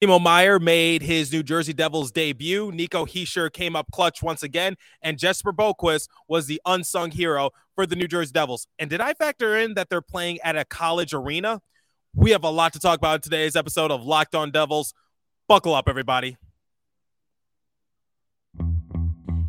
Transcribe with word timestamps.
Timo 0.00 0.22
Meier 0.22 0.60
made 0.60 1.02
his 1.02 1.32
New 1.32 1.42
Jersey 1.42 1.72
Devils 1.72 2.12
debut. 2.12 2.70
Nico 2.70 3.04
Hischier 3.04 3.52
came 3.52 3.74
up 3.74 3.90
clutch 3.90 4.22
once 4.22 4.44
again, 4.44 4.76
and 5.02 5.18
Jesper 5.18 5.52
Boqvist 5.52 6.08
was 6.28 6.46
the 6.46 6.60
unsung 6.64 7.10
hero 7.10 7.50
for 7.74 7.84
the 7.84 7.96
New 7.96 8.06
Jersey 8.06 8.30
Devils. 8.32 8.68
And 8.78 8.88
did 8.88 9.00
I 9.00 9.14
factor 9.14 9.56
in 9.56 9.74
that 9.74 9.88
they're 9.90 10.00
playing 10.00 10.38
at 10.44 10.56
a 10.56 10.64
college 10.64 11.12
arena? 11.12 11.60
We 12.14 12.30
have 12.30 12.44
a 12.44 12.50
lot 12.50 12.72
to 12.74 12.78
talk 12.78 12.98
about 12.98 13.16
in 13.16 13.20
today's 13.22 13.56
episode 13.56 13.90
of 13.90 14.04
Locked 14.04 14.36
On 14.36 14.52
Devils. 14.52 14.94
Buckle 15.48 15.74
up, 15.74 15.88
everybody. 15.88 16.36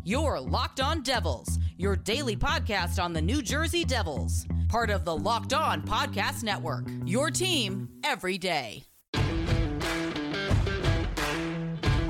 Your 0.02 0.40
Locked 0.40 0.80
On 0.80 1.02
Devils, 1.02 1.60
your 1.76 1.94
daily 1.94 2.34
podcast 2.34 3.00
on 3.00 3.12
the 3.12 3.22
New 3.22 3.40
Jersey 3.40 3.84
Devils, 3.84 4.46
part 4.68 4.90
of 4.90 5.04
the 5.04 5.16
Locked 5.16 5.52
On 5.52 5.82
Podcast 5.82 6.42
Network. 6.42 6.86
Your 7.04 7.30
team 7.30 7.88
every 8.02 8.36
day. 8.36 8.89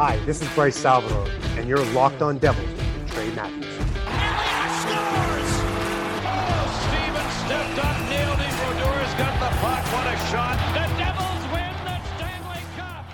Hi, 0.03 0.17
this 0.25 0.41
is 0.41 0.49
Bryce 0.55 0.79
Salvador, 0.79 1.29
and 1.59 1.69
you're 1.69 1.85
locked 1.93 2.23
on 2.23 2.39
Devils 2.39 2.67
with 2.67 3.13
Trey 3.13 3.31
Matthews. 3.35 3.67
scores! 4.81 5.51
Steven 6.81 7.29
stepped 7.45 7.79
up, 7.85 8.09
nailed 8.09 8.39
him. 8.39 8.49
Brodeur's 8.65 9.15
got 9.19 9.35
the 9.39 9.51
puck. 9.59 9.85
What 9.93 10.07
a 10.07 10.17
shot. 10.31 10.57
The 10.73 10.89
Devils 10.97 11.45
win 11.53 11.75
the 11.85 12.01
Stanley 12.17 12.63
Cup. 12.79 13.05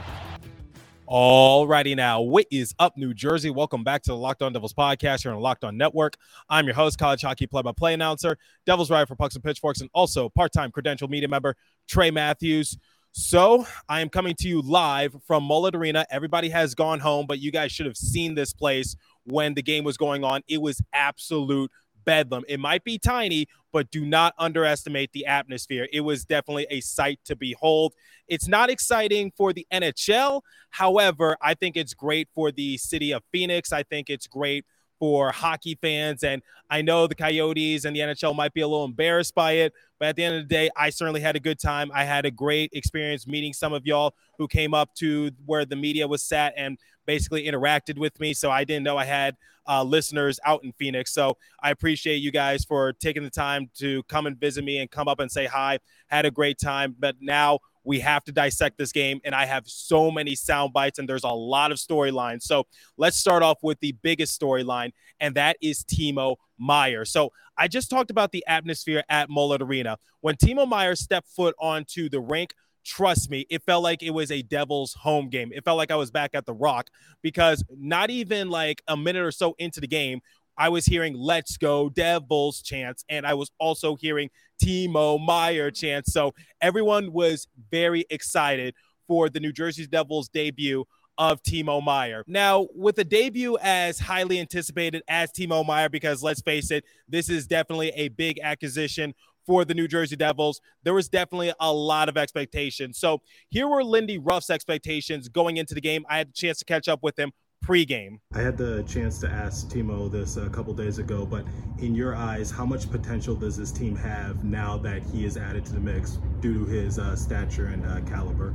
Alrighty 1.09 1.97
now, 1.97 2.21
what 2.21 2.47
is 2.53 2.73
up, 2.79 2.97
New 2.97 3.13
Jersey? 3.13 3.51
Welcome 3.51 3.83
back 3.83 4.05
to 4.05 4.13
the 4.13 4.17
Locked 4.17 4.43
On 4.43 4.53
Devils 4.53 4.73
podcast 4.73 5.25
here 5.25 5.33
on 5.33 5.41
Locked 5.41 5.65
On 5.65 5.77
Network. 5.77 6.17
I'm 6.49 6.67
your 6.67 6.77
host, 6.77 7.01
college 7.01 7.23
hockey 7.23 7.49
play-by-play 7.49 7.95
announcer, 7.95 8.39
Devils 8.65 8.93
writer 8.93 9.07
for 9.07 9.17
Pucks 9.17 9.35
and 9.35 9.43
Pitchforks, 9.43 9.81
and 9.81 9.91
also 9.93 10.29
part-time 10.29 10.71
credential 10.71 11.09
media 11.09 11.27
member 11.27 11.57
Trey 11.89 12.13
Matthews. 12.13 12.79
So 13.19 13.67
I 13.89 14.03
am 14.03 14.11
coming 14.11 14.35
to 14.41 14.49
you 14.49 14.61
live 14.61 15.17
from 15.27 15.43
Mullet 15.43 15.75
Arena. 15.75 16.05
Everybody 16.11 16.51
has 16.51 16.75
gone 16.75 17.01
home, 17.01 17.25
but 17.27 17.39
you 17.39 17.51
guys 17.51 17.73
should 17.73 17.87
have 17.87 17.97
seen 17.97 18.35
this 18.35 18.53
place 18.53 18.95
when 19.25 19.55
the 19.55 19.63
game 19.63 19.85
was 19.85 19.97
going 19.97 20.23
on. 20.23 20.43
It 20.49 20.61
was 20.61 20.83
absolute 20.93 21.71
bedlam. 22.05 22.45
It 22.47 22.61
might 22.61 22.85
be 22.85 22.99
tiny, 22.99 23.47
but 23.73 23.91
do 23.91 24.05
not 24.05 24.35
underestimate 24.39 25.13
the 25.13 25.25
atmosphere. 25.25 25.89
It 25.95 26.03
was 26.03 26.27
definitely 26.27 26.67
a 26.69 26.81
sight 26.81 27.19
to 27.25 27.35
behold. 27.35 27.95
It's 28.29 28.49
not 28.49 28.69
exciting 28.69 29.33
for 29.35 29.55
the 29.55 29.67
NHL. 29.73 30.43
However, 30.69 31.39
I 31.41 31.55
think 31.55 31.79
it's 31.79 31.95
great 31.95 32.29
for 32.35 32.53
the 32.53 32.77
city 32.77 33.13
of 33.13 33.23
Phoenix. 33.33 33.73
I 33.73 33.83
think 33.83 34.11
it's 34.11 34.27
great 34.27 34.67
for 34.99 35.31
hockey 35.33 35.79
fans. 35.81 36.25
And 36.25 36.43
I 36.71 36.83
know 36.83 37.07
the 37.07 37.15
Coyotes 37.15 37.85
and 37.85 37.95
the 37.95 38.01
NHL 38.01 38.35
might 38.35 38.55
be 38.55 38.61
a 38.61 38.69
little 38.69 38.85
embarrassed 38.85 39.35
by 39.35 39.53
it, 39.53 39.73
but 39.99 40.09
at 40.09 40.17
the 40.17 40.25
end 40.25 40.37
of 40.37 40.49
the 40.49 40.55
day, 40.55 40.71
I 40.77 40.91
certainly 40.91 41.21
had 41.21 41.37
a 41.37 41.41
good 41.41 41.59
time. 41.59 41.91
I 41.95 42.05
had 42.05 42.27
a 42.27 42.31
great 42.31 42.71
experience 42.73 43.27
meeting 43.27 43.53
some 43.53 43.73
of 43.73 43.87
y'all 43.87 44.15
who 44.39 44.49
came 44.49 44.75
up 44.75 44.95
to 44.97 45.31
where 45.45 45.65
the 45.65 45.77
media 45.77 46.07
was 46.07 46.23
sat 46.23 46.55
and 46.57 46.79
basically 47.07 47.47
interacted 47.47 47.99
with 47.99 48.19
me. 48.21 48.35
So 48.35 48.51
I 48.51 48.65
didn't 48.65 48.83
know 48.83 48.97
I 48.97 49.05
had 49.05 49.37
uh, 49.69 49.83
listeners 49.83 50.39
out 50.45 50.65
in 50.65 50.73
Phoenix. 50.73 51.13
So 51.13 51.37
I 51.63 51.71
appreciate 51.71 52.17
you 52.17 52.31
guys 52.31 52.65
for 52.65 52.93
taking 52.93 53.23
the 53.23 53.31
time 53.31 53.71
to 53.79 54.03
come 54.05 54.27
and 54.27 54.39
visit 54.39 54.65
me 54.65 54.79
and 54.79 54.91
come 54.91 55.09
up 55.09 55.21
and 55.21 55.31
say 55.31 55.47
hi. 55.47 55.79
Had 56.09 56.27
a 56.27 56.31
great 56.31 56.59
time. 56.59 56.95
But 56.99 57.17
now 57.21 57.61
we 57.87 58.01
have 58.01 58.25
to 58.25 58.33
dissect 58.33 58.77
this 58.77 58.93
game, 58.93 59.21
and 59.25 59.35
I 59.35 59.47
have 59.47 59.63
so 59.67 60.11
many 60.11 60.35
sound 60.35 60.73
bites, 60.73 60.99
and 60.99 61.09
there's 61.09 61.25
a 61.25 61.29
lot 61.29 61.71
of 61.71 61.79
storylines. 61.79 62.43
So 62.43 62.65
let's 62.97 63.17
start 63.17 63.43
off 63.43 63.59
with 63.63 63.79
the 63.81 63.93
biggest 64.03 64.39
storyline, 64.39 64.91
and 65.21 65.37
that 65.37 65.57
is 65.63 65.85
Timo 65.85 66.37
Meier. 66.59 67.05
So 67.05 67.31
I 67.57 67.69
just 67.69 67.89
talked 67.89 68.11
about 68.11 68.33
the 68.33 68.45
atmosphere 68.49 69.05
at 69.09 69.31
Mullet 69.31 69.63
Arena. 69.63 69.99
When 70.21 70.35
Timo 70.35 70.69
Meier 70.69 70.97
stepped 70.97 71.29
foot 71.29 71.55
onto 71.61 72.09
the 72.09 72.21
rink, 72.21 72.55
trust 72.85 73.31
me, 73.31 73.47
it 73.51 73.63
felt 73.63 73.85
like 73.85 74.03
it 74.03 74.11
was 74.11 74.33
a 74.33 74.43
Devils 74.43 74.93
home 74.95 75.29
game. 75.29 75.53
It 75.55 75.65
felt 75.65 75.79
like 75.79 75.93
I 75.93 75.97
was 75.97 76.11
back 76.11 76.31
at 76.35 76.45
the 76.45 76.55
Rock 76.55 76.89
because 77.23 77.65
not 77.71 78.11
even 78.11 78.51
like 78.51 78.83
a 78.89 78.97
minute 78.97 79.23
or 79.23 79.33
so 79.33 79.55
into 79.59 79.81
the 79.81 79.87
game, 79.87 80.21
I 80.59 80.69
was 80.69 80.87
hearing 80.87 81.15
"Let's 81.15 81.57
Go 81.57 81.89
Devils" 81.89 82.63
chants, 82.63 83.05
and 83.09 83.27
I 83.27 83.35
was 83.35 83.51
also 83.59 83.97
hearing 83.97 84.31
Timo 84.63 85.25
Meier 85.25 85.71
chants. 85.71 86.13
So 86.13 86.35
everyone 86.61 87.13
was 87.13 87.47
very 87.71 88.05
excited 88.11 88.75
for 89.07 89.29
the 89.29 89.41
New 89.41 89.53
Jersey 89.53 89.87
Devils 89.87 90.29
debut 90.29 90.85
of 91.19 91.43
Timo 91.43 91.83
Meier. 91.83 92.25
Now, 92.27 92.69
with 92.75 92.99
a 92.99 93.05
debut 93.05 93.57
as 93.63 93.99
highly 93.99 94.39
anticipated 94.39 95.03
as 95.09 95.31
Timo 95.33 95.67
Meier, 95.67 95.89
because 95.89 96.23
let's 96.23 96.43
face 96.43 96.71
it, 96.71 96.85
this 97.09 97.29
is 97.31 97.47
definitely 97.47 97.91
a 97.91 98.09
big 98.09 98.39
acquisition 98.43 99.15
for 99.47 99.65
the 99.65 99.75
New 99.75 99.89
Jersey 99.89 100.17
Devils. 100.17 100.61
There 100.83 100.93
was 100.93 101.09
definitely 101.09 101.53
a 101.61 101.73
lot 101.73 102.09
of 102.09 102.17
expectations. 102.17 102.99
So 102.99 103.23
here 103.49 103.69
were 103.69 103.85
Lindy 103.85 104.19
Ruff's 104.19 104.51
expectations 104.51 105.29
going 105.29 105.57
into 105.57 105.75
the 105.75 105.81
game. 105.81 106.05
I 106.11 106.19
had 106.19 106.29
a 106.29 106.33
chance 106.33 106.59
to 106.59 106.65
catch 106.65 106.89
up 106.89 107.03
with 107.03 107.19
him 107.19 107.33
pregame. 107.67 108.21
I 108.33 108.41
had 108.41 108.57
the 108.57 108.85
chance 108.85 109.19
to 109.19 109.29
ask 109.29 109.69
Timo 109.69 110.11
this 110.11 110.37
a 110.37 110.49
couple 110.49 110.73
days 110.73 110.99
ago, 110.99 111.27
but 111.27 111.45
in 111.79 111.95
your 111.95 112.15
eyes, 112.15 112.51
how 112.51 112.65
much 112.65 112.91
potential 112.91 113.35
does 113.35 113.57
this 113.57 113.73
team 113.73 113.97
have 113.97 114.45
now 114.45 114.77
that 114.79 115.03
he 115.03 115.25
is 115.25 115.37
added 115.37 115.67
to 115.67 115.73
the 115.73 115.81
mix 115.81 116.19
due 116.41 116.65
to 116.65 116.71
his 116.71 116.99
uh, 116.99 117.17
stature 117.17 117.67
and 117.67 117.85
uh, 117.85 118.01
caliber? 118.09 118.55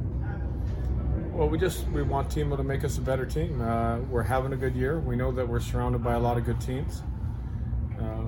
Well, 1.33 1.49
we 1.49 1.57
just 1.57 1.87
we 1.89 2.03
want 2.03 2.29
Timo 2.29 2.55
to 2.55 2.63
make 2.63 2.83
us 2.83 2.97
a 2.97 3.01
better 3.01 3.25
team. 3.25 3.61
Uh, 3.61 3.99
we're 3.99 4.23
having 4.23 4.53
a 4.53 4.57
good 4.57 4.75
year. 4.75 4.99
We 4.99 5.15
know 5.15 5.31
that 5.31 5.47
we're 5.47 5.59
surrounded 5.59 6.03
by 6.03 6.13
a 6.13 6.19
lot 6.19 6.37
of 6.37 6.45
good 6.45 6.61
teams. 6.61 7.03
Uh, 7.99 8.23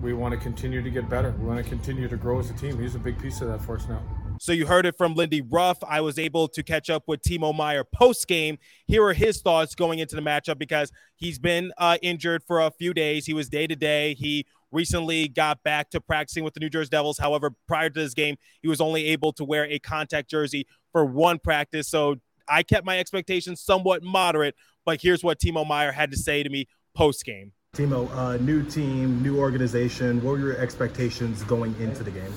we 0.00 0.14
want 0.14 0.32
to 0.32 0.40
continue 0.40 0.82
to 0.82 0.90
get 0.90 1.08
better. 1.10 1.34
We 1.38 1.46
want 1.46 1.62
to 1.62 1.68
continue 1.68 2.08
to 2.08 2.16
grow 2.16 2.38
as 2.38 2.50
a 2.50 2.54
team. 2.54 2.78
He's 2.78 2.94
a 2.94 2.98
big 2.98 3.18
piece 3.18 3.42
of 3.42 3.48
that 3.48 3.60
for 3.60 3.76
us 3.76 3.86
now. 3.88 4.02
So 4.40 4.52
you 4.52 4.64
heard 4.64 4.86
it 4.86 4.96
from 4.96 5.16
Lindy 5.16 5.42
Ruff. 5.42 5.76
I 5.86 6.00
was 6.00 6.18
able 6.18 6.48
to 6.48 6.62
catch 6.62 6.88
up 6.88 7.02
with 7.06 7.20
Timo 7.20 7.54
Meier 7.54 7.84
post 7.84 8.26
game. 8.26 8.56
Here 8.86 9.04
are 9.04 9.12
his 9.12 9.42
thoughts 9.42 9.74
going 9.74 9.98
into 9.98 10.16
the 10.16 10.22
matchup 10.22 10.58
because 10.58 10.90
he's 11.16 11.38
been 11.38 11.72
uh, 11.76 11.98
injured 12.00 12.42
for 12.44 12.58
a 12.58 12.70
few 12.70 12.94
days. 12.94 13.26
He 13.26 13.34
was 13.34 13.50
day 13.50 13.66
to 13.66 13.76
day. 13.76 14.14
He 14.14 14.46
recently 14.72 15.28
got 15.28 15.62
back 15.62 15.90
to 15.90 16.00
practicing 16.00 16.42
with 16.42 16.54
the 16.54 16.60
New 16.60 16.70
Jersey 16.70 16.88
Devils. 16.88 17.18
However, 17.18 17.50
prior 17.68 17.90
to 17.90 18.00
this 18.00 18.14
game, 18.14 18.36
he 18.62 18.68
was 18.68 18.80
only 18.80 19.08
able 19.08 19.34
to 19.34 19.44
wear 19.44 19.66
a 19.66 19.78
contact 19.78 20.30
jersey 20.30 20.66
for 20.90 21.04
one 21.04 21.38
practice. 21.38 21.86
So 21.88 22.16
I 22.48 22.62
kept 22.62 22.86
my 22.86 22.98
expectations 22.98 23.60
somewhat 23.60 24.02
moderate. 24.02 24.54
But 24.86 25.02
here's 25.02 25.22
what 25.22 25.38
Timo 25.38 25.68
Meier 25.68 25.92
had 25.92 26.10
to 26.12 26.16
say 26.16 26.42
to 26.42 26.48
me 26.48 26.66
post 26.94 27.26
game. 27.26 27.52
Timo, 27.76 28.10
uh, 28.16 28.38
new 28.38 28.62
team, 28.62 29.22
new 29.22 29.38
organization. 29.38 30.16
What 30.22 30.30
were 30.30 30.38
your 30.38 30.56
expectations 30.56 31.42
going 31.42 31.76
into 31.78 32.02
the 32.02 32.10
game? 32.10 32.32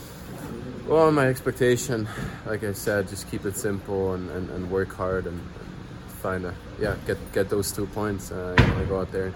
Well, 0.87 1.11
my 1.13 1.27
expectation, 1.27 2.09
like 2.45 2.63
I 2.65 2.73
said, 2.73 3.07
just 3.07 3.31
keep 3.31 3.45
it 3.45 3.55
simple 3.55 4.13
and, 4.13 4.29
and, 4.29 4.49
and 4.49 4.69
work 4.69 4.93
hard 4.93 5.25
and, 5.27 5.39
and 5.39 6.11
find 6.21 6.45
a 6.45 6.53
yeah 6.77 6.95
get 7.07 7.17
get 7.31 7.49
those 7.49 7.71
two 7.71 7.85
points. 7.87 8.31
Uh, 8.31 8.53
know, 8.57 8.85
go 8.85 8.99
out 8.99 9.11
there 9.11 9.33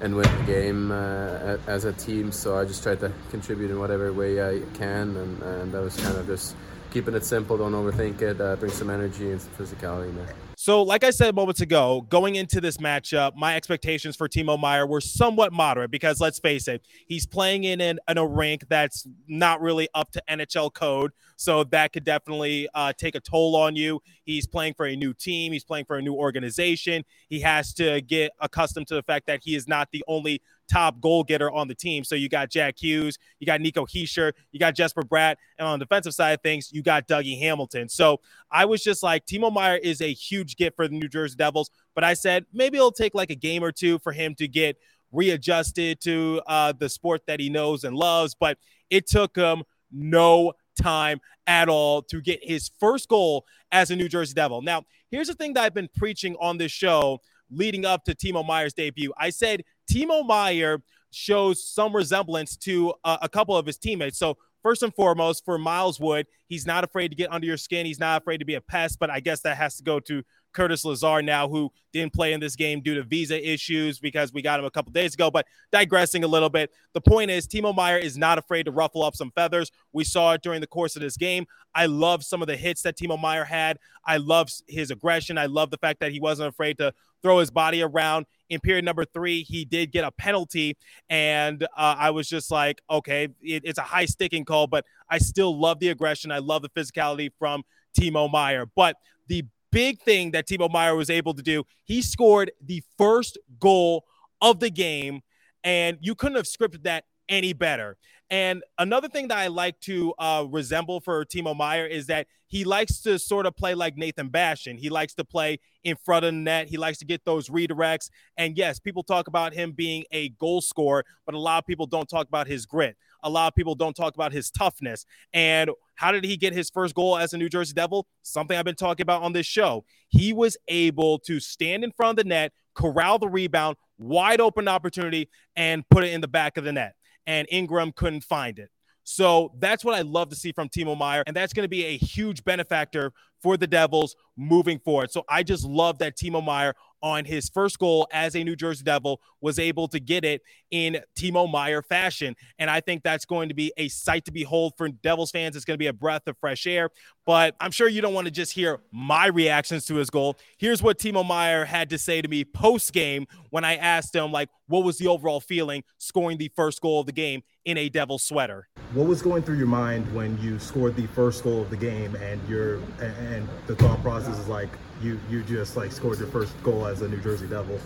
and 0.00 0.16
win 0.16 0.28
the 0.38 0.44
game 0.44 0.90
uh, 0.90 1.56
as 1.68 1.84
a 1.84 1.92
team. 1.92 2.32
So 2.32 2.58
I 2.58 2.64
just 2.64 2.82
tried 2.82 2.98
to 3.00 3.12
contribute 3.30 3.70
in 3.70 3.78
whatever 3.78 4.12
way 4.12 4.42
I 4.42 4.60
can, 4.74 5.16
and, 5.16 5.42
and 5.42 5.72
that 5.72 5.82
was 5.82 5.96
kind 5.96 6.16
of 6.16 6.26
just 6.26 6.56
keeping 6.90 7.14
it 7.14 7.24
simple. 7.24 7.56
Don't 7.56 7.72
overthink 7.72 8.20
it. 8.20 8.40
Uh, 8.40 8.56
bring 8.56 8.72
some 8.72 8.90
energy 8.90 9.30
and 9.30 9.40
some 9.40 9.52
physicality 9.52 10.08
in 10.08 10.16
there. 10.16 10.47
So, 10.60 10.82
like 10.82 11.04
I 11.04 11.10
said 11.10 11.36
moments 11.36 11.60
ago, 11.60 12.04
going 12.08 12.34
into 12.34 12.60
this 12.60 12.78
matchup, 12.78 13.36
my 13.36 13.54
expectations 13.54 14.16
for 14.16 14.28
Timo 14.28 14.58
Meier 14.58 14.88
were 14.88 15.00
somewhat 15.00 15.52
moderate 15.52 15.92
because 15.92 16.20
let's 16.20 16.40
face 16.40 16.66
it, 16.66 16.82
he's 17.06 17.26
playing 17.26 17.62
in, 17.62 17.80
an, 17.80 18.00
in 18.08 18.18
a 18.18 18.26
rank 18.26 18.64
that's 18.68 19.06
not 19.28 19.60
really 19.60 19.88
up 19.94 20.10
to 20.10 20.22
NHL 20.28 20.74
code. 20.74 21.12
So, 21.36 21.62
that 21.62 21.92
could 21.92 22.02
definitely 22.02 22.68
uh, 22.74 22.92
take 22.98 23.14
a 23.14 23.20
toll 23.20 23.54
on 23.54 23.76
you. 23.76 24.00
He's 24.24 24.48
playing 24.48 24.74
for 24.74 24.84
a 24.86 24.96
new 24.96 25.14
team, 25.14 25.52
he's 25.52 25.62
playing 25.62 25.84
for 25.84 25.96
a 25.96 26.02
new 26.02 26.14
organization. 26.14 27.04
He 27.28 27.38
has 27.42 27.72
to 27.74 28.00
get 28.00 28.32
accustomed 28.40 28.88
to 28.88 28.94
the 28.96 29.02
fact 29.04 29.28
that 29.28 29.42
he 29.44 29.54
is 29.54 29.68
not 29.68 29.88
the 29.92 30.02
only 30.08 30.42
top 30.70 31.00
goal 31.00 31.24
getter 31.24 31.50
on 31.50 31.68
the 31.68 31.74
team. 31.74 32.04
So 32.04 32.14
you 32.14 32.28
got 32.28 32.50
Jack 32.50 32.76
Hughes, 32.78 33.18
you 33.40 33.46
got 33.46 33.60
Nico 33.60 33.86
Hischier, 33.86 34.32
you 34.52 34.60
got 34.60 34.74
Jesper 34.74 35.02
Bratt, 35.02 35.36
and 35.58 35.66
on 35.66 35.78
the 35.78 35.84
defensive 35.84 36.14
side 36.14 36.32
of 36.32 36.42
things, 36.42 36.70
you 36.72 36.82
got 36.82 37.08
Dougie 37.08 37.38
Hamilton. 37.38 37.88
So 37.88 38.20
I 38.50 38.64
was 38.64 38.82
just 38.82 39.02
like, 39.02 39.26
Timo 39.26 39.52
Meier 39.52 39.76
is 39.76 40.00
a 40.00 40.12
huge 40.12 40.56
get 40.56 40.76
for 40.76 40.88
the 40.88 40.94
New 40.94 41.08
Jersey 41.08 41.36
Devils, 41.36 41.70
but 41.94 42.04
I 42.04 42.14
said 42.14 42.46
maybe 42.52 42.76
it'll 42.76 42.92
take 42.92 43.14
like 43.14 43.30
a 43.30 43.36
game 43.36 43.64
or 43.64 43.72
two 43.72 43.98
for 43.98 44.12
him 44.12 44.34
to 44.36 44.48
get 44.48 44.76
readjusted 45.12 46.00
to 46.02 46.42
uh, 46.46 46.72
the 46.72 46.88
sport 46.88 47.22
that 47.26 47.40
he 47.40 47.48
knows 47.48 47.84
and 47.84 47.96
loves. 47.96 48.34
But 48.34 48.58
it 48.90 49.06
took 49.06 49.36
him 49.36 49.62
no 49.90 50.52
time 50.80 51.20
at 51.46 51.68
all 51.68 52.02
to 52.02 52.20
get 52.20 52.40
his 52.42 52.70
first 52.78 53.08
goal 53.08 53.46
as 53.72 53.90
a 53.90 53.96
New 53.96 54.08
Jersey 54.08 54.34
Devil. 54.34 54.62
Now, 54.62 54.84
here's 55.10 55.28
the 55.28 55.34
thing 55.34 55.54
that 55.54 55.64
I've 55.64 55.74
been 55.74 55.88
preaching 55.96 56.36
on 56.40 56.58
this 56.58 56.72
show 56.72 57.20
leading 57.50 57.84
up 57.84 58.04
to 58.04 58.14
Timo 58.14 58.46
Meier's 58.46 58.74
debut. 58.74 59.12
I 59.18 59.30
said 59.30 59.64
Timo 59.90 60.26
Meier 60.26 60.82
shows 61.10 61.64
some 61.64 61.94
resemblance 61.94 62.56
to 62.56 62.94
uh, 63.04 63.18
a 63.22 63.28
couple 63.28 63.56
of 63.56 63.66
his 63.66 63.78
teammates. 63.78 64.18
So, 64.18 64.36
first 64.62 64.82
and 64.82 64.94
foremost, 64.94 65.44
for 65.44 65.58
Miles 65.58 65.98
Wood, 65.98 66.26
he's 66.48 66.66
not 66.66 66.84
afraid 66.84 67.08
to 67.08 67.16
get 67.16 67.32
under 67.32 67.46
your 67.46 67.56
skin. 67.56 67.86
He's 67.86 68.00
not 68.00 68.22
afraid 68.22 68.38
to 68.38 68.44
be 68.44 68.54
a 68.54 68.60
pest, 68.60 68.98
but 68.98 69.10
I 69.10 69.20
guess 69.20 69.40
that 69.42 69.56
has 69.56 69.76
to 69.76 69.82
go 69.82 70.00
to 70.00 70.22
Curtis 70.58 70.84
Lazar 70.84 71.22
now, 71.22 71.48
who 71.48 71.70
didn't 71.92 72.12
play 72.12 72.32
in 72.32 72.40
this 72.40 72.56
game 72.56 72.80
due 72.80 72.96
to 72.96 73.04
visa 73.04 73.48
issues 73.48 74.00
because 74.00 74.32
we 74.32 74.42
got 74.42 74.58
him 74.58 74.66
a 74.66 74.70
couple 74.72 74.90
days 74.90 75.14
ago. 75.14 75.30
But 75.30 75.46
digressing 75.70 76.24
a 76.24 76.26
little 76.26 76.48
bit, 76.48 76.72
the 76.94 77.00
point 77.00 77.30
is 77.30 77.46
Timo 77.46 77.72
Meier 77.72 77.96
is 77.96 78.18
not 78.18 78.38
afraid 78.38 78.64
to 78.64 78.72
ruffle 78.72 79.04
up 79.04 79.14
some 79.14 79.30
feathers. 79.30 79.70
We 79.92 80.02
saw 80.02 80.32
it 80.32 80.42
during 80.42 80.60
the 80.60 80.66
course 80.66 80.96
of 80.96 81.02
this 81.02 81.16
game. 81.16 81.46
I 81.76 81.86
love 81.86 82.24
some 82.24 82.42
of 82.42 82.48
the 82.48 82.56
hits 82.56 82.82
that 82.82 82.98
Timo 82.98 83.20
Meier 83.20 83.44
had. 83.44 83.78
I 84.04 84.16
love 84.16 84.50
his 84.66 84.90
aggression. 84.90 85.38
I 85.38 85.46
love 85.46 85.70
the 85.70 85.76
fact 85.76 86.00
that 86.00 86.10
he 86.10 86.18
wasn't 86.18 86.48
afraid 86.48 86.76
to 86.78 86.92
throw 87.22 87.38
his 87.38 87.52
body 87.52 87.80
around. 87.80 88.26
In 88.48 88.58
period 88.58 88.84
number 88.84 89.04
three, 89.04 89.44
he 89.44 89.64
did 89.64 89.92
get 89.92 90.02
a 90.02 90.10
penalty, 90.10 90.76
and 91.08 91.62
uh, 91.62 91.94
I 91.96 92.10
was 92.10 92.28
just 92.28 92.50
like, 92.50 92.82
okay, 92.90 93.28
it, 93.42 93.62
it's 93.64 93.78
a 93.78 93.82
high 93.82 94.06
sticking 94.06 94.44
call, 94.44 94.66
but 94.66 94.84
I 95.08 95.18
still 95.18 95.56
love 95.56 95.78
the 95.78 95.90
aggression. 95.90 96.32
I 96.32 96.38
love 96.38 96.62
the 96.62 96.70
physicality 96.70 97.30
from 97.38 97.62
Timo 97.96 98.28
Meier. 98.28 98.66
But 98.74 98.96
the 99.28 99.44
big 99.70 100.00
thing 100.00 100.32
that 100.32 100.46
Timo 100.46 100.70
Meier 100.70 100.96
was 100.96 101.10
able 101.10 101.34
to 101.34 101.42
do, 101.42 101.64
he 101.84 102.02
scored 102.02 102.50
the 102.64 102.82
first 102.96 103.38
goal 103.58 104.04
of 104.40 104.60
the 104.60 104.70
game, 104.70 105.20
and 105.64 105.98
you 106.00 106.14
couldn't 106.14 106.36
have 106.36 106.46
scripted 106.46 106.84
that 106.84 107.04
any 107.28 107.52
better. 107.52 107.96
And 108.30 108.62
another 108.78 109.08
thing 109.08 109.28
that 109.28 109.38
I 109.38 109.46
like 109.46 109.80
to 109.80 110.12
uh, 110.18 110.44
resemble 110.48 111.00
for 111.00 111.24
Timo 111.24 111.56
Meier 111.56 111.86
is 111.86 112.06
that 112.06 112.26
he 112.46 112.64
likes 112.64 113.00
to 113.02 113.18
sort 113.18 113.46
of 113.46 113.56
play 113.56 113.74
like 113.74 113.96
Nathan 113.96 114.28
Bastian. 114.28 114.76
He 114.76 114.90
likes 114.90 115.14
to 115.14 115.24
play 115.24 115.60
in 115.84 115.96
front 115.96 116.24
of 116.24 116.32
the 116.32 116.38
net. 116.38 116.68
He 116.68 116.76
likes 116.76 116.98
to 116.98 117.06
get 117.06 117.24
those 117.24 117.48
redirects. 117.48 118.10
And 118.36 118.56
yes, 118.56 118.78
people 118.78 119.02
talk 119.02 119.28
about 119.28 119.54
him 119.54 119.72
being 119.72 120.04
a 120.12 120.30
goal 120.30 120.60
scorer, 120.60 121.04
but 121.24 121.34
a 121.34 121.38
lot 121.38 121.58
of 121.58 121.66
people 121.66 121.86
don't 121.86 122.08
talk 122.08 122.26
about 122.28 122.46
his 122.46 122.66
grit. 122.66 122.96
A 123.22 123.30
lot 123.30 123.48
of 123.48 123.54
people 123.54 123.74
don't 123.74 123.94
talk 123.94 124.14
about 124.14 124.32
his 124.32 124.50
toughness. 124.50 125.04
And 125.32 125.70
how 125.94 126.12
did 126.12 126.24
he 126.24 126.36
get 126.36 126.52
his 126.52 126.70
first 126.70 126.94
goal 126.94 127.16
as 127.16 127.32
a 127.32 127.38
New 127.38 127.48
Jersey 127.48 127.74
Devil? 127.74 128.06
Something 128.22 128.56
I've 128.56 128.64
been 128.64 128.74
talking 128.74 129.02
about 129.02 129.22
on 129.22 129.32
this 129.32 129.46
show. 129.46 129.84
He 130.08 130.32
was 130.32 130.56
able 130.68 131.18
to 131.20 131.40
stand 131.40 131.84
in 131.84 131.92
front 131.92 132.18
of 132.18 132.24
the 132.24 132.28
net, 132.28 132.52
corral 132.74 133.18
the 133.18 133.28
rebound, 133.28 133.76
wide 133.98 134.40
open 134.40 134.68
opportunity, 134.68 135.28
and 135.56 135.88
put 135.88 136.04
it 136.04 136.12
in 136.12 136.20
the 136.20 136.28
back 136.28 136.56
of 136.56 136.64
the 136.64 136.72
net 136.72 136.94
and 137.28 137.46
Ingram 137.50 137.92
couldn't 137.92 138.24
find 138.24 138.58
it. 138.58 138.70
So 139.04 139.52
that's 139.58 139.84
what 139.84 139.94
I 139.94 140.00
love 140.00 140.30
to 140.30 140.36
see 140.36 140.50
from 140.52 140.68
Timo 140.68 140.98
Meier. 140.98 141.22
And 141.26 141.36
that's 141.36 141.52
going 141.52 141.64
to 141.64 141.68
be 141.68 141.84
a 141.84 141.96
huge 141.96 142.42
benefactor 142.42 143.12
for 143.42 143.56
the 143.56 143.66
Devils 143.66 144.16
moving 144.36 144.78
forward. 144.78 145.10
So 145.10 145.24
I 145.28 145.42
just 145.42 145.64
love 145.64 145.98
that 145.98 146.16
Timo 146.16 146.44
Meier 146.44 146.74
on 147.02 147.24
his 147.24 147.48
first 147.48 147.78
goal 147.78 148.06
as 148.12 148.34
a 148.34 148.44
New 148.44 148.56
Jersey 148.56 148.82
Devil 148.84 149.20
was 149.40 149.58
able 149.58 149.88
to 149.88 150.00
get 150.00 150.24
it 150.24 150.42
in 150.70 150.98
Timo 151.16 151.50
Meier 151.50 151.82
fashion. 151.82 152.34
And 152.58 152.70
I 152.70 152.80
think 152.80 153.02
that's 153.02 153.24
going 153.24 153.48
to 153.48 153.54
be 153.54 153.72
a 153.76 153.88
sight 153.88 154.24
to 154.26 154.32
behold 154.32 154.74
for 154.76 154.88
Devils 154.88 155.30
fans. 155.30 155.56
It's 155.56 155.64
going 155.64 155.76
to 155.76 155.78
be 155.78 155.86
a 155.86 155.92
breath 155.92 156.26
of 156.26 156.36
fresh 156.38 156.66
air. 156.66 156.90
But 157.24 157.56
I'm 157.60 157.70
sure 157.70 157.88
you 157.88 158.00
don't 158.00 158.14
want 158.14 158.26
to 158.26 158.30
just 158.30 158.52
hear 158.52 158.80
my 158.90 159.26
reactions 159.26 159.84
to 159.86 159.96
his 159.96 160.10
goal. 160.10 160.38
Here's 160.58 160.82
what 160.82 160.98
Timo 160.98 161.26
Meier 161.26 161.64
had 161.64 161.90
to 161.90 161.98
say 161.98 162.22
to 162.22 162.28
me 162.28 162.44
post 162.44 162.92
game 162.92 163.26
when 163.50 163.64
I 163.64 163.76
asked 163.76 164.14
him, 164.14 164.32
like, 164.32 164.48
what 164.66 164.84
was 164.84 164.98
the 164.98 165.06
overall 165.06 165.40
feeling 165.40 165.82
scoring 165.98 166.38
the 166.38 166.50
first 166.54 166.80
goal 166.80 167.00
of 167.00 167.06
the 167.06 167.12
game 167.12 167.42
in 167.68 167.76
a 167.76 167.90
Devil 167.90 168.18
sweater? 168.18 168.66
What 168.94 169.06
was 169.06 169.20
going 169.20 169.42
through 169.42 169.58
your 169.58 169.66
mind 169.66 170.12
when 170.14 170.40
you 170.40 170.58
scored 170.58 170.96
the 170.96 171.06
first 171.08 171.44
goal 171.44 171.60
of 171.60 171.68
the 171.68 171.76
game 171.76 172.16
and 172.16 172.40
you're 172.48 172.76
and 172.98 173.46
the 173.66 173.76
thought 173.76 174.00
process 174.02 174.38
is 174.38 174.48
like 174.48 174.70
you 175.02 175.20
you 175.28 175.42
just 175.42 175.76
like 175.76 175.92
scored 175.92 176.18
your 176.18 176.28
first 176.28 176.50
goal 176.62 176.86
as 176.86 177.02
a 177.02 177.08
New 177.08 177.20
Jersey 177.20 177.46
Devil? 177.46 177.78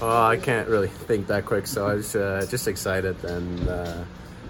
Uh, 0.00 0.26
I 0.26 0.36
can't 0.36 0.68
really 0.68 0.86
think 0.86 1.26
that 1.26 1.44
quick, 1.44 1.66
so 1.66 1.88
I 1.88 1.94
was 1.94 2.14
uh, 2.14 2.46
just 2.48 2.68
excited 2.68 3.22
and 3.24 3.68
uh, 3.68 4.04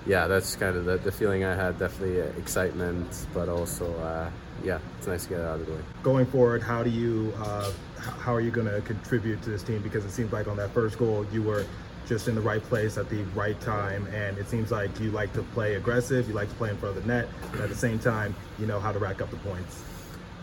yeah, 0.05 0.27
that's 0.27 0.55
kind 0.57 0.77
of 0.77 0.85
the, 0.85 0.99
the 0.99 1.11
feeling 1.11 1.43
I 1.45 1.55
had. 1.55 1.79
Definitely 1.79 2.19
excitement, 2.39 3.27
but 3.33 3.49
also 3.49 3.91
uh, 4.01 4.31
yeah, 4.63 4.79
it's 4.99 5.07
nice 5.07 5.23
to 5.23 5.31
get 5.31 5.41
it 5.41 5.47
out 5.47 5.61
of 5.61 5.67
the 5.67 5.73
way. 5.73 5.81
Going 6.03 6.27
forward, 6.27 6.63
how 6.63 6.83
do 6.83 6.91
you 6.91 7.33
uh, 7.39 7.73
how 7.97 8.35
are 8.35 8.43
you 8.43 8.51
going 8.51 8.69
to 8.69 8.83
contribute 8.83 9.41
to 9.45 9.51
this 9.51 9.63
team? 9.63 9.81
Because 9.81 10.05
it 10.05 10.11
seems 10.11 10.33
like 10.35 10.47
on 10.49 10.59
that 10.59 10.73
first 10.73 10.99
goal 10.99 11.25
you 11.33 11.43
were 11.43 11.65
just 12.07 12.29
in 12.29 12.35
the 12.35 12.41
right 12.41 12.63
place 12.63 12.97
at 12.99 13.09
the 13.09 13.23
right 13.35 13.61
time. 13.61 14.07
And 14.09 14.39
it 14.39 14.49
seems 14.49 14.71
like 14.71 14.99
you 15.01 15.11
like 15.11 15.33
to 15.35 15.43
play 15.43 15.75
aggressive, 15.75 16.29
you 16.29 16.35
like 16.35 16.49
to 16.49 16.55
play 16.55 16.71
in 16.71 16.77
front 16.77 16.97
of 16.97 17.03
the 17.03 17.09
net, 17.09 17.29
but 17.53 17.61
at 17.61 17.69
the 17.69 17.75
same 17.75 17.99
time, 17.99 18.35
you 18.59 18.67
know 18.67 18.81
how 18.81 18.93
to 18.93 18.99
rack 18.99 19.21
up 19.21 19.31
the 19.31 19.37
points. 19.39 19.83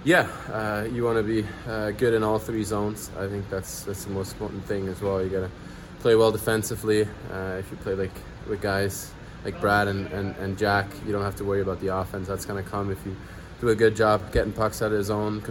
Yeah, 0.06 0.28
uh, 0.52 0.86
you 0.92 1.06
want 1.06 1.18
to 1.18 1.24
be 1.24 1.48
uh, 1.66 1.92
good 1.92 2.14
in 2.14 2.24
all 2.24 2.38
three 2.38 2.64
zones. 2.66 3.10
I 3.18 3.28
think 3.28 3.50
that's 3.50 3.84
that's 3.84 4.04
the 4.04 4.12
most 4.12 4.34
important 4.34 4.66
thing 4.66 4.90
as 4.90 5.02
well. 5.02 5.24
You 5.24 5.30
gotta 5.30 5.52
play 6.02 6.16
well 6.16 6.32
defensively. 6.32 7.08
Uh, 7.32 7.56
if 7.60 7.72
you 7.72 7.78
play 7.78 7.94
like 7.94 8.12
with 8.50 8.62
guys 8.62 9.14
like 9.46 9.62
Bratt 9.62 9.88
and, 9.88 10.08
and, 10.08 10.36
and 10.38 10.58
Jack, 10.58 10.88
you 11.06 11.14
don't 11.14 11.22
have 11.22 11.38
to 11.38 11.46
worry 11.46 11.62
about 11.62 11.80
the 11.80 11.96
offense. 11.96 12.28
That's 12.28 12.46
gonna 12.46 12.64
come 12.64 12.92
if 12.92 13.06
you 13.06 13.16
do 13.62 13.70
a 13.70 13.76
good 13.76 13.96
job 13.96 14.34
getting 14.34 14.52
pucks 14.52 14.82
out 14.82 14.92
of 14.92 14.98
the 14.98 15.04
zone 15.06 15.42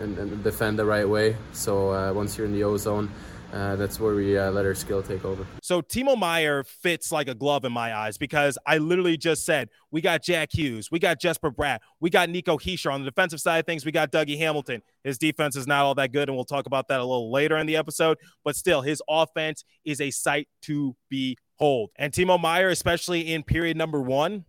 and, 0.00 0.16
and 0.16 0.44
defend 0.44 0.78
the 0.78 0.84
right 0.84 1.08
way. 1.08 1.36
So 1.52 1.92
uh, 1.92 2.12
once 2.12 2.38
you're 2.38 2.46
in 2.46 2.52
the 2.52 2.62
O 2.62 2.76
zone, 2.76 3.10
uh, 3.52 3.76
that's 3.76 3.98
where 3.98 4.14
we 4.14 4.36
uh, 4.36 4.50
let 4.50 4.66
our 4.66 4.74
skill 4.74 5.02
take 5.02 5.24
over. 5.24 5.46
So 5.62 5.80
Timo 5.80 6.18
Meier 6.18 6.64
fits 6.64 7.10
like 7.10 7.28
a 7.28 7.34
glove 7.34 7.64
in 7.64 7.72
my 7.72 7.96
eyes 7.96 8.18
because 8.18 8.58
I 8.66 8.78
literally 8.78 9.16
just 9.16 9.44
said 9.46 9.70
we 9.90 10.00
got 10.00 10.22
Jack 10.22 10.50
Hughes, 10.52 10.90
we 10.90 10.98
got 10.98 11.20
Jesper 11.20 11.50
Bratt, 11.50 11.78
we 12.00 12.10
got 12.10 12.28
Nico 12.28 12.58
Hischier 12.58 12.92
on 12.92 13.02
the 13.02 13.10
defensive 13.10 13.40
side 13.40 13.58
of 13.58 13.66
things. 13.66 13.84
We 13.84 13.92
got 13.92 14.12
Dougie 14.12 14.38
Hamilton. 14.38 14.82
His 15.04 15.18
defense 15.18 15.56
is 15.56 15.66
not 15.66 15.84
all 15.84 15.94
that 15.94 16.12
good, 16.12 16.28
and 16.28 16.36
we'll 16.36 16.44
talk 16.44 16.66
about 16.66 16.88
that 16.88 17.00
a 17.00 17.04
little 17.04 17.32
later 17.32 17.56
in 17.56 17.66
the 17.66 17.76
episode. 17.76 18.18
But 18.44 18.56
still, 18.56 18.82
his 18.82 19.02
offense 19.08 19.64
is 19.84 20.00
a 20.00 20.10
sight 20.10 20.48
to 20.62 20.94
behold. 21.08 21.90
And 21.96 22.12
Timo 22.12 22.40
Meier, 22.40 22.68
especially 22.68 23.32
in 23.32 23.42
period 23.42 23.76
number 23.76 24.00
one, 24.00 24.44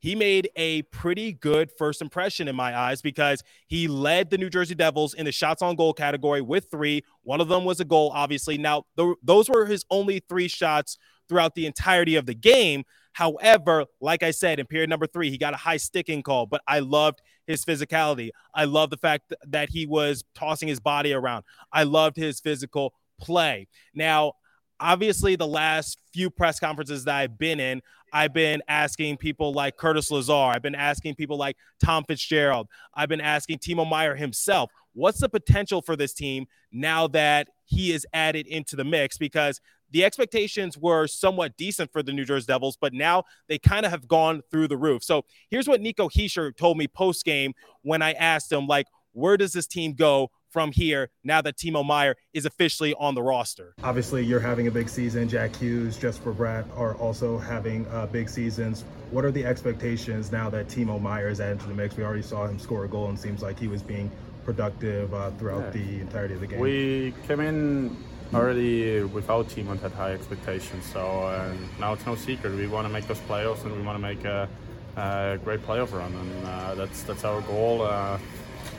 he 0.00 0.14
made 0.14 0.50
a 0.56 0.82
pretty 0.82 1.32
good 1.32 1.70
first 1.78 2.02
impression 2.02 2.48
in 2.48 2.56
my 2.56 2.76
eyes 2.76 3.00
because 3.02 3.42
he 3.66 3.86
led 3.86 4.30
the 4.30 4.38
New 4.38 4.50
Jersey 4.50 4.74
Devils 4.74 5.14
in 5.14 5.26
the 5.26 5.32
shots 5.32 5.62
on 5.62 5.76
goal 5.76 5.92
category 5.92 6.40
with 6.40 6.70
three. 6.70 7.04
One 7.22 7.40
of 7.40 7.48
them 7.48 7.64
was 7.64 7.80
a 7.80 7.84
goal, 7.84 8.10
obviously. 8.14 8.58
Now, 8.58 8.84
th- 8.98 9.16
those 9.22 9.48
were 9.48 9.66
his 9.66 9.84
only 9.90 10.20
three 10.28 10.48
shots 10.48 10.98
throughout 11.28 11.54
the 11.54 11.66
entirety 11.66 12.16
of 12.16 12.26
the 12.26 12.34
game. 12.34 12.84
However, 13.12 13.84
like 14.00 14.22
I 14.22 14.30
said, 14.30 14.58
in 14.58 14.66
period 14.66 14.88
number 14.88 15.06
three, 15.06 15.30
he 15.30 15.38
got 15.38 15.52
a 15.54 15.58
high 15.58 15.76
sticking 15.76 16.22
call, 16.22 16.46
but 16.46 16.62
I 16.66 16.78
loved 16.78 17.20
his 17.46 17.64
physicality. 17.64 18.30
I 18.54 18.64
love 18.64 18.90
the 18.90 18.96
fact 18.96 19.32
that 19.48 19.68
he 19.70 19.86
was 19.86 20.24
tossing 20.34 20.68
his 20.68 20.80
body 20.80 21.12
around. 21.12 21.44
I 21.72 21.82
loved 21.82 22.16
his 22.16 22.40
physical 22.40 22.94
play. 23.20 23.68
Now, 23.94 24.34
obviously, 24.80 25.36
the 25.36 25.46
last 25.46 25.98
few 26.12 26.30
press 26.30 26.58
conferences 26.58 27.04
that 27.04 27.14
I've 27.14 27.38
been 27.38 27.60
in, 27.60 27.82
I've 28.12 28.32
been 28.32 28.62
asking 28.66 29.18
people 29.18 29.52
like 29.52 29.76
Curtis 29.76 30.10
Lazar. 30.10 30.32
I've 30.32 30.62
been 30.62 30.74
asking 30.74 31.14
people 31.14 31.36
like 31.36 31.56
Tom 31.84 32.04
Fitzgerald. 32.04 32.68
I've 32.94 33.08
been 33.08 33.20
asking 33.20 33.58
Timo 33.58 33.88
Meier 33.88 34.16
himself, 34.16 34.70
what's 34.94 35.20
the 35.20 35.28
potential 35.28 35.80
for 35.80 35.94
this 35.94 36.12
team 36.12 36.46
now 36.72 37.06
that 37.08 37.48
he 37.64 37.92
is 37.92 38.06
added 38.12 38.46
into 38.48 38.74
the 38.74 38.84
mix? 38.84 39.16
Because 39.16 39.60
the 39.92 40.04
expectations 40.04 40.78
were 40.78 41.06
somewhat 41.06 41.56
decent 41.56 41.92
for 41.92 42.02
the 42.02 42.12
New 42.12 42.24
Jersey 42.24 42.46
Devils, 42.46 42.76
but 42.80 42.92
now 42.92 43.24
they 43.48 43.58
kind 43.58 43.84
of 43.84 43.92
have 43.92 44.08
gone 44.08 44.42
through 44.50 44.68
the 44.68 44.76
roof. 44.76 45.02
So 45.02 45.24
here's 45.50 45.68
what 45.68 45.80
Nico 45.80 46.08
Hischier 46.08 46.56
told 46.56 46.78
me 46.78 46.88
post 46.88 47.24
game 47.24 47.54
when 47.82 48.02
I 48.02 48.12
asked 48.12 48.50
him, 48.50 48.66
like, 48.66 48.86
where 49.12 49.36
does 49.36 49.52
this 49.52 49.66
team 49.66 49.94
go 49.94 50.30
from 50.50 50.72
here 50.72 51.10
now 51.24 51.40
that 51.40 51.56
Timo 51.56 51.84
Meier 51.84 52.16
is 52.34 52.44
officially 52.44 52.94
on 52.94 53.14
the 53.14 53.22
roster? 53.22 53.74
Obviously, 53.82 54.24
you're 54.24 54.40
having 54.40 54.66
a 54.66 54.70
big 54.70 54.88
season. 54.88 55.28
Jack 55.28 55.54
Hughes, 55.56 55.96
Jesper 55.96 56.32
Bratt 56.32 56.66
are 56.76 56.94
also 56.96 57.38
having 57.38 57.86
uh, 57.88 58.06
big 58.06 58.28
seasons. 58.28 58.84
What 59.10 59.24
are 59.24 59.30
the 59.30 59.44
expectations 59.44 60.30
now 60.32 60.50
that 60.50 60.68
Timo 60.68 61.00
Meier 61.00 61.28
is 61.28 61.40
added 61.40 61.60
to 61.60 61.68
the 61.68 61.74
mix? 61.74 61.96
We 61.96 62.04
already 62.04 62.22
saw 62.22 62.46
him 62.46 62.58
score 62.58 62.84
a 62.84 62.88
goal 62.88 63.08
and 63.08 63.18
seems 63.18 63.42
like 63.42 63.58
he 63.58 63.68
was 63.68 63.82
being 63.82 64.10
productive 64.44 65.12
uh, 65.14 65.30
throughout 65.32 65.74
yeah. 65.74 65.82
the 65.82 66.00
entirety 66.00 66.34
of 66.34 66.40
the 66.40 66.46
game. 66.46 66.60
We 66.60 67.14
came 67.26 67.40
in 67.40 67.96
already 68.34 69.02
without 69.02 69.48
Timo 69.48 69.72
and 69.72 69.80
had 69.80 69.92
high 69.92 70.12
expectations, 70.12 70.84
so 70.92 71.00
uh, 71.00 71.52
now 71.78 71.92
it's 71.92 72.06
no 72.06 72.14
secret. 72.14 72.54
We 72.54 72.66
want 72.66 72.86
to 72.86 72.92
make 72.92 73.06
those 73.06 73.20
playoffs 73.20 73.64
and 73.64 73.76
we 73.76 73.82
want 73.82 73.96
to 73.96 74.02
make 74.02 74.24
a, 74.24 74.48
a 74.96 75.38
great 75.44 75.60
playoff 75.66 75.92
run, 75.92 76.12
and 76.14 76.46
uh, 76.46 76.74
that's 76.74 77.02
that's 77.02 77.24
our 77.24 77.40
goal 77.42 77.82
uh, 77.82 78.18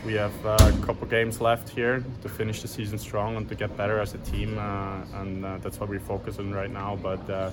we 0.06 0.14
have 0.14 0.46
uh, 0.46 0.58
a 0.60 0.86
couple 0.86 1.08
games 1.08 1.42
left 1.42 1.70
here 1.70 2.04
to 2.22 2.30
finish 2.30 2.62
the 2.62 2.68
season 2.68 2.98
strong 2.98 3.36
and 3.36 3.48
to 3.50 3.56
get 3.56 3.76
better 3.78 4.00
as 4.00 4.14
a 4.14 4.18
team, 4.20 4.58
uh, 4.58 5.02
and 5.22 5.46
uh, 5.46 5.58
that's 5.60 5.80
what 5.80 5.90
we're 5.90 6.00
focusing 6.00 6.52
right 6.52 6.72
now. 6.72 6.98
But 7.02 7.30
uh, 7.30 7.52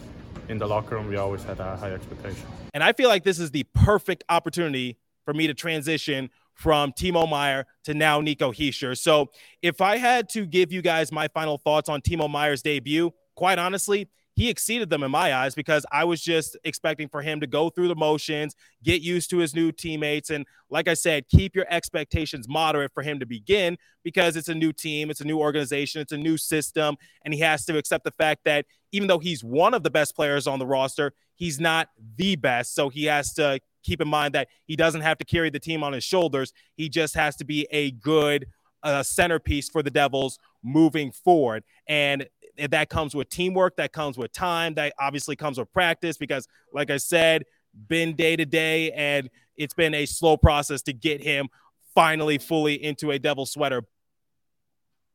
in 0.48 0.58
the 0.58 0.66
locker 0.66 0.94
room, 0.94 1.08
we 1.08 1.16
always 1.16 1.44
had 1.44 1.60
a 1.60 1.76
high 1.76 1.92
expectation. 1.92 2.46
And 2.72 2.82
I 2.82 2.92
feel 2.92 3.08
like 3.08 3.24
this 3.24 3.38
is 3.38 3.50
the 3.50 3.64
perfect 3.74 4.24
opportunity 4.28 4.96
for 5.24 5.34
me 5.34 5.46
to 5.46 5.54
transition 5.54 6.30
from 6.54 6.92
Timo 6.92 7.28
Meier 7.28 7.66
to 7.84 7.94
now 7.94 8.20
Nico 8.20 8.50
Hischier. 8.50 8.98
So 8.98 9.30
if 9.62 9.80
I 9.80 9.96
had 9.96 10.28
to 10.30 10.46
give 10.46 10.72
you 10.72 10.82
guys 10.82 11.12
my 11.12 11.28
final 11.28 11.58
thoughts 11.58 11.88
on 11.88 12.00
Timo 12.00 12.30
Meier's 12.30 12.62
debut, 12.62 13.12
quite 13.36 13.58
honestly, 13.58 14.08
he 14.38 14.48
exceeded 14.48 14.88
them 14.88 15.02
in 15.02 15.10
my 15.10 15.34
eyes 15.34 15.56
because 15.56 15.84
I 15.90 16.04
was 16.04 16.20
just 16.20 16.56
expecting 16.62 17.08
for 17.08 17.22
him 17.22 17.40
to 17.40 17.46
go 17.48 17.70
through 17.70 17.88
the 17.88 17.96
motions, 17.96 18.54
get 18.84 19.02
used 19.02 19.30
to 19.30 19.38
his 19.38 19.52
new 19.52 19.72
teammates. 19.72 20.30
And 20.30 20.46
like 20.70 20.86
I 20.86 20.94
said, 20.94 21.26
keep 21.28 21.56
your 21.56 21.66
expectations 21.68 22.48
moderate 22.48 22.92
for 22.94 23.02
him 23.02 23.18
to 23.18 23.26
begin 23.26 23.76
because 24.04 24.36
it's 24.36 24.48
a 24.48 24.54
new 24.54 24.72
team, 24.72 25.10
it's 25.10 25.20
a 25.20 25.24
new 25.24 25.40
organization, 25.40 26.00
it's 26.00 26.12
a 26.12 26.16
new 26.16 26.36
system. 26.36 26.96
And 27.24 27.34
he 27.34 27.40
has 27.40 27.64
to 27.64 27.76
accept 27.76 28.04
the 28.04 28.12
fact 28.12 28.42
that 28.44 28.66
even 28.92 29.08
though 29.08 29.18
he's 29.18 29.42
one 29.42 29.74
of 29.74 29.82
the 29.82 29.90
best 29.90 30.14
players 30.14 30.46
on 30.46 30.60
the 30.60 30.66
roster, 30.66 31.14
he's 31.34 31.58
not 31.58 31.88
the 32.16 32.36
best. 32.36 32.76
So 32.76 32.90
he 32.90 33.06
has 33.06 33.34
to 33.34 33.58
keep 33.82 34.00
in 34.00 34.06
mind 34.06 34.36
that 34.36 34.46
he 34.66 34.76
doesn't 34.76 35.00
have 35.00 35.18
to 35.18 35.24
carry 35.24 35.50
the 35.50 35.58
team 35.58 35.82
on 35.82 35.92
his 35.92 36.04
shoulders. 36.04 36.52
He 36.76 36.88
just 36.88 37.16
has 37.16 37.34
to 37.38 37.44
be 37.44 37.66
a 37.72 37.90
good 37.90 38.46
a 38.82 39.02
centerpiece 39.02 39.68
for 39.68 39.82
the 39.82 39.90
Devils 39.90 40.38
moving 40.62 41.12
forward. 41.12 41.64
And 41.88 42.28
that 42.58 42.88
comes 42.88 43.14
with 43.14 43.28
teamwork, 43.28 43.76
that 43.76 43.92
comes 43.92 44.18
with 44.18 44.32
time, 44.32 44.74
that 44.74 44.92
obviously 44.98 45.36
comes 45.36 45.58
with 45.58 45.72
practice 45.72 46.16
because, 46.16 46.48
like 46.72 46.90
I 46.90 46.96
said, 46.96 47.44
been 47.88 48.14
day 48.14 48.36
to 48.36 48.44
day, 48.44 48.92
and 48.92 49.30
it's 49.56 49.74
been 49.74 49.94
a 49.94 50.06
slow 50.06 50.36
process 50.36 50.82
to 50.82 50.92
get 50.92 51.22
him 51.22 51.48
finally 51.94 52.38
fully 52.38 52.82
into 52.82 53.10
a 53.10 53.18
Devil 53.18 53.46
sweater. 53.46 53.82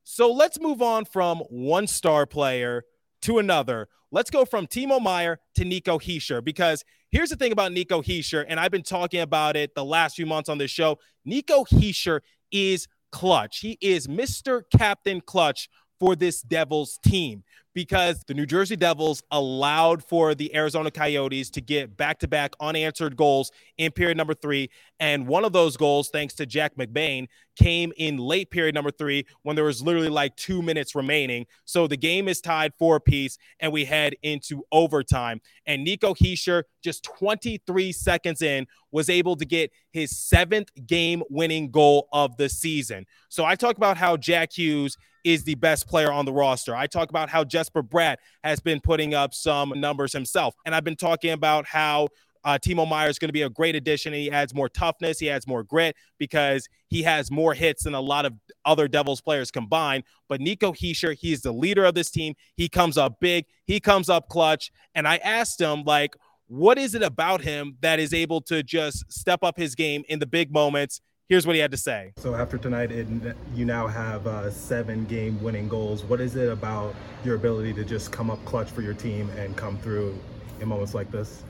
So 0.03 0.31
let's 0.31 0.59
move 0.59 0.81
on 0.81 1.05
from 1.05 1.39
one 1.49 1.87
star 1.87 2.25
player 2.25 2.83
to 3.21 3.39
another. 3.39 3.87
Let's 4.11 4.29
go 4.29 4.45
from 4.45 4.67
Timo 4.67 5.01
Meier 5.01 5.39
to 5.55 5.65
Nico 5.65 5.97
Hischier 5.97 6.43
because 6.43 6.83
here's 7.09 7.29
the 7.29 7.35
thing 7.35 7.51
about 7.51 7.71
Nico 7.71 8.01
Hischier, 8.01 8.45
and 8.47 8.59
I've 8.59 8.71
been 8.71 8.83
talking 8.83 9.21
about 9.21 9.55
it 9.55 9.73
the 9.75 9.85
last 9.85 10.15
few 10.15 10.25
months 10.25 10.49
on 10.49 10.57
this 10.57 10.71
show. 10.71 10.99
Nico 11.25 11.63
Hischier 11.63 12.19
is 12.51 12.87
clutch. 13.11 13.59
He 13.59 13.77
is 13.79 14.07
Mr. 14.07 14.63
Captain 14.75 15.21
Clutch 15.21 15.69
for 15.99 16.15
this 16.15 16.41
Devils 16.41 16.99
team 17.03 17.43
because 17.73 18.23
the 18.27 18.33
New 18.33 18.45
Jersey 18.45 18.75
Devils 18.75 19.23
allowed 19.31 20.03
for 20.03 20.35
the 20.35 20.55
Arizona 20.55 20.91
Coyotes 20.91 21.49
to 21.51 21.61
get 21.61 21.97
back 21.97 22.19
to 22.19 22.27
back 22.27 22.53
unanswered 22.59 23.15
goals 23.15 23.51
in 23.77 23.91
period 23.91 24.17
number 24.17 24.33
three. 24.33 24.69
And 24.99 25.27
one 25.27 25.43
of 25.43 25.53
those 25.53 25.75
goals, 25.75 26.09
thanks 26.09 26.33
to 26.35 26.45
Jack 26.45 26.75
McBain, 26.75 27.27
came 27.55 27.91
in 27.97 28.17
late 28.17 28.51
period 28.51 28.75
number 28.75 28.91
three 28.91 29.25
when 29.43 29.55
there 29.55 29.65
was 29.65 29.81
literally 29.81 30.09
like 30.09 30.35
two 30.35 30.61
minutes 30.61 30.95
remaining. 30.95 31.45
So 31.65 31.87
the 31.87 31.97
game 31.97 32.27
is 32.27 32.41
tied 32.41 32.73
four 32.77 32.99
piece 32.99 33.37
and 33.59 33.71
we 33.71 33.85
head 33.85 34.15
into 34.21 34.63
overtime. 34.71 35.41
And 35.65 35.83
Nico 35.83 36.13
Hischier, 36.13 36.63
just 36.83 37.03
23 37.03 37.91
seconds 37.91 38.41
in, 38.41 38.67
was 38.91 39.09
able 39.09 39.35
to 39.35 39.45
get 39.45 39.71
his 39.91 40.15
seventh 40.17 40.69
game 40.85 41.23
winning 41.29 41.71
goal 41.71 42.07
of 42.13 42.37
the 42.37 42.49
season. 42.49 43.05
So 43.29 43.45
I 43.45 43.55
talk 43.55 43.77
about 43.77 43.97
how 43.97 44.17
Jack 44.17 44.51
Hughes 44.53 44.97
is 45.23 45.43
the 45.43 45.55
best 45.55 45.87
player 45.87 46.11
on 46.11 46.25
the 46.25 46.33
roster. 46.33 46.75
I 46.75 46.87
talk 46.87 47.09
about 47.09 47.29
how 47.29 47.43
Jesper 47.43 47.83
Bratt 47.83 48.17
has 48.43 48.59
been 48.59 48.79
putting 48.81 49.13
up 49.13 49.33
some 49.33 49.73
numbers 49.75 50.13
himself. 50.13 50.55
And 50.65 50.75
I've 50.75 50.83
been 50.83 50.95
talking 50.95 51.31
about 51.31 51.65
how 51.65 52.09
uh, 52.43 52.57
Timo 52.61 52.87
Meier 52.87 53.09
is 53.09 53.19
going 53.19 53.29
to 53.29 53.33
be 53.33 53.43
a 53.43 53.49
great 53.49 53.75
addition. 53.75 54.13
He 54.13 54.29
adds 54.29 54.53
more 54.53 54.67
toughness, 54.67 55.19
he 55.19 55.29
adds 55.29 55.47
more 55.47 55.63
grit 55.63 55.95
because 56.17 56.67
he 56.89 57.03
has 57.03 57.31
more 57.31 57.53
hits 57.53 57.83
than 57.83 57.93
a 57.93 58.01
lot 58.01 58.25
of 58.25 58.33
other 58.65 58.87
Devils 58.87 59.21
players 59.21 59.49
combined. 59.49 60.03
But 60.27 60.41
Nico 60.41 60.73
Hischier, 60.73 61.17
he's 61.17 61.41
the 61.41 61.53
leader 61.53 61.85
of 61.85 61.95
this 61.95 62.11
team. 62.11 62.33
He 62.55 62.67
comes 62.67 62.97
up 62.97 63.19
big, 63.19 63.45
he 63.65 63.79
comes 63.79 64.09
up 64.09 64.27
clutch. 64.27 64.71
And 64.93 65.07
I 65.07 65.17
asked 65.17 65.59
him, 65.61 65.83
like, 65.83 66.15
what 66.47 66.77
is 66.77 66.93
it 66.95 67.01
about 67.01 67.41
him 67.41 67.77
that 67.81 67.99
is 67.99 68.13
able 68.13 68.41
to 68.41 68.61
just 68.61 69.11
step 69.11 69.43
up 69.43 69.57
his 69.57 69.75
game 69.75 70.03
in 70.09 70.19
the 70.19 70.27
big 70.27 70.51
moments 70.51 70.99
Here's 71.29 71.47
what 71.47 71.55
he 71.55 71.61
had 71.61 71.71
to 71.71 71.77
say. 71.77 72.11
So 72.17 72.35
after 72.35 72.57
tonight, 72.57 72.91
it, 72.91 73.07
you 73.55 73.63
now 73.63 73.87
have 73.87 74.27
uh, 74.27 74.51
seven 74.51 75.05
game 75.05 75.41
winning 75.41 75.69
goals. 75.69 76.03
What 76.03 76.19
is 76.19 76.35
it 76.35 76.49
about 76.49 76.93
your 77.23 77.35
ability 77.35 77.73
to 77.75 77.85
just 77.85 78.11
come 78.11 78.29
up 78.29 78.43
clutch 78.43 78.69
for 78.69 78.81
your 78.81 78.93
team 78.93 79.29
and 79.37 79.55
come 79.55 79.77
through 79.77 80.19
in 80.59 80.67
moments 80.67 80.93
like 80.93 81.09
this? 81.11 81.43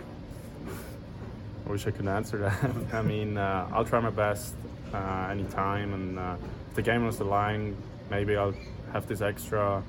I 1.66 1.72
wish 1.72 1.88
I 1.88 1.92
could 1.92 2.08
answer 2.08 2.38
that. 2.38 2.76
I 2.94 3.02
mean, 3.02 3.38
uh, 3.38 3.68
I'll 3.74 3.84
try 3.84 4.00
my 4.00 4.12
best 4.12 4.54
uh, 4.94 5.28
anytime, 5.32 5.94
and 5.94 6.20
uh, 6.20 6.36
if 6.70 6.76
the 6.76 6.84
game 6.84 7.04
was 7.04 7.18
the 7.18 7.24
line, 7.24 7.76
maybe 8.12 8.36
I'll 8.36 8.54
have 8.92 9.08
this 9.08 9.22
extra 9.22 9.82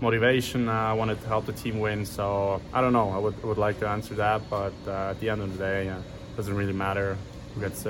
motivation. 0.00 0.68
Uh, 0.68 0.72
I 0.72 0.92
wanted 0.92 1.20
to 1.20 1.26
help 1.26 1.46
the 1.46 1.52
team 1.52 1.80
win, 1.80 2.06
so 2.06 2.62
I 2.72 2.80
don't 2.80 2.92
know. 2.92 3.10
I 3.10 3.18
would, 3.18 3.42
would 3.42 3.58
like 3.58 3.80
to 3.80 3.88
answer 3.88 4.14
that, 4.14 4.48
but 4.48 4.74
uh, 4.86 5.10
at 5.10 5.18
the 5.18 5.28
end 5.28 5.42
of 5.42 5.52
the 5.52 5.58
day, 5.58 5.88
it 5.88 6.36
doesn't 6.36 6.54
really 6.54 6.72
matter 6.72 7.16
who 7.54 7.62
gets 7.62 7.84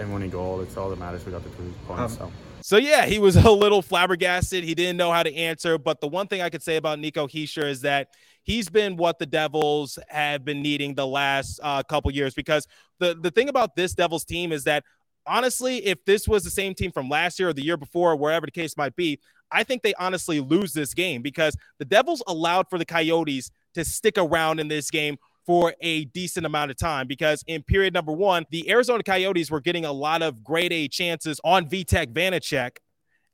and 0.00 0.12
winning 0.12 0.30
goal. 0.30 0.60
It's 0.60 0.76
all 0.76 0.90
that 0.90 0.98
matters. 0.98 1.24
We 1.24 1.32
got 1.32 1.42
the 1.44 1.50
two 1.50 1.72
points. 1.86 2.20
Um, 2.20 2.30
so. 2.30 2.32
So 2.60 2.76
yeah, 2.76 3.06
he 3.06 3.18
was 3.18 3.36
a 3.44 3.50
little 3.50 3.82
flabbergasted. 3.82 4.64
He 4.64 4.74
didn't 4.74 4.96
know 4.96 5.12
how 5.12 5.22
to 5.22 5.34
answer. 5.34 5.78
But 5.78 6.00
the 6.00 6.08
one 6.08 6.26
thing 6.26 6.42
I 6.42 6.50
could 6.50 6.62
say 6.62 6.76
about 6.76 6.98
Nico 6.98 7.26
Hischier 7.26 7.68
is 7.68 7.82
that 7.82 8.08
he's 8.42 8.68
been 8.68 8.96
what 8.96 9.18
the 9.18 9.26
Devils 9.26 9.98
have 10.08 10.44
been 10.44 10.62
needing 10.62 10.94
the 10.94 11.06
last 11.06 11.60
uh, 11.62 11.82
couple 11.82 12.10
years. 12.10 12.34
Because 12.34 12.66
the 12.98 13.14
the 13.14 13.30
thing 13.30 13.48
about 13.48 13.76
this 13.76 13.94
Devils 13.94 14.24
team 14.24 14.52
is 14.52 14.64
that 14.64 14.84
honestly, 15.26 15.84
if 15.84 16.04
this 16.04 16.26
was 16.26 16.42
the 16.42 16.50
same 16.50 16.74
team 16.74 16.90
from 16.90 17.08
last 17.08 17.38
year 17.38 17.50
or 17.50 17.52
the 17.52 17.64
year 17.64 17.76
before, 17.76 18.12
or 18.12 18.16
wherever 18.16 18.46
the 18.46 18.52
case 18.52 18.76
might 18.76 18.96
be, 18.96 19.20
I 19.50 19.62
think 19.62 19.82
they 19.82 19.94
honestly 19.94 20.40
lose 20.40 20.72
this 20.72 20.94
game 20.94 21.22
because 21.22 21.56
the 21.78 21.84
Devils 21.84 22.22
allowed 22.26 22.68
for 22.68 22.78
the 22.78 22.84
Coyotes 22.84 23.50
to 23.74 23.84
stick 23.84 24.18
around 24.18 24.60
in 24.60 24.68
this 24.68 24.90
game 24.90 25.16
for 25.48 25.74
a 25.80 26.04
decent 26.04 26.44
amount 26.44 26.70
of 26.70 26.76
time 26.76 27.06
because 27.06 27.42
in 27.46 27.62
period 27.62 27.94
number 27.94 28.12
one, 28.12 28.44
the 28.50 28.70
Arizona 28.70 29.02
Coyotes 29.02 29.50
were 29.50 29.62
getting 29.62 29.86
a 29.86 29.92
lot 29.92 30.20
of 30.20 30.44
grade 30.44 30.74
A 30.74 30.88
chances 30.88 31.40
on 31.42 31.66
Vitek 31.66 32.12
Vanecek, 32.12 32.76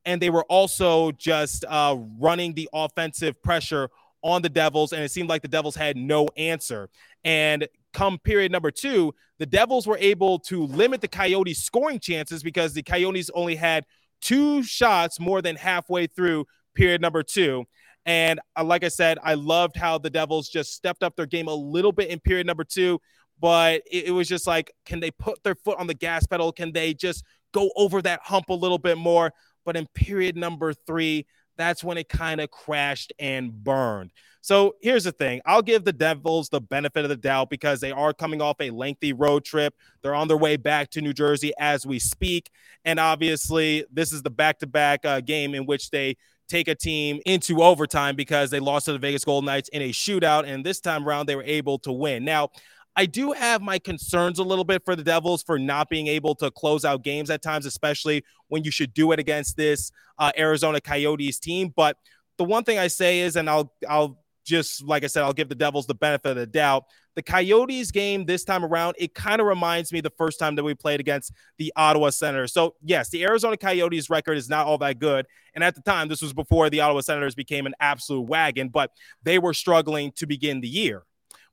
and 0.04 0.23
they 0.23 0.30
were 0.30 0.44
also 0.44 1.11
just 1.11 1.64
uh, 1.68 1.97
running 2.21 2.54
the 2.54 2.68
offensive 2.73 3.42
pressure 3.42 3.88
on 4.23 4.42
the 4.42 4.49
Devils, 4.49 4.92
and 4.92 5.02
it 5.02 5.11
seemed 5.11 5.28
like 5.28 5.42
the 5.42 5.49
Devils 5.49 5.75
had 5.75 5.97
no 5.97 6.28
answer. 6.37 6.88
And 7.25 7.66
come 7.92 8.21
period 8.21 8.52
number 8.52 8.71
two, 8.71 9.12
the 9.40 9.47
Devils 9.47 9.85
were 9.85 9.99
able 9.99 10.38
to 10.38 10.66
limit 10.66 11.00
the 11.00 11.09
Coyotes' 11.09 11.64
scoring 11.64 11.99
chances 11.99 12.44
because 12.44 12.75
the 12.75 12.85
Coyotes 12.85 13.28
only 13.35 13.56
had 13.56 13.87
two 14.21 14.62
shots 14.62 15.18
more 15.18 15.42
than 15.42 15.56
halfway 15.56 16.06
through 16.06 16.47
period 16.76 17.00
number 17.00 17.25
two. 17.25 17.64
And 18.06 18.40
uh, 18.56 18.64
like 18.64 18.84
I 18.84 18.88
said, 18.88 19.18
I 19.23 19.34
loved 19.34 19.76
how 19.76 19.99
the 19.99 20.11
Devils 20.11 20.49
just 20.49 20.75
stepped 20.75 21.02
up 21.02 21.16
their 21.16 21.26
game 21.26 21.49
a 21.49 21.54
little 21.54 21.92
bit 21.92 22.11
in 22.11 22.20
period 22.20 22.46
number 22.46 22.64
two. 22.64 23.00
But 23.40 23.82
it, 23.90 24.06
it 24.06 24.11
was 24.11 24.28
just 24.28 24.46
like, 24.46 24.73
can 24.84 25.00
they 25.00 25.11
put 25.11 25.42
their 25.42 25.54
foot 25.54 25.78
on 25.78 25.87
the 25.87 25.94
gas 25.94 26.26
pedal? 26.26 26.52
Can 26.52 26.73
they 26.73 26.94
just 26.94 27.25
go 27.52 27.70
over 27.76 28.00
that 28.02 28.20
hump 28.23 28.49
a 28.49 28.54
little 28.54 28.78
bit 28.78 28.99
more? 28.99 29.32
But 29.64 29.76
in 29.76 29.87
period 29.94 30.37
number 30.37 30.73
three, 30.73 31.26
that's 31.56 31.84
when 31.84 31.99
it 31.99 32.08
kind 32.08 32.40
of 32.40 32.50
crashed 32.50 33.12
and 33.18 33.52
burned. 33.52 34.12
So 34.40 34.75
here's 34.82 35.04
the 35.04 35.12
thing 35.12 35.40
I'll 35.46 35.62
give 35.62 35.84
the 35.84 35.92
Devils 35.92 36.50
the 36.50 36.61
benefit 36.61 37.04
of 37.04 37.08
the 37.08 37.16
doubt 37.16 37.49
because 37.49 37.80
they 37.80 37.92
are 37.92 38.12
coming 38.12 38.42
off 38.42 38.61
a 38.61 38.70
lengthy 38.70 39.14
road 39.14 39.44
trip. 39.44 39.75
They're 40.02 40.14
on 40.14 40.28
their 40.28 40.37
way 40.37 40.56
back 40.56 40.90
to 40.90 41.00
New 41.00 41.14
Jersey 41.14 41.52
as 41.58 41.87
we 41.87 41.99
speak. 41.99 42.50
And 42.84 43.00
obviously, 43.00 43.87
this 43.90 44.12
is 44.12 44.23
the 44.23 44.30
back 44.30 44.58
to 44.58 44.66
back 44.66 45.04
game 45.25 45.54
in 45.54 45.64
which 45.64 45.90
they 45.90 46.16
take 46.49 46.69
a 46.69 46.75
team 46.75 47.21
into 47.27 47.63
overtime 47.63 48.17
because 48.17 48.51
they 48.51 48.61
lost 48.61 48.87
to 48.87 48.93
the 48.93 48.99
Vegas 48.99 49.25
Golden 49.25 49.47
Knights 49.47 49.69
in 49.71 49.83
a 49.83 49.91
shootout. 49.91 50.47
And 50.47 50.65
this 50.65 50.81
time 50.81 51.07
around, 51.07 51.27
they 51.27 51.37
were 51.37 51.45
able 51.45 51.79
to 51.81 51.93
win. 51.93 52.25
Now, 52.25 52.51
I 52.97 53.07
do 53.07 53.33
have 53.33 53.61
my 53.61 53.79
concerns 53.79 54.39
a 54.39 54.45
little 54.45 54.65
bit 54.65 54.83
for 54.85 54.95
the 54.95 55.03
Devils 55.03 55.43
for 55.43 55.59
not 55.59 55.89
being 55.89 56.07
able 56.07 56.35
to 56.37 56.51
close 56.51 56.85
out 56.85 57.03
games 57.03 57.29
at 57.29 57.43
times, 57.43 57.67
especially 57.67 58.25
when 58.49 58.63
you 58.63 58.71
should 58.71 58.95
do 58.95 59.11
it 59.13 59.19
against 59.19 59.57
this 59.57 59.91
uh, 60.19 60.31
Arizona 60.39 60.81
Coyotes 60.81 61.41
team. 61.41 61.73
But 61.75 61.97
the 62.39 62.45
one 62.45 62.63
thing 62.63 62.79
I 62.79 62.87
say 62.87 63.21
is, 63.21 63.37
and 63.37 63.51
I'll 63.51 63.73
I'll 63.89 64.23
just 64.45 64.85
like 64.85 65.03
I 65.03 65.09
said, 65.09 65.25
I'll 65.25 65.33
give 65.33 65.49
the 65.49 65.55
Devils 65.55 65.87
the 65.87 65.95
benefit 65.95 66.31
of 66.31 66.37
the 66.37 66.47
doubt. 66.47 66.85
The 67.16 67.23
Coyotes 67.23 67.90
game 67.90 68.25
this 68.25 68.44
time 68.44 68.64
around, 68.64 68.97
it 68.99 69.14
kind 69.14 69.40
of 69.40 69.47
reminds 69.47 69.92
me 69.92 70.00
the 70.00 70.11
first 70.11 70.38
time 70.38 70.56
that 70.56 70.64
we 70.64 70.75
played 70.75 71.00
against 71.00 71.33
the 71.59 71.73
Ottawa 71.76 72.11
Senators. 72.11 72.52
So, 72.52 72.75
yes, 72.83 73.09
the 73.09 73.23
Arizona 73.25 73.56
Coyotes 73.56 74.11
record 74.11 74.37
is 74.37 74.49
not 74.49 74.66
all 74.66 74.78
that 74.78 74.99
good. 74.99 75.26
And 75.54 75.62
at 75.62 75.75
the 75.75 75.83
time, 75.83 76.09
this 76.09 76.23
was 76.23 76.33
before 76.33 76.71
the 76.71 76.80
Ottawa 76.80 77.00
Senators 77.00 77.35
became 77.35 77.66
an 77.66 77.75
absolute 77.78 78.23
wagon, 78.23 78.68
but 78.68 78.90
they 79.23 79.38
were 79.38 79.54
struggling 79.54 80.12
to 80.16 80.26
begin 80.26 80.61
the 80.61 80.68
year. 80.68 81.04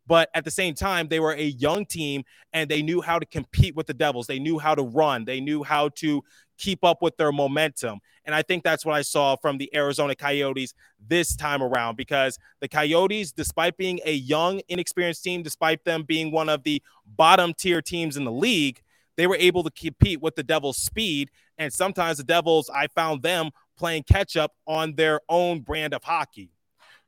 But 0.08 0.30
at 0.34 0.44
the 0.44 0.52
same 0.52 0.74
time, 0.74 1.08
they 1.08 1.20
were 1.20 1.34
a 1.34 1.44
young 1.44 1.86
team 1.86 2.24
and 2.54 2.70
they 2.70 2.82
knew 2.82 3.02
how 3.02 3.20
to 3.20 3.26
compete 3.26 3.76
with 3.76 3.88
the 3.88 3.94
Devils. 3.94 4.28
They 4.28 4.40
knew 4.40 4.58
how 4.60 4.76
to 4.76 4.82
run. 4.82 5.26
They 5.26 5.40
knew 5.40 5.64
how 5.64 5.90
to 5.98 6.24
keep 6.62 6.84
up 6.84 7.02
with 7.02 7.18
their 7.18 7.32
momentum. 7.32 8.00
And 8.24 8.36
I 8.36 8.44
think 8.44 8.64
that's 8.64 8.86
what 8.86 8.96
I 8.96 9.02
saw 9.02 9.36
from 9.36 9.58
the 9.58 9.70
Arizona 9.76 10.16
Coyotes 10.16 10.74
this 11.06 11.36
time 11.36 11.64
around 11.64 11.98
because 11.98 12.38
the 12.60 12.68
Coyotes, 12.68 13.32
despite 13.32 13.78
being 13.78 14.00
a 14.06 14.14
young, 14.14 14.62
inexperienced 14.70 15.24
team, 15.24 15.42
despite 15.42 15.84
them 15.84 16.04
being 16.04 16.32
one 16.32 16.50
of 16.50 16.64
the 16.64 16.82
bottom 17.06 17.54
tier 17.54 17.82
teams 17.82 18.16
in 18.16 18.24
the 18.24 18.32
league, 18.32 18.82
they 19.18 19.26
were 19.26 19.38
able 19.38 19.64
to 19.64 19.72
compete 19.72 20.22
with 20.22 20.36
the 20.36 20.44
Devils' 20.44 20.78
speed. 20.78 21.32
And 21.58 21.74
sometimes 21.74 22.20
the 22.20 22.24
Devils, 22.24 22.70
I 22.70 22.88
found 22.88 23.24
them 23.24 23.50
playing 23.76 24.04
catch 24.04 24.38
up 24.38 24.54
on 24.68 24.94
their 24.96 25.20
own 25.28 25.62
brand 25.62 25.94
of 25.94 26.04
hockey. 26.04 26.52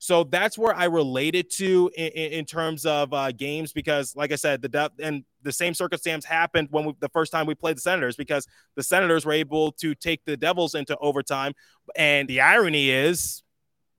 So 0.03 0.25
that's 0.25 0.57
where 0.57 0.75
I 0.75 0.83
related 0.83 1.49
to 1.51 1.89
in, 1.95 2.07
in 2.07 2.43
terms 2.43 2.85
of 2.85 3.13
uh, 3.13 3.31
games 3.31 3.71
because, 3.71 4.17
like 4.17 4.33
I 4.33 4.35
said, 4.35 4.61
the 4.61 4.67
depth 4.67 4.99
and 5.01 5.23
the 5.43 5.51
same 5.53 5.73
circumstance 5.73 6.25
happened 6.25 6.67
when 6.71 6.83
we, 6.83 6.93
the 6.99 7.07
first 7.07 7.31
time 7.31 7.45
we 7.45 7.55
played 7.55 7.77
the 7.77 7.81
Senators 7.81 8.17
because 8.17 8.45
the 8.75 8.83
Senators 8.83 9.25
were 9.25 9.31
able 9.31 9.71
to 9.71 9.95
take 9.95 10.19
the 10.25 10.35
Devils 10.35 10.75
into 10.75 10.97
overtime. 10.97 11.53
And 11.95 12.27
the 12.27 12.41
irony 12.41 12.89
is, 12.89 13.43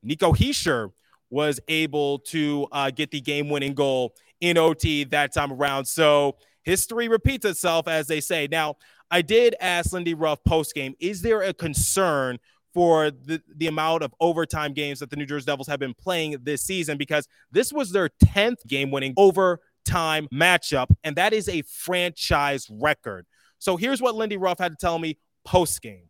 Nico 0.02 0.34
Hischier 0.34 0.90
was 1.30 1.58
able 1.68 2.18
to 2.18 2.66
uh, 2.70 2.90
get 2.90 3.10
the 3.10 3.22
game-winning 3.22 3.72
goal 3.72 4.14
in 4.42 4.58
OT 4.58 5.04
that 5.04 5.32
time 5.32 5.54
around. 5.54 5.86
So 5.86 6.36
history 6.64 7.08
repeats 7.08 7.46
itself, 7.46 7.88
as 7.88 8.08
they 8.08 8.20
say. 8.20 8.46
Now, 8.50 8.76
I 9.10 9.22
did 9.22 9.56
ask 9.58 9.94
Lindy 9.94 10.12
Ruff 10.12 10.44
post 10.44 10.74
game, 10.74 10.96
is 11.00 11.22
there 11.22 11.40
a 11.40 11.54
concern 11.54 12.38
for 12.74 13.10
the, 13.10 13.40
the 13.56 13.68
amount 13.68 14.02
of 14.02 14.12
overtime 14.20 14.74
games 14.74 14.98
that 14.98 15.08
the 15.08 15.16
New 15.16 15.24
Jersey 15.24 15.46
Devils 15.46 15.68
have 15.68 15.78
been 15.78 15.94
playing 15.94 16.36
this 16.42 16.62
season 16.62 16.98
because 16.98 17.26
this 17.52 17.72
was 17.72 17.92
their 17.92 18.10
10th 18.24 18.66
game 18.66 18.90
winning 18.90 19.14
overtime 19.16 20.28
matchup, 20.34 20.88
and 21.04 21.14
that 21.16 21.32
is 21.32 21.48
a 21.48 21.62
franchise 21.62 22.66
record. 22.68 23.26
So 23.60 23.76
here's 23.76 24.02
what 24.02 24.16
Lindy 24.16 24.36
Ruff 24.36 24.58
had 24.58 24.72
to 24.72 24.76
tell 24.78 24.98
me 24.98 25.16
post 25.44 25.80
game. 25.80 26.08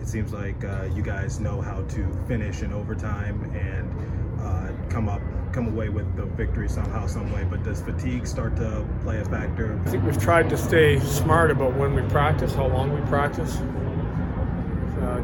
It 0.00 0.08
seems 0.08 0.32
like 0.32 0.64
uh, 0.64 0.88
you 0.94 1.02
guys 1.02 1.38
know 1.38 1.60
how 1.60 1.82
to 1.82 2.24
finish 2.26 2.62
in 2.62 2.72
overtime 2.72 3.44
and 3.54 4.40
uh, 4.40 4.72
come 4.90 5.08
up, 5.08 5.20
come 5.52 5.68
away 5.68 5.88
with 5.88 6.16
the 6.16 6.24
victory 6.24 6.68
somehow, 6.68 7.06
some 7.06 7.30
way. 7.32 7.44
But 7.44 7.62
does 7.62 7.82
fatigue 7.82 8.26
start 8.26 8.56
to 8.56 8.86
play 9.02 9.20
a 9.20 9.24
factor? 9.26 9.80
I 9.86 9.90
think 9.90 10.04
we've 10.04 10.20
tried 10.20 10.48
to 10.50 10.56
stay 10.56 10.98
smart 11.00 11.50
about 11.50 11.76
when 11.76 11.94
we 11.94 12.02
practice, 12.10 12.54
how 12.54 12.66
long 12.66 12.92
we 12.92 13.00
practice. 13.08 13.60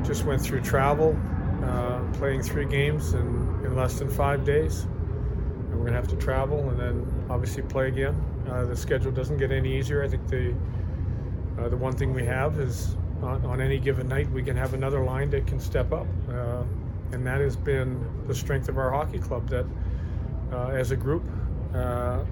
Just 0.07 0.25
went 0.25 0.41
through 0.41 0.61
travel, 0.61 1.19
uh, 1.65 2.01
playing 2.13 2.43
three 2.43 2.67
games 2.67 3.15
in, 3.15 3.27
in 3.65 3.75
less 3.75 3.99
than 3.99 4.09
five 4.09 4.45
days. 4.45 4.83
And 4.83 5.73
we're 5.73 5.89
going 5.89 5.95
to 5.95 6.01
have 6.01 6.09
to 6.09 6.17
travel 6.17 6.71
and 6.71 6.79
then 6.79 7.27
obviously 7.29 7.63
play 7.65 7.89
again. 7.89 8.15
Uh, 8.49 8.65
the 8.65 8.77
schedule 8.77 9.11
doesn't 9.11 9.39
get 9.39 9.51
any 9.51 9.77
easier. 9.77 10.05
I 10.05 10.09
think 10.09 10.29
the 10.29 10.55
uh, 11.59 11.69
the 11.69 11.77
one 11.77 11.97
thing 11.97 12.13
we 12.13 12.25
have 12.25 12.61
is 12.61 12.97
on, 13.23 13.45
on, 13.47 13.61
any 13.61 13.79
given 13.79 14.07
night 14.09 14.31
we 14.31 14.43
can 14.43 14.57
have 14.57 14.75
another 14.75 15.03
line 15.03 15.31
that 15.31 15.47
can 15.47 15.59
step 15.59 15.91
up, 15.93 16.07
uh, 16.31 16.63
and 17.13 17.27
that 17.27 17.41
has 17.41 17.57
been 17.57 17.99
the 18.27 18.35
strength 18.35 18.69
of 18.69 18.77
our 18.77 18.91
hockey 18.91 19.19
club. 19.19 19.49
That 19.49 19.67
uh, 20.53 20.69
as 20.69 20.91
a 20.91 20.97
group, 20.97 21.25
uh, 21.75 22.25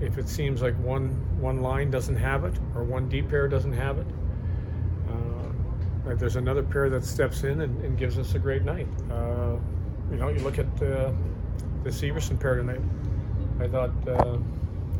if 0.00 0.18
it 0.18 0.28
seems 0.28 0.60
like 0.60 0.74
one 0.80 1.08
one 1.40 1.62
line 1.62 1.90
doesn't 1.90 2.16
have 2.16 2.44
it 2.44 2.54
or 2.74 2.82
one 2.82 3.08
deep 3.08 3.30
pair 3.30 3.46
doesn't 3.46 3.72
have 3.72 3.98
it, 3.98 4.06
uh, 6.06 6.14
there's 6.14 6.36
another 6.36 6.62
pair 6.62 6.90
that 6.90 7.04
steps 7.04 7.44
in 7.44 7.60
and, 7.62 7.84
and 7.84 7.98
gives 7.98 8.18
us 8.18 8.34
a 8.34 8.38
great 8.38 8.62
night. 8.62 8.88
Uh, 9.10 9.56
you 10.10 10.16
know, 10.16 10.28
you 10.28 10.40
look 10.40 10.58
at 10.58 10.76
the 10.76 11.14
Severson 11.84 12.38
pair 12.38 12.56
tonight. 12.56 12.80
I 13.60 13.68
thought. 13.68 13.92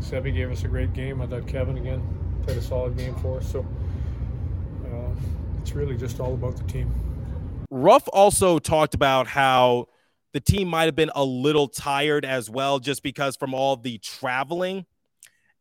Sebi 0.05 0.35
gave 0.35 0.51
us 0.51 0.65
a 0.65 0.69
great 0.69 0.93
game. 0.93 1.23
I 1.23 1.27
thought 1.27 1.47
Kevin 1.47 1.79
again 1.79 2.03
played 2.43 2.59
a 2.59 2.63
solid 2.63 2.97
game 2.97 3.15
for 3.17 3.39
us. 3.39 3.51
So 3.51 3.61
uh, 4.85 5.15
it's 5.61 5.73
really 5.73 5.97
just 5.97 6.21
all 6.21 6.35
about 6.35 6.57
the 6.57 6.65
team. 6.65 6.93
Ruff 7.71 8.07
also 8.13 8.59
talked 8.59 8.95
about 8.95 9.27
how 9.27 9.87
the 10.33 10.41
team 10.41 10.69
might 10.69 10.85
have 10.85 10.97
been 10.97 11.11
a 11.15 11.25
little 11.25 11.69
tired 11.69 12.25
as 12.25 12.51
well, 12.51 12.79
just 12.79 13.03
because 13.03 13.37
from 13.37 13.55
all 13.55 13.77
the 13.77 13.99
traveling. 13.99 14.85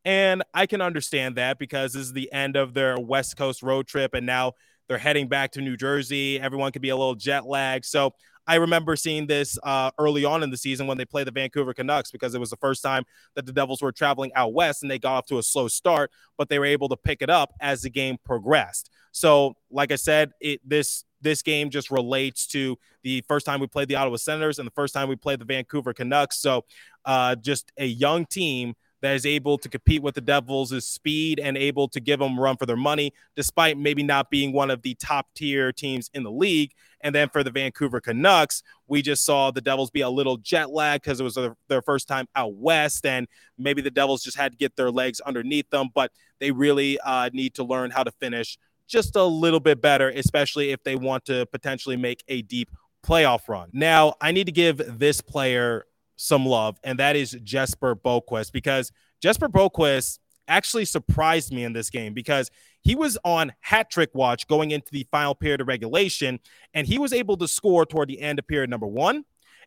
And 0.03 0.43
I 0.53 0.65
can 0.65 0.81
understand 0.81 1.37
that 1.37 1.57
because 1.57 1.93
this 1.93 2.03
is 2.03 2.13
the 2.13 2.31
end 2.33 2.57
of 2.57 2.73
their 2.73 2.99
West 2.99 3.37
Coast 3.37 3.63
road 3.63 3.87
trip, 3.87 4.13
and 4.13 4.25
now 4.25 4.53
they're 4.87 4.97
heading 4.97 5.27
back 5.27 5.51
to 5.53 5.61
New 5.61 5.77
Jersey. 5.77 6.39
Everyone 6.39 6.71
could 6.71 6.81
be 6.81 6.89
a 6.89 6.95
little 6.95 7.15
jet 7.15 7.45
lagged. 7.45 7.85
So 7.85 8.13
I 8.45 8.55
remember 8.55 8.95
seeing 8.95 9.25
this 9.27 9.57
uh, 9.63 9.91
early 9.97 10.25
on 10.25 10.43
in 10.43 10.49
the 10.49 10.57
season 10.57 10.87
when 10.87 10.97
they 10.97 11.05
played 11.05 11.27
the 11.27 11.31
Vancouver 11.31 11.73
Canucks 11.73 12.11
because 12.11 12.35
it 12.35 12.39
was 12.39 12.49
the 12.49 12.57
first 12.57 12.83
time 12.83 13.05
that 13.35 13.45
the 13.45 13.53
Devils 13.53 13.81
were 13.81 13.91
traveling 13.91 14.31
out 14.35 14.53
west 14.53 14.83
and 14.83 14.91
they 14.91 14.99
got 14.99 15.15
off 15.15 15.25
to 15.27 15.37
a 15.37 15.43
slow 15.43 15.67
start, 15.67 16.11
but 16.37 16.49
they 16.49 16.59
were 16.59 16.65
able 16.65 16.89
to 16.89 16.97
pick 16.97 17.21
it 17.21 17.29
up 17.29 17.53
as 17.61 17.81
the 17.81 17.89
game 17.89 18.17
progressed. 18.25 18.89
So, 19.11 19.55
like 19.71 19.91
I 19.91 19.95
said, 19.95 20.31
it 20.41 20.59
this 20.67 21.05
this 21.21 21.41
game 21.41 21.69
just 21.69 21.89
relates 21.89 22.45
to 22.47 22.77
the 23.03 23.23
first 23.27 23.45
time 23.45 23.61
we 23.61 23.67
played 23.67 23.87
the 23.87 23.95
Ottawa 23.95 24.17
Senators 24.17 24.59
and 24.59 24.67
the 24.67 24.71
first 24.71 24.93
time 24.93 25.07
we 25.07 25.15
played 25.15 25.39
the 25.39 25.45
Vancouver 25.45 25.93
Canucks. 25.93 26.39
So, 26.41 26.65
uh, 27.05 27.35
just 27.35 27.71
a 27.77 27.85
young 27.85 28.25
team 28.25 28.73
that 29.03 29.15
is 29.15 29.25
able 29.25 29.57
to 29.57 29.67
compete 29.67 30.01
with 30.01 30.15
the 30.15 30.21
Devils' 30.21 30.87
speed 30.87 31.37
and 31.37 31.57
able 31.57 31.89
to 31.89 31.99
give 31.99 32.19
them 32.19 32.39
run 32.39 32.55
for 32.55 32.65
their 32.65 32.77
money, 32.77 33.11
despite 33.35 33.77
maybe 33.77 34.01
not 34.01 34.29
being 34.29 34.53
one 34.53 34.71
of 34.71 34.81
the 34.81 34.95
top 34.95 35.27
tier 35.35 35.73
teams 35.73 36.09
in 36.13 36.23
the 36.23 36.31
league. 36.31 36.71
And 37.01 37.13
then 37.13 37.27
for 37.27 37.43
the 37.43 37.51
Vancouver 37.51 37.99
Canucks, 37.99 38.63
we 38.87 39.01
just 39.01 39.25
saw 39.25 39.51
the 39.51 39.59
Devils 39.59 39.91
be 39.91 39.99
a 40.01 40.09
little 40.09 40.37
jet 40.37 40.69
lag 40.69 41.01
because 41.01 41.19
it 41.19 41.23
was 41.23 41.37
their 41.67 41.81
first 41.81 42.07
time 42.07 42.29
out 42.33 42.55
west, 42.55 43.05
and 43.05 43.27
maybe 43.57 43.81
the 43.81 43.91
Devils 43.91 44.23
just 44.23 44.37
had 44.37 44.53
to 44.53 44.57
get 44.57 44.77
their 44.77 44.89
legs 44.89 45.19
underneath 45.19 45.69
them. 45.69 45.89
But 45.93 46.13
they 46.39 46.51
really 46.51 46.97
uh, 47.01 47.29
need 47.33 47.55
to 47.55 47.65
learn 47.65 47.91
how 47.91 48.03
to 48.03 48.11
finish 48.11 48.57
just 48.87 49.17
a 49.17 49.23
little 49.23 49.59
bit 49.59 49.81
better, 49.81 50.11
especially 50.11 50.71
if 50.71 50.81
they 50.83 50.95
want 50.95 51.25
to 51.25 51.45
potentially 51.47 51.97
make 51.97 52.23
a 52.29 52.41
deep 52.41 52.71
playoff 53.05 53.49
run. 53.49 53.69
Now, 53.73 54.13
I 54.21 54.31
need 54.31 54.45
to 54.45 54.53
give 54.53 54.97
this 54.97 55.19
player 55.19 55.87
some 56.15 56.45
love, 56.45 56.77
and 56.83 56.99
that 56.99 57.15
is 57.15 57.37
Jesper 57.43 57.95
Boqvist 57.95 58.51
because 58.51 58.91
Jesper 59.21 59.49
Boqvist 59.49 60.19
actually 60.47 60.85
surprised 60.85 61.53
me 61.53 61.63
in 61.63 61.73
this 61.73 61.89
game 61.89 62.13
because 62.13 62.51
he 62.81 62.95
was 62.95 63.17
on 63.23 63.53
hat 63.61 63.89
trick 63.89 64.09
watch 64.13 64.47
going 64.47 64.71
into 64.71 64.91
the 64.91 65.07
final 65.11 65.35
period 65.35 65.61
of 65.61 65.67
regulation, 65.67 66.39
and 66.73 66.87
he 66.87 66.97
was 66.97 67.13
able 67.13 67.37
to 67.37 67.47
score 67.47 67.85
toward 67.85 68.09
the 68.09 68.19
end 68.19 68.39
of 68.39 68.47
period 68.47 68.69
number 68.69 68.87
one, 68.87 69.23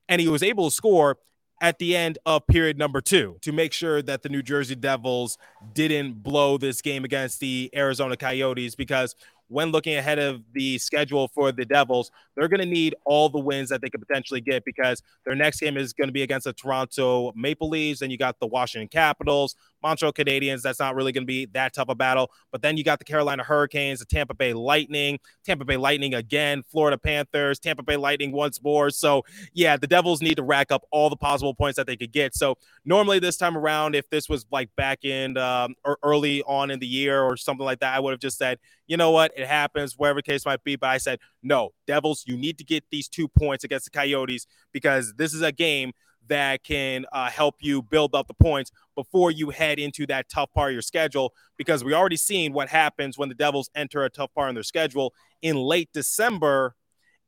and 0.09 0.21
he 0.21 0.29
was 0.29 0.43
able 0.43 0.71
to 0.71 0.75
score 0.75 1.19
at 1.63 1.79
the 1.79 1.97
end 1.97 2.19
of 2.27 2.47
period 2.47 2.77
number 2.77 3.01
two 3.01 3.39
to 3.41 3.51
make 3.51 3.73
sure 3.73 4.03
that 4.03 4.23
the 4.23 4.29
New 4.29 4.43
Jersey 4.43 4.75
Devils 4.75 5.39
didn't 5.73 6.23
blow 6.23 6.59
this 6.59 6.83
game 6.83 7.05
against 7.05 7.41
the 7.41 7.71
Arizona 7.75 8.17
Coyotes 8.17 8.75
because 8.75 9.15
when 9.49 9.71
looking 9.71 9.97
ahead 9.97 10.19
of 10.19 10.43
the 10.53 10.79
schedule 10.79 11.29
for 11.29 11.53
the 11.53 11.65
Devils, 11.65 12.11
they're 12.37 12.49
going 12.49 12.61
to 12.61 12.67
need 12.67 12.95
all 13.05 13.29
the 13.29 13.39
wins 13.39 13.69
that 13.69 13.81
they 13.81 13.89
could 13.89 14.07
potentially 14.07 14.41
get 14.41 14.65
because 14.65 15.03
their 15.25 15.35
next 15.35 15.61
game 15.61 15.77
is 15.77 15.93
going 15.93 16.09
to 16.09 16.13
be 16.13 16.23
against 16.23 16.45
the 16.45 16.53
Toronto 16.53 17.33
Maple 17.35 17.69
Leafs, 17.69 18.03
and 18.03 18.11
you 18.11 18.19
got 18.19 18.39
the 18.41 18.47
Washington 18.47 18.89
Capitals, 18.89 19.55
Montreal 19.83 20.13
Canadiens. 20.13 20.63
That's 20.63 20.81
not 20.81 20.95
really 20.95 21.13
going 21.13 21.23
to 21.23 21.27
be 21.27 21.47
that 21.47 21.75
tough 21.75 21.89
a 21.89 21.95
battle. 21.95 22.31
But 22.51 22.63
then 22.63 22.77
you 22.77 22.85
got 22.85 22.99
the 22.99 23.05
Carolina 23.05 23.45
Hurricanes, 23.45 24.01
the 24.01 24.05
Tampa 24.05 24.35
Bay 24.35 24.53
Lightning, 24.53 25.19
Tampa 25.45 25.65
Bay 25.65 25.77
Lightning 25.77 26.15
again, 26.15 26.63
Florida 26.71 26.99
Panthers, 26.99 27.59
Tampa 27.59 27.83
Bay 27.83 27.97
Lightning 27.97 28.33
once 28.33 28.63
more. 28.63 28.91
So, 28.91 29.25
yeah, 29.53 29.77
the 29.77 29.87
Devils 29.87 30.21
need 30.21 30.37
to 30.37 30.43
rack 30.43 30.73
up 30.73 30.83
all 30.91 31.09
the 31.09 31.17
possible 31.17 31.55
points 31.55 31.77
that 31.77 31.87
they 31.87 31.97
could 31.97 32.13
get. 32.13 32.35
So, 32.35 32.59
normally 32.85 33.19
this 33.19 33.37
time 33.37 33.57
around, 33.57 33.95
if 33.95 34.09
this 34.11 34.29
was 34.29 34.47
like 34.51 34.75
back 34.77 35.05
in 35.05 35.37
um, 35.37 35.75
or 35.85 35.99
early 36.03 36.43
on 36.43 36.71
in 36.71 36.79
the 36.79 36.87
year 36.87 37.23
or 37.23 37.37
something 37.37 37.65
like 37.65 37.81
that, 37.81 37.95
I 37.95 38.01
would 38.01 38.11
have 38.11 38.21
just 38.21 38.39
said, 38.39 38.59
you 38.87 38.97
know 38.97 39.11
what, 39.11 39.33
it 39.37 39.47
happens, 39.47 39.95
whatever 39.97 40.19
the 40.19 40.23
case 40.23 40.47
might 40.47 40.63
be. 40.65 40.77
But 40.77 40.91
I 40.91 40.99
said, 40.99 41.19
no, 41.43 41.71
Devils, 41.87 42.25
you 42.27 42.37
need 42.37 42.59
to 42.59 42.65
get 42.65 42.85
these 42.91 43.09
two 43.09 43.29
points 43.29 43.65
against 43.65 43.85
the 43.87 43.91
Coyotes 43.91 44.47
because 44.73 45.15
this 45.15 45.35
is 45.35 45.43
a 45.43 45.53
game 45.53 45.93
that 46.29 46.65
can 46.65 47.07
uh, 47.13 47.31
help 47.31 47.57
you 47.61 47.83
build 47.83 48.15
up 48.15 48.27
the 48.27 48.35
points 48.35 48.71
before 48.95 49.31
you 49.31 49.51
head 49.51 49.79
into 49.79 50.07
that 50.07 50.29
tough 50.29 50.53
part 50.53 50.71
of 50.71 50.73
your 50.73 50.83
schedule. 50.83 51.33
Because 51.57 51.85
we 51.85 51.95
already 51.95 52.17
seen 52.17 52.53
what 52.53 52.69
happens 52.69 53.17
when 53.17 53.29
the 53.29 53.35
Devils 53.35 53.71
enter 53.75 54.05
a 54.05 54.11
tough 54.11 54.33
part 54.35 54.49
in 54.49 54.55
their 54.55 54.65
schedule 54.65 55.15
in 55.43 55.57
late 55.57 55.91
December 55.93 56.75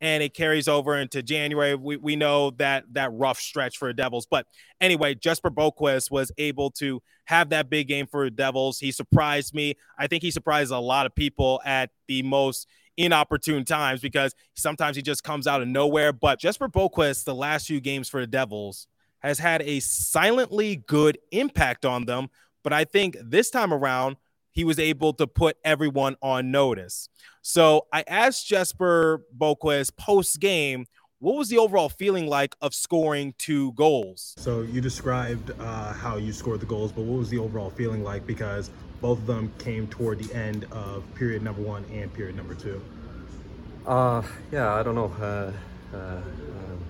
and 0.01 0.23
it 0.23 0.33
carries 0.33 0.67
over 0.67 0.97
into 0.97 1.21
January. 1.21 1.75
We, 1.75 1.97
we 1.97 2.15
know 2.15 2.51
that 2.51 2.85
that 2.93 3.11
rough 3.13 3.39
stretch 3.39 3.77
for 3.77 3.89
the 3.89 3.93
Devils. 3.93 4.27
But 4.29 4.45
anyway, 4.79 5.15
Jesper 5.15 5.51
Boqvist 5.51 6.09
was 6.09 6.31
able 6.37 6.71
to 6.71 7.01
have 7.25 7.49
that 7.49 7.69
big 7.69 7.87
game 7.87 8.07
for 8.07 8.25
the 8.25 8.31
Devils. 8.31 8.79
He 8.79 8.91
surprised 8.91 9.53
me. 9.53 9.75
I 9.97 10.07
think 10.07 10.23
he 10.23 10.31
surprised 10.31 10.71
a 10.71 10.79
lot 10.79 11.05
of 11.05 11.13
people 11.15 11.61
at 11.65 11.91
the 12.07 12.23
most 12.23 12.67
inopportune 12.97 13.65
times 13.65 14.01
because 14.01 14.35
sometimes 14.55 14.95
he 14.95 15.01
just 15.01 15.23
comes 15.23 15.47
out 15.47 15.61
of 15.61 15.67
nowhere. 15.67 16.13
But 16.13 16.39
Jesper 16.39 16.69
Boqvist, 16.69 17.25
the 17.25 17.35
last 17.35 17.67
few 17.67 17.81
games 17.81 18.09
for 18.09 18.21
the 18.21 18.27
Devils, 18.27 18.87
has 19.19 19.39
had 19.39 19.61
a 19.63 19.79
silently 19.81 20.77
good 20.87 21.17
impact 21.31 21.85
on 21.85 22.05
them. 22.05 22.29
But 22.63 22.73
I 22.73 22.85
think 22.85 23.17
this 23.21 23.49
time 23.49 23.73
around, 23.73 24.17
he 24.59 24.65
was 24.65 24.77
able 24.77 25.13
to 25.13 25.25
put 25.25 25.55
everyone 25.63 26.17
on 26.21 26.51
notice. 26.51 27.07
So 27.41 27.87
I 27.93 28.03
asked 28.09 28.45
Jesper 28.45 29.23
Boqvist 29.37 29.95
post 29.95 30.37
game, 30.41 30.85
what 31.19 31.37
was 31.37 31.47
the 31.47 31.57
overall 31.57 31.87
feeling 31.87 32.27
like 32.27 32.57
of 32.59 32.73
scoring 32.73 33.33
two 33.37 33.71
goals? 33.71 34.35
So 34.37 34.63
you 34.63 34.81
described 34.81 35.51
uh, 35.61 35.93
how 35.93 36.17
you 36.17 36.33
scored 36.33 36.59
the 36.59 36.65
goals, 36.65 36.91
but 36.91 37.03
what 37.03 37.19
was 37.19 37.29
the 37.29 37.37
overall 37.37 37.69
feeling 37.69 38.03
like? 38.03 38.27
Because 38.27 38.69
both 38.99 39.19
of 39.19 39.27
them 39.27 39.49
came 39.59 39.87
toward 39.87 40.19
the 40.19 40.35
end 40.35 40.65
of 40.73 41.05
period 41.15 41.41
number 41.41 41.61
one 41.61 41.85
and 41.93 42.13
period 42.13 42.35
number 42.35 42.53
two. 42.53 42.81
Uh, 43.87 44.21
yeah, 44.51 44.73
I 44.73 44.83
don't 44.83 44.95
know. 44.95 45.13
Uh, 45.21 45.53
uh, 45.95 46.21
um, 46.57 46.83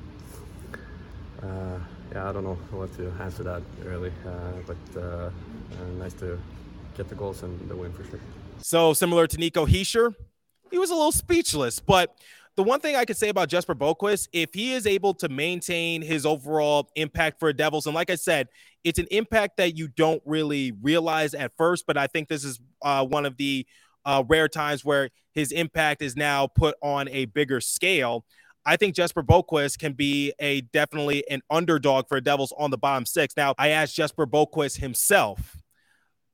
uh 1.44 1.80
yeah, 2.14 2.30
I 2.30 2.32
don't 2.34 2.44
know 2.44 2.58
what 2.72 2.92
to 2.98 3.14
answer 3.22 3.44
that 3.44 3.62
really, 3.84 4.12
uh, 4.26 4.54
but 4.66 5.00
uh, 5.00 5.30
nice 6.00 6.14
to 6.14 6.40
get 7.00 7.08
the 7.08 7.16
goals 7.16 7.44
and 7.44 7.70
the 7.70 7.76
win 7.76 7.94
for 7.94 8.04
sure. 8.04 8.20
So 8.58 8.94
similar 8.94 9.26
to 9.26 9.38
Nico 9.38 9.66
Hischier, 9.66 10.14
he 10.70 10.78
was 10.78 10.90
a 10.90 10.96
little 10.96 11.14
speechless. 11.14 11.80
But 11.80 12.14
the 12.58 12.64
one 12.64 12.82
thing 12.82 12.98
I 12.98 13.06
could 13.06 13.16
say 13.16 13.30
about 13.30 13.48
Jesper 13.48 13.74
Boqvist, 13.74 14.28
if 14.34 14.54
he 14.54 14.74
is 14.74 14.86
able 14.86 15.14
to 15.14 15.30
maintain 15.30 16.02
his 16.02 16.26
overall 16.26 16.90
impact 16.98 17.40
for 17.40 17.54
Devils, 17.54 17.86
and 17.86 17.96
like 17.96 18.10
I 18.10 18.16
said, 18.16 18.50
it's 18.84 19.00
an 19.00 19.08
impact 19.12 19.56
that 19.58 19.78
you 19.78 19.88
don't 19.88 20.22
really 20.26 20.74
realize 20.82 21.34
at 21.34 21.54
first, 21.58 21.86
but 21.88 21.98
I 21.98 22.08
think 22.08 22.28
this 22.28 22.44
is 22.44 22.60
uh, 22.82 23.06
one 23.06 23.26
of 23.26 23.38
the 23.38 23.66
uh, 24.04 24.26
rare 24.28 24.50
times 24.50 24.84
where 24.84 25.10
his 25.34 25.54
impact 25.54 26.02
is 26.02 26.18
now 26.18 26.48
put 26.48 26.76
on 26.82 27.08
a 27.10 27.26
bigger 27.26 27.62
scale. 27.62 28.26
I 28.66 28.76
think 28.76 28.94
Jesper 28.94 29.24
Boqvist 29.24 29.80
can 29.80 29.94
be 29.94 30.34
a 30.40 30.62
definitely 30.62 31.24
an 31.30 31.42
underdog 31.50 32.10
for 32.10 32.20
Devils 32.20 32.54
on 32.58 32.72
the 32.72 32.78
bottom 32.78 33.06
six. 33.06 33.38
Now, 33.38 33.56
I 33.58 33.70
asked 33.70 33.96
Jesper 33.96 34.28
Boqvist 34.28 34.80
himself 34.80 35.59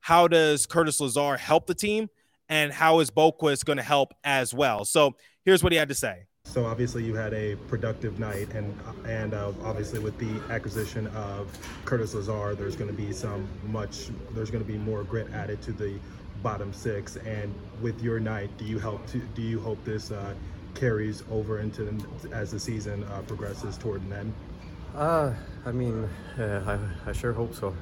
how 0.06 0.28
does 0.28 0.68
Curtis 0.68 1.02
Lazar 1.02 1.36
help 1.36 1.66
the 1.66 1.74
team 1.74 2.12
and 2.48 2.72
how 2.72 3.00
is 3.00 3.10
Boqvist 3.10 3.66
going 3.66 3.78
to 3.78 3.84
help 3.84 4.14
as 4.24 4.54
well? 4.54 4.86
So 4.86 5.16
here's 5.44 5.64
what 5.64 5.72
he 5.72 5.80
had 5.80 5.90
to 5.90 5.96
say. 5.96 6.28
So 6.44 6.64
obviously 6.64 7.04
you 7.04 7.16
had 7.16 7.34
a 7.34 7.56
productive 7.68 8.20
night, 8.20 8.54
and 8.54 8.80
and 9.08 9.34
uh, 9.34 9.52
obviously 9.64 9.98
with 9.98 10.16
the 10.20 10.54
acquisition 10.54 11.08
of 11.08 11.48
Curtis 11.86 12.14
Lazar, 12.14 12.54
there's 12.54 12.76
going 12.76 12.92
to 12.92 12.96
be 12.96 13.12
some 13.12 13.48
much 13.66 14.10
there's 14.36 14.52
going 14.52 14.64
to 14.64 14.72
be 14.72 14.78
more 14.78 15.04
grit 15.04 15.28
added 15.34 15.60
to 15.64 15.72
the 15.72 15.98
bottom 16.44 16.72
six. 16.72 17.16
And 17.16 17.52
with 17.82 18.00
your 18.04 18.20
night, 18.20 18.56
do 18.60 18.66
you 18.66 18.78
help 18.78 19.08
to 19.08 19.18
do 19.34 19.42
you 19.42 19.60
hope 19.60 19.84
this 19.86 20.12
uh, 20.12 20.36
carries 20.76 21.24
over 21.32 21.62
into 21.62 21.98
as 22.32 22.52
the 22.52 22.60
season 22.60 23.04
uh, 23.06 23.24
progresses 23.24 23.76
toward 23.76 24.04
an 24.04 24.14
end? 24.14 24.34
Uh, 24.96 25.34
I 25.66 25.72
mean, 25.72 26.08
uh, 26.38 26.78
I, 26.78 27.10
I 27.10 27.12
sure 27.12 27.34
hope 27.34 27.56
so. 27.56 27.74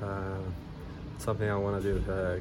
Something 1.20 1.50
I 1.50 1.56
want 1.56 1.82
to 1.82 2.00
do, 2.00 2.12
uh, 2.12 2.38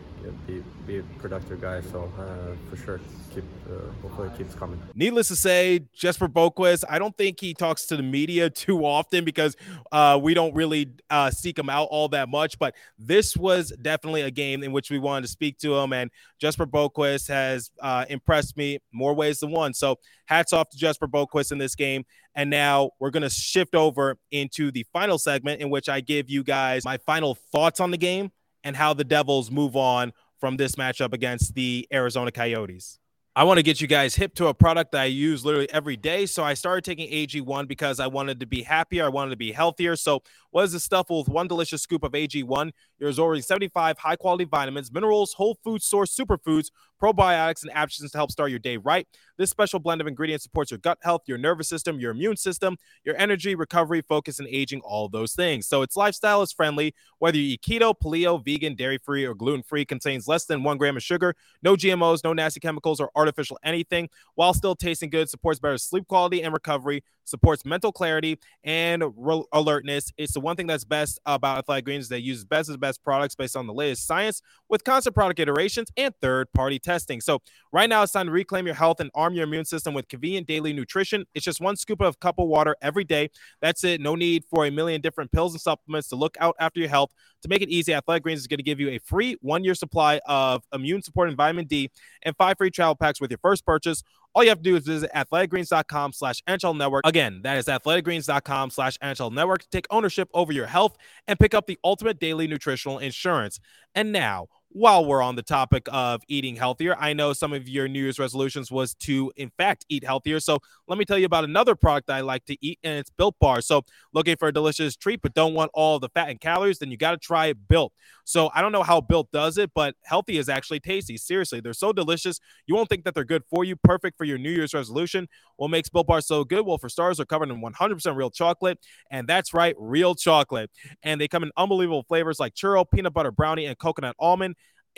be, 0.47 0.63
be 0.87 0.99
a 0.99 1.03
productive 1.21 1.61
guy. 1.61 1.81
So 1.83 2.11
uh, 2.19 2.57
for 2.69 2.77
sure, 2.77 3.01
keep 3.33 3.45
uh, 3.71 3.93
hopefully 4.03 4.29
it 4.29 4.37
keeps 4.37 4.55
coming. 4.55 4.81
Needless 4.95 5.29
to 5.29 5.37
say, 5.37 5.87
Jesper 5.95 6.29
Boqvist, 6.29 6.85
I 6.89 6.99
don't 6.99 7.17
think 7.17 7.39
he 7.39 7.55
talks 7.55 7.87
to 7.87 7.97
the 7.97 8.03
media 8.03 8.51
too 8.51 8.85
often 8.85 9.25
because 9.25 9.57
uh, 9.93 10.19
we 10.21 10.35
don't 10.35 10.55
really 10.55 10.91
uh, 11.11 11.31
seek 11.31 11.59
him 11.59 11.71
out 11.71 11.89
all 11.91 12.09
that 12.09 12.29
much. 12.29 12.59
But 12.59 12.75
this 12.99 13.37
was 13.37 13.73
definitely 13.83 14.23
a 14.23 14.31
game 14.31 14.63
in 14.63 14.73
which 14.73 14.91
we 14.91 14.99
wanted 14.99 15.23
to 15.23 15.29
speak 15.29 15.59
to 15.59 15.77
him, 15.77 15.93
and 15.93 16.11
Jesper 16.41 16.67
Boqvist 16.67 17.29
has 17.29 17.71
uh, 17.81 18.05
impressed 18.09 18.57
me 18.57 18.81
more 18.93 19.15
ways 19.15 19.41
than 19.41 19.53
one. 19.53 19.75
So 19.75 19.97
hats 20.27 20.53
off 20.53 20.71
to 20.71 20.79
Jesper 20.79 21.07
Boqvist 21.07 21.53
in 21.53 21.59
this 21.59 21.75
game. 21.75 22.05
And 22.35 22.49
now 22.49 22.91
we're 22.99 23.11
going 23.11 23.23
to 23.23 23.31
shift 23.31 23.75
over 23.75 24.17
into 24.31 24.71
the 24.71 24.87
final 24.93 25.19
segment 25.19 25.61
in 25.61 25.69
which 25.69 25.89
I 25.89 26.01
give 26.01 26.31
you 26.31 26.43
guys 26.43 26.85
my 26.85 26.97
final 26.97 27.35
thoughts 27.35 27.79
on 27.79 27.91
the 27.91 27.99
game 27.99 28.33
and 28.65 28.77
how 28.77 28.95
the 28.95 29.05
Devils 29.05 29.51
move 29.51 29.77
on 29.77 30.13
from 30.39 30.57
this 30.57 30.77
matchup 30.77 31.13
against 31.13 31.55
the 31.55 31.87
Arizona 31.93 32.33
Coyotes. 32.33 32.99
I 33.35 33.45
want 33.45 33.57
to 33.57 33.63
get 33.63 33.81
you 33.81 33.87
guys 33.87 34.15
hip 34.15 34.35
to 34.35 34.49
a 34.49 34.55
product 34.55 34.93
that 34.93 35.01
I 35.01 35.05
use 35.07 35.43
literally 35.43 35.71
every 35.73 35.97
day. 35.97 36.27
So 36.27 36.45
I 36.45 36.53
started 36.53 36.85
taking 36.85 37.11
AG1 37.11 37.67
because 37.67 37.99
I 37.99 38.07
wanted 38.07 38.41
to 38.41 38.47
be 38.47 38.63
happier. 38.63 39.07
I 39.07 39.09
wanted 39.09 39.31
to 39.31 39.39
be 39.39 39.53
healthier. 39.53 39.97
So 39.97 40.23
what 40.51 40.65
is 40.65 40.73
the 40.73 40.81
stuff 40.81 41.09
with 41.09 41.31
one 41.31 41.49
delicious 41.49 41.81
scoop 41.81 42.05
of 42.05 42.13
AG1? 42.13 42.73
There's 42.99 43.19
already 43.19 43.41
75 43.41 43.97
high 43.97 44.17
quality 44.17 44.45
vitamins, 44.45 44.93
minerals, 44.93 45.33
whole 45.33 45.57
food 45.65 45.83
source 45.83 46.15
superfoods, 46.15 46.71
probiotics, 47.03 47.63
and 47.63 47.73
adaptogens 47.73 48.13
to 48.13 48.19
help 48.19 48.31
start 48.31 48.51
your 48.51 48.59
day 48.59 48.77
right. 48.77 49.09
This 49.39 49.49
special 49.49 49.81
blend 49.81 50.03
of 50.03 50.07
ingredients 50.07 50.45
supports 50.45 50.71
your 50.71 50.79
gut 50.79 50.99
health, 51.03 51.23
your 51.27 51.39
nervous 51.39 51.69
system, 51.69 51.99
your 51.99 52.11
immune 52.11 52.37
system, 52.37 52.77
your 53.03 53.17
energy, 53.17 53.55
recovery, 53.55 54.03
focus, 54.03 54.41
and 54.41 54.49
aging, 54.49 54.83
all 54.83 55.09
those 55.09 55.33
things. 55.33 55.67
So 55.67 55.81
its 55.81 55.97
lifestyle 55.97 56.43
is 56.43 56.53
friendly. 56.53 56.95
Whether 57.19 57.39
you 57.39 57.55
eat 57.55 57.63
keto, 57.63 57.95
paleo, 57.99 58.45
vegan, 58.45 58.75
dairy 58.75 58.99
free, 58.99 59.25
or 59.25 59.35
gluten 59.35 59.63
free, 59.63 59.87
contains 59.87 60.29
less 60.29 60.45
than 60.45 60.63
one 60.63 60.77
gram 60.77 60.99
of 60.99 61.03
sugar, 61.03 61.35
no 61.63 61.77
GMOs, 61.77 62.23
no 62.23 62.35
nasty 62.35 62.61
chemicals, 62.61 63.01
or 63.01 63.11
artificial 63.23 63.59
anything, 63.65 64.09
while 64.35 64.55
still 64.55 64.75
tasting 64.75 65.11
good, 65.11 65.29
supports 65.29 65.59
better 65.59 65.79
sleep 65.79 66.07
quality 66.09 66.43
and 66.43 66.53
recovery, 66.53 67.03
supports 67.25 67.65
mental 67.65 67.93
clarity 67.93 68.39
and 68.65 69.05
re- 69.17 69.45
alertness. 69.53 70.13
It's 70.17 70.35
the 70.35 70.41
one 70.41 70.57
thing 70.57 70.67
that's 70.67 70.85
best 70.85 71.19
about 71.27 71.59
Athletic 71.59 71.85
Greens. 71.85 72.09
They 72.09 72.19
use 72.19 72.45
best 72.45 72.69
of 72.69 72.75
the 72.75 72.79
best 72.79 73.03
products 73.03 73.35
based 73.35 73.57
on 73.57 73.67
the 73.67 73.73
latest 73.73 74.07
science 74.07 74.43
with 74.69 74.85
constant 74.85 75.15
product 75.15 75.41
iterations 75.41 75.91
and 75.97 76.15
third 76.21 76.53
party 76.53 76.79
testing. 76.79 77.21
So, 77.21 77.41
right 77.73 77.89
now, 77.89 78.03
it's 78.03 78.13
time 78.13 78.27
to 78.27 78.33
reclaim 78.33 78.67
your 78.67 78.75
health 78.75 79.01
and 79.01 79.11
arm 79.15 79.35
your 79.35 79.45
immune 79.45 79.65
system 79.65 79.95
with 79.95 80.09
convenient 80.09 80.47
daily 80.47 80.73
nutrition. 80.73 81.25
It's 81.35 81.45
just 81.45 81.61
one 81.61 81.77
scoop 81.77 82.01
of 82.01 82.21
cup 82.21 82.39
of 82.39 82.49
water 82.49 82.77
every 82.83 83.05
day. 83.05 83.31
That's 83.61 83.85
it. 83.85 84.01
No 84.01 84.15
need 84.15 84.45
for 84.45 84.67
a 84.67 84.71
million 84.71 85.01
different 85.01 85.33
pills 85.33 85.53
and 85.53 85.61
supplements 85.61 86.09
to 86.09 86.17
look 86.17 86.37
out 86.41 86.57
after 86.59 86.81
your 86.81 86.89
health. 86.89 87.13
To 87.43 87.49
make 87.49 87.63
it 87.63 87.69
easy, 87.69 87.93
Athletic 87.93 88.23
Greens 88.23 88.41
is 88.41 88.47
going 88.47 88.59
to 88.59 88.65
give 88.65 88.79
you 88.79 88.91
a 88.91 88.99
free 88.99 89.37
one 89.41 89.65
year 89.65 89.75
supply 89.75 90.21
of 90.27 90.63
immune 90.73 91.03
supporting 91.03 91.37
vitamin 91.37 91.67
D 91.67 91.91
and 92.23 92.37
five 92.37 92.57
free 92.59 92.71
travel 92.71 92.95
packs 92.95 93.21
with 93.21 93.31
your 93.31 93.39
first 93.39 93.67
purchase. 93.67 94.03
All 94.35 94.43
you 94.43 94.49
have 94.49 94.59
to 94.59 94.65
do 94.65 94.77
is 94.77 94.85
visit 94.85 95.11
athleticgreens.com 95.15 96.13
slash 96.13 96.43
NHL 96.49 96.77
network. 96.77 97.07
Again, 97.07 97.41
that 97.43 97.59
is 97.59 97.67
athleticgreens.com 97.67 98.71
slash 98.71 98.97
NHL 98.99 99.33
network 99.33 99.63
to 99.63 99.69
take 99.69 99.87
ownership 99.91 100.31
over 100.33 100.53
your 100.53 100.67
health 100.67 100.97
and 101.29 101.39
pick 101.39 101.53
up 101.55 101.67
the 101.67 101.79
ultimate 101.85 102.19
daily 102.19 102.47
nutritional 102.47 102.99
insurance. 102.99 103.61
And 103.95 104.11
now, 104.11 104.49
while 104.75 105.05
we're 105.05 105.23
on 105.23 105.37
the 105.37 105.43
topic 105.43 105.87
of 105.93 106.23
eating 106.29 106.57
healthier, 106.57 106.97
I 106.99 107.13
know 107.13 107.33
some 107.33 107.53
of 107.53 107.69
your 107.69 107.89
New 107.89 108.03
Year's 108.03 108.19
resolutions 108.19 108.71
was 108.71 108.95
to, 109.01 109.31
in 109.37 109.51
fact, 109.59 109.85
eat 109.89 110.05
healthier. 110.05 110.41
So 110.41 110.61
let 110.89 110.99
me 110.99 111.05
tell 111.05 111.19
you 111.19 111.27
about 111.27 111.45
another 111.45 111.75
product 111.75 112.09
I 112.09 112.21
like 112.23 112.47
to 112.47 112.57
eat, 112.65 112.79
and 112.83 112.99
it's 112.99 113.11
Built 113.11 113.35
Bar. 113.39 113.61
So 113.61 113.83
looking 114.15 114.37
for 114.37 114.49
a 114.49 114.53
delicious 114.53 114.97
treat, 114.97 115.21
but 115.21 115.35
don't 115.35 115.55
want 115.55 115.71
all 115.75 115.99
the 115.99 116.09
fat 116.09 116.31
and 116.31 116.41
calories, 116.41 116.79
then 116.79 116.91
you 116.91 116.97
got 116.97 117.11
to 117.11 117.19
try 117.19 117.53
Built. 117.53 117.93
So 118.25 118.51
I 118.55 118.63
don't 118.63 118.73
know 118.73 118.83
how 118.83 119.01
Built 119.01 119.31
does 119.31 119.59
it, 119.59 119.73
but 119.75 119.95
healthy 120.05 120.39
is 120.39 120.49
actually 120.49 120.81
tasty. 120.81 121.17
Seriously, 121.17 121.61
they're 121.61 121.73
so 121.75 121.93
delicious. 121.93 122.41
You 122.67 122.75
won't 122.75 122.89
think 122.89 123.05
that 123.05 123.15
they're 123.15 123.25
good 123.25 123.45
for 123.51 123.65
you. 123.65 123.77
Perfect 123.77 124.17
for 124.17 124.25
your 124.25 124.39
New 124.39 124.51
Year's 124.51 124.73
resolution. 124.73 125.29
What 125.57 125.69
makes 125.69 125.89
Built 125.89 126.07
Bar 126.07 126.23
so 126.23 126.45
good? 126.45 126.65
Well, 126.65 126.79
for 126.79 126.89
stars, 126.89 127.19
they're 127.19 127.27
covered 127.27 127.51
in 127.51 127.61
100% 127.61 128.17
real 128.17 128.31
chocolate, 128.31 128.79
and 129.11 129.29
that's 129.29 129.53
right, 129.53 129.75
real 129.79 130.15
chocolate. 130.15 130.71
And 131.03 131.21
they 131.21 131.29
come 131.29 131.43
in 131.43 131.51
unbelievable 131.57 132.05
flavors 132.05 132.41
like 132.41 132.55
churro, 132.55 132.87
peanut 132.91 133.13
butter 133.13 133.31
brownie, 133.31 133.67
and 133.67 133.79
coconut 133.79 134.17
almond. 134.19 134.57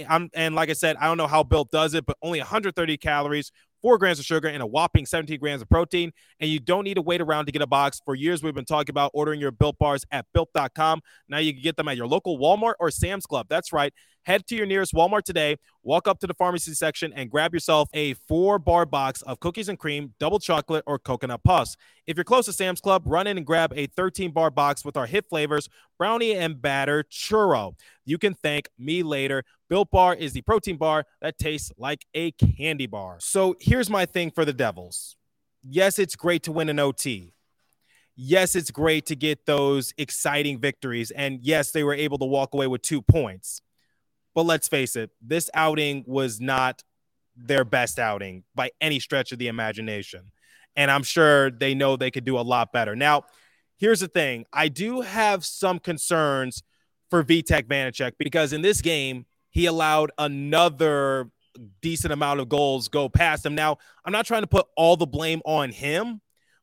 I'm, 0.09 0.31
and 0.35 0.55
like 0.55 0.71
I 0.71 0.73
said, 0.73 0.97
I 0.97 1.07
don't 1.07 1.17
know 1.17 1.27
how 1.27 1.43
Built 1.43 1.71
does 1.71 1.95
it, 1.95 2.07
but 2.07 2.17
only 2.23 2.39
130 2.41 2.97
calories, 2.97 3.53
four 3.83 3.99
grams 3.99 4.19
of 4.19 4.25
sugar, 4.25 4.49
and 4.49 4.63
a 4.63 4.67
whopping 4.67 5.07
17 5.07 5.39
grams 5.39 5.63
of 5.63 5.69
protein. 5.69 6.13
And 6.41 6.51
you 6.51 6.59
don't 6.59 6.85
need 6.85 6.95
to 6.95 7.03
wait 7.03 7.21
around 7.21 7.47
to 7.47 7.53
get 7.53 7.63
a 7.63 7.67
box. 7.67 8.01
For 8.05 8.15
years, 8.15 8.43
we've 8.43 8.55
been 8.55 8.65
talking 8.65 8.93
about 8.93 9.11
ordering 9.15 9.41
your 9.41 9.53
Built 9.53 9.79
bars 9.79 10.05
at 10.11 10.27
built.com. 10.33 11.01
Now 11.29 11.39
you 11.39 11.53
can 11.53 11.63
get 11.63 11.77
them 11.77 11.89
at 11.89 11.97
your 11.97 12.07
local 12.07 12.39
Walmart 12.39 12.75
or 12.81 12.91
Sam's 12.91 13.27
Club. 13.27 13.47
That's 13.49 13.73
right. 13.73 13.93
Head 14.25 14.47
to 14.47 14.57
your 14.57 14.65
nearest 14.65 14.95
Walmart 14.95 15.25
today, 15.25 15.57
walk 15.83 16.09
up 16.09 16.19
to 16.21 16.27
the 16.27 16.35
pharmacy 16.35 16.73
section, 16.73 17.13
and 17.15 17.31
grab 17.31 17.53
yourself 17.53 17.89
a 17.93 18.15
four 18.15 18.59
bar 18.59 18.87
box 18.87 19.21
of 19.23 19.39
cookies 19.39 19.69
and 19.69 19.79
cream, 19.79 20.15
double 20.19 20.39
chocolate, 20.39 20.83
or 20.87 20.99
coconut 20.99 21.45
puffs. 21.45 21.77
If 22.07 22.17
you're 22.17 22.25
close 22.25 22.47
to 22.47 22.53
Sam's 22.53 22.81
Club, 22.81 23.03
run 23.05 23.27
in 23.27 23.37
and 23.37 23.47
grab 23.47 23.73
a 23.77 23.87
13 23.87 24.31
bar 24.31 24.51
box 24.51 24.85
with 24.85 24.97
our 24.97 25.07
hit 25.07 25.29
flavors, 25.29 25.69
brownie 25.99 26.35
and 26.35 26.61
batter 26.61 27.05
churro. 27.11 27.75
You 28.07 28.17
can 28.17 28.35
thank 28.35 28.69
me 28.79 29.03
later. 29.03 29.45
Built 29.69 29.91
Bar 29.91 30.15
is 30.15 30.33
the 30.33 30.43
protein 30.43 30.77
bar 30.77 31.05
that 31.21 31.39
tastes 31.39 31.73
like 31.77 32.07
a 32.15 32.31
candy 32.33 32.87
bar. 32.87 33.17
So 33.21 33.57
here's 33.61 33.91
my 33.91 34.07
thing 34.07 34.31
for 34.31 34.45
the 34.45 34.53
Devils. 34.53 35.17
Yes, 35.63 35.99
it's 35.99 36.17
great 36.17 36.43
to 36.45 36.53
win 36.53 36.69
an 36.69 36.79
OT. 36.79 37.33
Yes, 38.17 38.55
it's 38.55 38.71
great 38.71 39.07
to 39.07 39.17
get 39.17 39.45
those 39.47 39.93
exciting 39.99 40.61
victories. 40.61 41.11
And 41.11 41.41
yes, 41.43 41.73
they 41.73 41.83
were 41.83 41.95
able 41.95 42.19
to 42.19 42.25
walk 42.25 42.55
away 42.55 42.67
with 42.67 42.83
two 42.83 43.03
points. 43.03 43.61
But 44.35 44.47
let's 44.47 44.68
face 44.68 44.97
it, 44.97 45.11
this 45.20 45.49
outing 45.55 46.05
was 46.07 46.40
not 46.40 46.83
their 47.37 47.64
best 47.64 47.99
outing 47.99 48.44
by 48.55 48.70
any 48.81 49.01
stretch 49.01 49.33
of 49.33 49.38
the 49.38 49.49
imagination. 49.49 50.33
And 50.77 50.90
I'm 50.90 51.03
sure 51.03 51.51
they 51.51 51.75
know 51.75 51.97
they 51.97 52.11
could 52.11 52.25
do 52.25 52.38
a 52.38 52.42
lot 52.42 52.73
better. 52.73 52.97
Now, 52.97 53.25
here's 53.77 54.01
the 54.01 54.09
thing 54.09 54.44
I 54.53 54.68
do 54.68 55.03
have 55.03 55.44
some 55.44 55.79
concerns 55.79 56.62
for 57.11 57.23
Vitek 57.23 57.64
Vanecek 57.66 58.12
because 58.18 58.53
in 58.53 58.62
this 58.62 58.81
game, 58.81 59.27
he 59.51 59.66
allowed 59.66 60.11
another 60.18 61.31
decent 61.81 62.12
amount 62.12 62.40
of 62.40 62.49
goals 62.49 62.88
go 62.88 63.09
past 63.09 63.47
him. 63.47 63.55
Now, 63.55 63.79
I'm 64.05 64.12
not 64.12 64.27
trying 64.27 64.42
to 64.42 64.49
put 64.49 64.66
all 64.77 64.97
the 64.97 65.07
blame 65.07 65.40
on 65.44 65.70
him, 65.70 66.20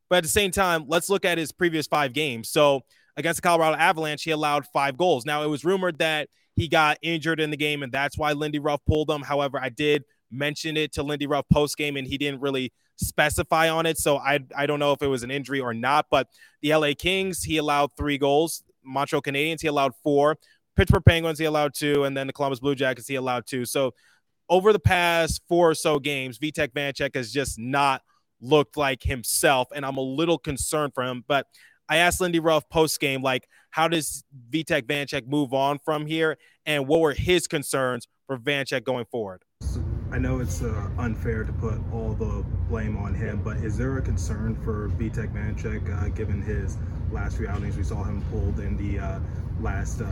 but 0.09 0.17
at 0.17 0.23
the 0.23 0.29
same 0.29 0.51
time, 0.51 0.85
let's 0.87 1.09
look 1.09 1.23
at 1.23 1.37
his 1.37 1.53
previous 1.53 1.87
five 1.87 2.11
games. 2.11 2.49
So 2.49 2.81
against 3.15 3.41
the 3.41 3.47
Colorado 3.47 3.77
Avalanche, 3.77 4.23
he 4.23 4.31
allowed 4.31 4.67
five 4.67 4.97
goals. 4.97 5.25
Now, 5.25 5.43
it 5.43 5.47
was 5.47 5.63
rumored 5.63 5.99
that 5.99 6.27
he 6.55 6.67
got 6.67 6.97
injured 7.01 7.39
in 7.39 7.51
the 7.51 7.57
game, 7.57 7.83
and 7.83 7.91
that's 7.91 8.17
why 8.17 8.33
Lindy 8.33 8.59
Ruff 8.59 8.81
pulled 8.85 9.09
him. 9.09 9.21
However, 9.21 9.59
I 9.59 9.69
did 9.69 10.03
mention 10.31 10.77
it 10.77 10.93
to 10.93 11.03
Lindy 11.03 11.27
Ruff 11.27 11.45
post 11.51 11.77
game, 11.77 11.97
and 11.97 12.07
he 12.07 12.17
didn't 12.17 12.41
really 12.41 12.71
specify 12.97 13.69
on 13.69 13.85
it. 13.85 13.97
So 13.97 14.17
I 14.17 14.39
I 14.55 14.65
don't 14.65 14.79
know 14.79 14.91
if 14.91 15.01
it 15.01 15.07
was 15.07 15.23
an 15.23 15.31
injury 15.31 15.59
or 15.59 15.73
not. 15.73 16.07
But 16.09 16.27
the 16.61 16.75
LA 16.75 16.91
Kings, 16.97 17.43
he 17.43 17.57
allowed 17.57 17.91
three 17.97 18.17
goals. 18.17 18.63
Montreal 18.83 19.21
Canadiens, 19.21 19.61
he 19.61 19.67
allowed 19.67 19.93
four. 20.03 20.37
Pittsburgh 20.75 21.03
Penguins, 21.05 21.37
he 21.37 21.45
allowed 21.45 21.73
two, 21.73 22.05
and 22.05 22.15
then 22.15 22.27
the 22.27 22.33
Columbus 22.33 22.59
Blue 22.59 22.75
Jackets, 22.75 23.07
he 23.07 23.15
allowed 23.15 23.45
two. 23.45 23.65
So 23.65 23.93
over 24.49 24.73
the 24.73 24.79
past 24.79 25.41
four 25.47 25.71
or 25.71 25.75
so 25.75 25.99
games, 25.99 26.39
Vitek 26.39 26.71
Vanecek 26.73 27.15
has 27.15 27.31
just 27.31 27.59
not 27.59 28.01
looked 28.39 28.77
like 28.77 29.03
himself, 29.03 29.67
and 29.75 29.85
I'm 29.85 29.97
a 29.97 30.01
little 30.01 30.37
concerned 30.37 30.93
for 30.93 31.03
him. 31.03 31.23
But 31.27 31.45
I 31.87 31.97
asked 31.97 32.21
Lindy 32.21 32.39
Ruff 32.39 32.67
post 32.69 32.99
game, 32.99 33.21
like, 33.21 33.47
how 33.71 33.87
does 33.87 34.23
Vitek 34.51 34.83
Vanecek 34.83 35.27
move 35.27 35.53
on 35.53 35.79
from 35.79 36.05
here, 36.05 36.37
and 36.65 36.87
what 36.87 36.99
were 36.99 37.13
his 37.13 37.47
concerns 37.47 38.07
for 38.27 38.37
Vanecek 38.37 38.83
going 38.83 39.05
forward? 39.05 39.43
I 40.11 40.17
know 40.17 40.39
it's 40.39 40.61
uh, 40.61 40.89
unfair 40.97 41.45
to 41.45 41.53
put 41.53 41.79
all 41.93 42.13
the 42.13 42.43
blame 42.67 42.97
on 42.97 43.15
him, 43.15 43.41
but 43.41 43.57
is 43.57 43.77
there 43.77 43.97
a 43.97 44.01
concern 44.01 44.55
for 44.57 44.89
Vitek 44.89 45.33
Vanecek 45.33 46.03
uh, 46.03 46.09
given 46.09 46.41
his 46.41 46.77
last 47.11 47.37
few 47.37 47.47
outings? 47.47 47.77
We 47.77 47.83
saw 47.83 48.03
him 48.03 48.21
pulled 48.29 48.59
in 48.59 48.75
the 48.75 48.99
uh, 48.99 49.19
last 49.61 50.01
uh, 50.01 50.05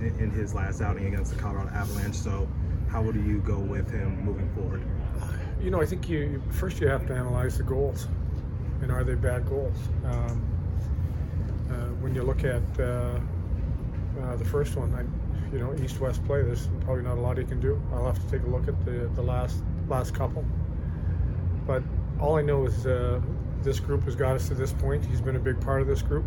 in, 0.00 0.16
in, 0.18 0.30
his 0.30 0.52
last 0.52 0.80
outing 0.80 1.06
against 1.06 1.32
the 1.32 1.40
Colorado 1.40 1.70
Avalanche. 1.70 2.16
So, 2.16 2.48
how 2.90 3.02
would 3.02 3.14
you 3.14 3.38
go 3.38 3.58
with 3.58 3.88
him 3.88 4.20
moving 4.24 4.52
forward? 4.52 4.82
You 5.62 5.70
know, 5.70 5.80
I 5.80 5.86
think 5.86 6.08
you 6.08 6.42
first 6.50 6.80
you 6.80 6.88
have 6.88 7.06
to 7.06 7.14
analyze 7.14 7.56
the 7.56 7.62
goals, 7.62 8.08
and 8.82 8.90
are 8.90 9.04
they 9.04 9.14
bad 9.14 9.48
goals? 9.48 9.76
Um, 10.06 10.55
when 12.00 12.14
you 12.14 12.22
look 12.22 12.44
at 12.44 12.62
uh, 12.80 13.18
the 14.36 14.44
first 14.44 14.76
one, 14.76 14.94
I, 14.94 15.02
you 15.54 15.58
know, 15.58 15.74
east-west 15.82 16.24
play. 16.24 16.42
There's 16.42 16.68
probably 16.80 17.04
not 17.04 17.18
a 17.18 17.20
lot 17.20 17.38
he 17.38 17.44
can 17.44 17.60
do. 17.60 17.80
I'll 17.92 18.06
have 18.06 18.22
to 18.22 18.30
take 18.30 18.46
a 18.46 18.50
look 18.50 18.68
at 18.68 18.84
the 18.84 19.10
the 19.14 19.22
last 19.22 19.62
last 19.88 20.14
couple. 20.14 20.44
But 21.66 21.82
all 22.20 22.36
I 22.36 22.42
know 22.42 22.66
is 22.66 22.86
uh, 22.86 23.20
this 23.62 23.80
group 23.80 24.04
has 24.04 24.16
got 24.16 24.36
us 24.36 24.48
to 24.48 24.54
this 24.54 24.72
point. 24.72 25.04
He's 25.04 25.20
been 25.20 25.36
a 25.36 25.40
big 25.40 25.60
part 25.60 25.80
of 25.82 25.86
this 25.86 26.02
group, 26.02 26.24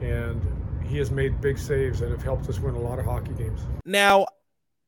and 0.00 0.40
he 0.84 0.98
has 0.98 1.10
made 1.10 1.40
big 1.40 1.58
saves 1.58 2.00
that 2.00 2.10
have 2.10 2.22
helped 2.22 2.48
us 2.48 2.60
win 2.60 2.74
a 2.74 2.80
lot 2.80 2.98
of 2.98 3.04
hockey 3.04 3.32
games. 3.34 3.60
Now, 3.84 4.26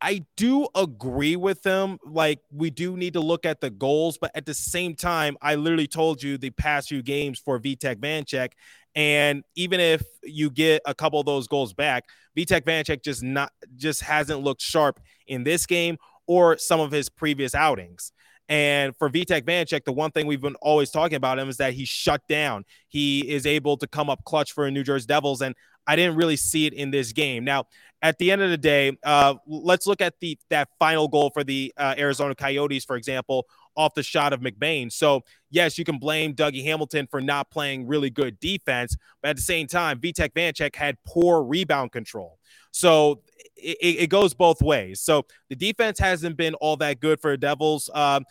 I 0.01 0.25
do 0.37 0.69
agree 0.75 1.37
with 1.37 1.63
them. 1.63 1.99
Like, 2.05 2.41
we 2.53 2.71
do 2.71 2.97
need 2.97 3.15
to 3.15 3.21
look 3.21 3.45
at 3.45 3.61
the 3.61 3.71
goals, 3.71 4.17
but 4.17 4.31
at 4.35 4.47
the 4.47 4.55
same 4.55 4.95
time, 4.95 5.37
I 5.43 5.57
literally 5.57 5.89
told 5.89 6.23
you 6.23 6.39
the 6.39 6.51
past 6.51 6.89
few 6.89 7.03
games 7.03 7.39
for 7.39 7.59
Vitek 7.59 7.97
Vanecek. 7.97 8.53
And 8.95 9.45
even 9.57 9.81
if 9.81 10.03
you 10.23 10.51
get 10.51 10.83
a 10.87 10.95
couple 10.95 11.19
of 11.21 11.27
those 11.27 11.49
goals 11.49 11.73
back, 11.73 12.05
Vitek 12.37 12.63
Vanecek 12.63 13.03
just 13.03 13.23
not 13.23 13.53
just 13.77 14.03
hasn't 14.03 14.41
looked 14.41 14.63
sharp 14.63 15.01
in 15.27 15.45
this 15.45 15.67
game 15.67 15.99
or 16.27 16.59
some 16.59 16.81
of 16.81 16.93
his 16.93 17.09
previous 17.09 17.55
outings. 17.55 18.13
And 18.49 18.97
for 18.97 19.11
Vitek 19.11 19.43
Vanecek, 19.43 19.85
the 19.85 19.93
one 19.93 20.11
thing 20.11 20.27
we've 20.27 20.41
been 20.41 20.57
always 20.57 20.91
talking 20.91 21.17
about 21.17 21.39
him 21.39 21.49
is 21.49 21.59
that 21.59 21.75
he's 21.75 21.89
shut 21.89 22.23
down. 22.29 22.65
He 22.89 23.29
is 23.29 23.47
able 23.47 23.77
to 23.77 23.87
come 23.87 24.09
up 24.09 24.25
clutch 24.25 24.53
for 24.53 24.71
New 24.71 24.83
Jersey 24.83 25.07
Devils, 25.07 25.43
and 25.43 25.55
I 25.89 25.97
didn't 25.97 26.17
really 26.17 26.37
see 26.37 26.67
it 26.67 26.75
in 26.75 26.91
this 26.91 27.13
game. 27.13 27.45
Now, 27.45 27.65
at 28.03 28.19
the 28.19 28.31
end 28.31 28.43
of 28.43 28.51
the 28.51 28.59
day, 28.59 28.97
uh, 29.03 29.35
let's 29.47 29.87
look 29.87 30.01
at 30.01 30.21
the 30.21 30.39
that 30.51 30.69
final 30.79 31.09
goal 31.09 31.31
for 31.31 31.43
the 31.43 31.73
uh, 31.77 31.95
Arizona 31.99 32.35
Coyotes, 32.35 32.85
for 32.85 32.95
example, 32.95 33.47
off 33.75 33.95
the 33.95 34.03
shot 34.03 34.33
of 34.33 34.41
McBain. 34.41 34.93
So, 34.93 35.23
yes, 35.51 35.79
you 35.79 35.85
can 35.85 35.99
blame 35.99 36.35
Dougie 36.35 36.63
Hamilton 36.63 37.09
for 37.11 37.21
not 37.21 37.51
playing 37.51 37.89
really 37.89 38.11
good 38.11 38.39
defense, 38.39 38.97
but 39.23 39.31
at 39.31 39.37
the 39.37 39.43
same 39.43 39.67
time, 39.67 39.99
Vitek 39.99 40.33
Vanecek 40.35 40.77
had 40.77 40.97
poor 41.05 41.43
rebound 41.43 41.91
control. 41.91 42.39
So 42.71 43.23
it, 43.57 44.03
it, 44.03 44.11
goes 44.11 44.35
both 44.35 44.61
ways. 44.63 45.01
So 45.01 45.27
the 45.49 45.57
defense 45.57 45.99
hasn't 45.99 46.37
been 46.37 46.55
all 46.55 46.77
that 46.77 47.01
good 47.01 47.21
for 47.21 47.33
the 47.33 47.37
Devils, 47.37 47.91
um, 47.95 48.25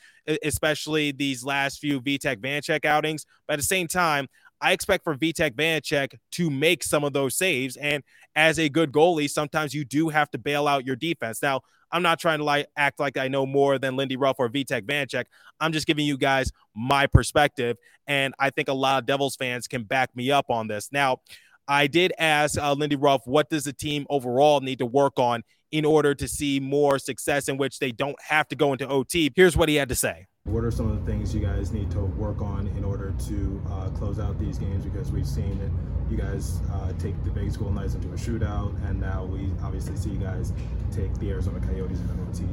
especially 0.43 1.12
these 1.12 1.43
last 1.43 1.80
few 1.80 2.00
Vitek 2.00 2.38
Vanecek 2.38 2.86
outings. 2.86 3.26
But 3.48 3.54
at 3.54 3.60
the 3.60 3.65
same 3.65 3.88
time, 3.88 4.28
I 4.62 4.72
expect 4.72 5.04
for 5.04 5.15
Vitek 5.15 5.56
Vanecek 5.56 6.17
to 6.34 6.50
make 6.50 6.84
some 6.84 7.04
of 7.04 7.13
those 7.13 7.36
saves. 7.36 7.78
And 7.78 8.04
as 8.36 8.60
a 8.60 8.70
good 8.70 8.91
goalie, 8.91 9.30
sometimes 9.30 9.74
you 9.74 9.86
do 9.86 10.10
have 10.10 10.30
to 10.32 10.38
bail 10.38 10.67
out 10.67 10.86
your 10.86 10.96
defense. 10.96 11.41
Now, 11.41 11.62
I'm 11.91 12.02
not 12.02 12.20
trying 12.20 12.39
to 12.39 12.43
like 12.43 12.67
act 12.76 13.00
like 13.00 13.17
I 13.17 13.28
know 13.28 13.46
more 13.46 13.80
than 13.80 13.96
Lindy 13.96 14.17
Ruff 14.17 14.38
or 14.39 14.50
Vitek 14.50 14.84
Vanecek. 14.84 15.26
I'm 15.60 15.72
just 15.72 15.88
giving 15.88 16.06
you 16.06 16.17
guys 16.17 16.52
my 16.76 17.08
perspective. 17.08 17.78
And 18.08 18.34
I 18.39 18.50
think 18.50 18.67
a 18.67 18.74
lot 18.74 19.00
of 19.00 19.06
Devils 19.06 19.36
fans 19.36 19.67
can 19.67 19.84
back 19.84 20.15
me 20.15 20.32
up 20.32 20.50
on 20.50 20.67
this. 20.67 20.89
Now, 20.91 21.22
I 21.67 21.88
did 21.88 22.13
ask 22.17 22.58
uh, 22.58 22.74
Lindy 22.74 22.96
Ruff, 22.96 23.22
what 23.26 23.50
does 23.50 23.65
the 23.65 23.74
team 23.74 24.06
overall 24.10 24.62
need 24.62 24.80
to 24.80 24.86
work 24.86 25.13
on 25.17 25.43
in 25.72 25.84
order 25.84 26.15
to 26.15 26.28
see 26.28 26.60
more 26.60 26.98
success 26.98 27.50
in 27.50 27.58
which 27.58 27.80
they 27.80 27.91
don't 27.91 28.15
have 28.22 28.48
to 28.50 28.56
go 28.56 28.72
into 28.72 28.88
OT? 28.88 29.32
Here's 29.36 29.58
what 29.58 29.67
he 29.67 29.76
had 29.76 29.89
to 29.89 29.96
say. 29.96 30.28
What 30.47 30.63
are 30.63 30.71
some 30.71 30.89
of 30.89 31.05
the 31.05 31.12
things 31.12 31.36
you 31.36 31.41
guys 31.41 31.73
need 31.73 31.91
to 31.91 31.99
work 31.99 32.41
on 32.41 32.67
in 32.77 32.86
order 32.86 33.13
to 33.27 33.62
uh, 33.69 33.89
close 33.89 34.17
out 34.17 34.39
these 34.39 34.57
games? 34.57 34.86
Because 34.86 35.12
we've 35.12 35.27
seen 35.27 35.60
that 35.60 35.69
you 36.10 36.17
guys 36.17 36.62
uh, 36.71 36.93
take 36.93 37.21
the 37.25 37.31
Vegas 37.31 37.57
Golden 37.57 37.75
Knights 37.75 37.95
into 37.95 38.07
a 38.07 38.12
shootout, 38.13 38.73
and 38.88 38.99
now 38.99 39.25
we 39.25 39.51
obviously 39.62 39.97
see 39.97 40.12
you 40.12 40.17
guys 40.17 40.53
take 40.89 41.13
the 41.19 41.31
Arizona 41.31 41.60
Coyotes 41.60 41.99
into 41.99 42.13
OT. 42.23 42.45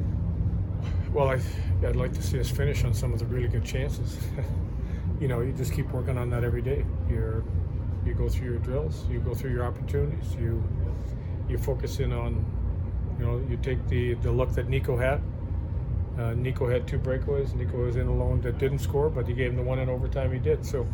Well, 1.13 1.29
I, 1.29 1.39
I'd 1.87 1.95
like 1.95 2.11
to 2.13 2.21
see 2.21 2.37
us 2.37 2.49
finish 2.49 2.83
on 2.83 2.93
some 2.93 3.13
of 3.13 3.19
the 3.19 3.25
really 3.27 3.47
good 3.47 3.63
chances. 3.63 4.17
you 5.21 5.29
know, 5.29 5.39
you 5.39 5.53
just 5.53 5.71
keep 5.71 5.89
working 5.91 6.17
on 6.17 6.29
that 6.31 6.43
every 6.43 6.61
day. 6.61 6.85
You're 7.09 7.43
you 8.05 8.13
go 8.13 8.29
through 8.29 8.49
your 8.49 8.59
drills, 8.59 9.07
you 9.09 9.19
go 9.19 9.33
through 9.33 9.51
your 9.51 9.65
opportunities, 9.65 10.35
you 10.35 10.61
you 11.47 11.57
focus 11.57 11.99
in 11.99 12.11
on, 12.11 12.45
you 13.17 13.25
know, 13.25 13.43
you 13.49 13.57
take 13.57 13.87
the 13.87 14.15
the 14.15 14.31
look 14.31 14.51
that 14.53 14.67
Nico 14.67 14.97
had. 14.97 15.21
Uh, 16.17 16.33
Nico 16.33 16.67
had 16.67 16.87
two 16.87 16.97
breakaways. 16.97 17.53
Nico 17.55 17.85
was 17.85 17.97
in 17.97 18.07
alone 18.07 18.41
that 18.41 18.57
didn't 18.57 18.79
score, 18.79 19.09
but 19.09 19.27
he 19.27 19.33
gave 19.33 19.51
him 19.51 19.57
the 19.57 19.63
one 19.63 19.79
in 19.79 19.89
overtime 19.89 20.31
he 20.31 20.39
did. 20.39 20.65
So 20.65 20.87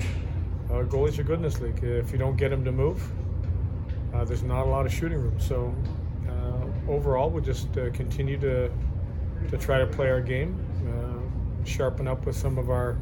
uh, 0.70 0.84
goalies 0.84 1.20
are 1.20 1.24
good 1.24 1.36
in 1.36 1.44
this 1.44 1.60
league. 1.60 1.84
If 1.84 2.12
you 2.12 2.18
don't 2.18 2.38
get 2.38 2.50
them 2.50 2.66
to 2.66 2.72
move, 2.72 3.12
uh, 4.14 4.26
there's 4.26 4.44
not 4.44 4.66
a 4.66 4.70
lot 4.70 4.86
of 4.86 4.94
shooting 4.94 5.20
room. 5.20 5.40
So 5.40 5.76
uh, 6.28 6.92
overall, 6.92 7.30
we'll 7.30 7.44
just 7.44 7.78
uh, 7.78 7.92
continue 7.92 8.40
to 8.40 8.72
to 9.50 9.58
try 9.58 9.80
to 9.80 9.88
play 9.88 10.08
our 10.10 10.22
game, 10.22 10.56
uh, 10.88 11.66
sharpen 11.66 12.08
up 12.08 12.26
with 12.28 12.36
some 12.36 12.60
of 12.60 12.70
our 12.70 12.96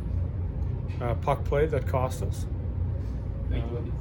puck 1.22 1.44
play 1.44 1.66
that 1.66 1.86
cost 1.86 2.24
us. 2.24 2.46
Thank 3.50 3.66
you. 3.66 3.94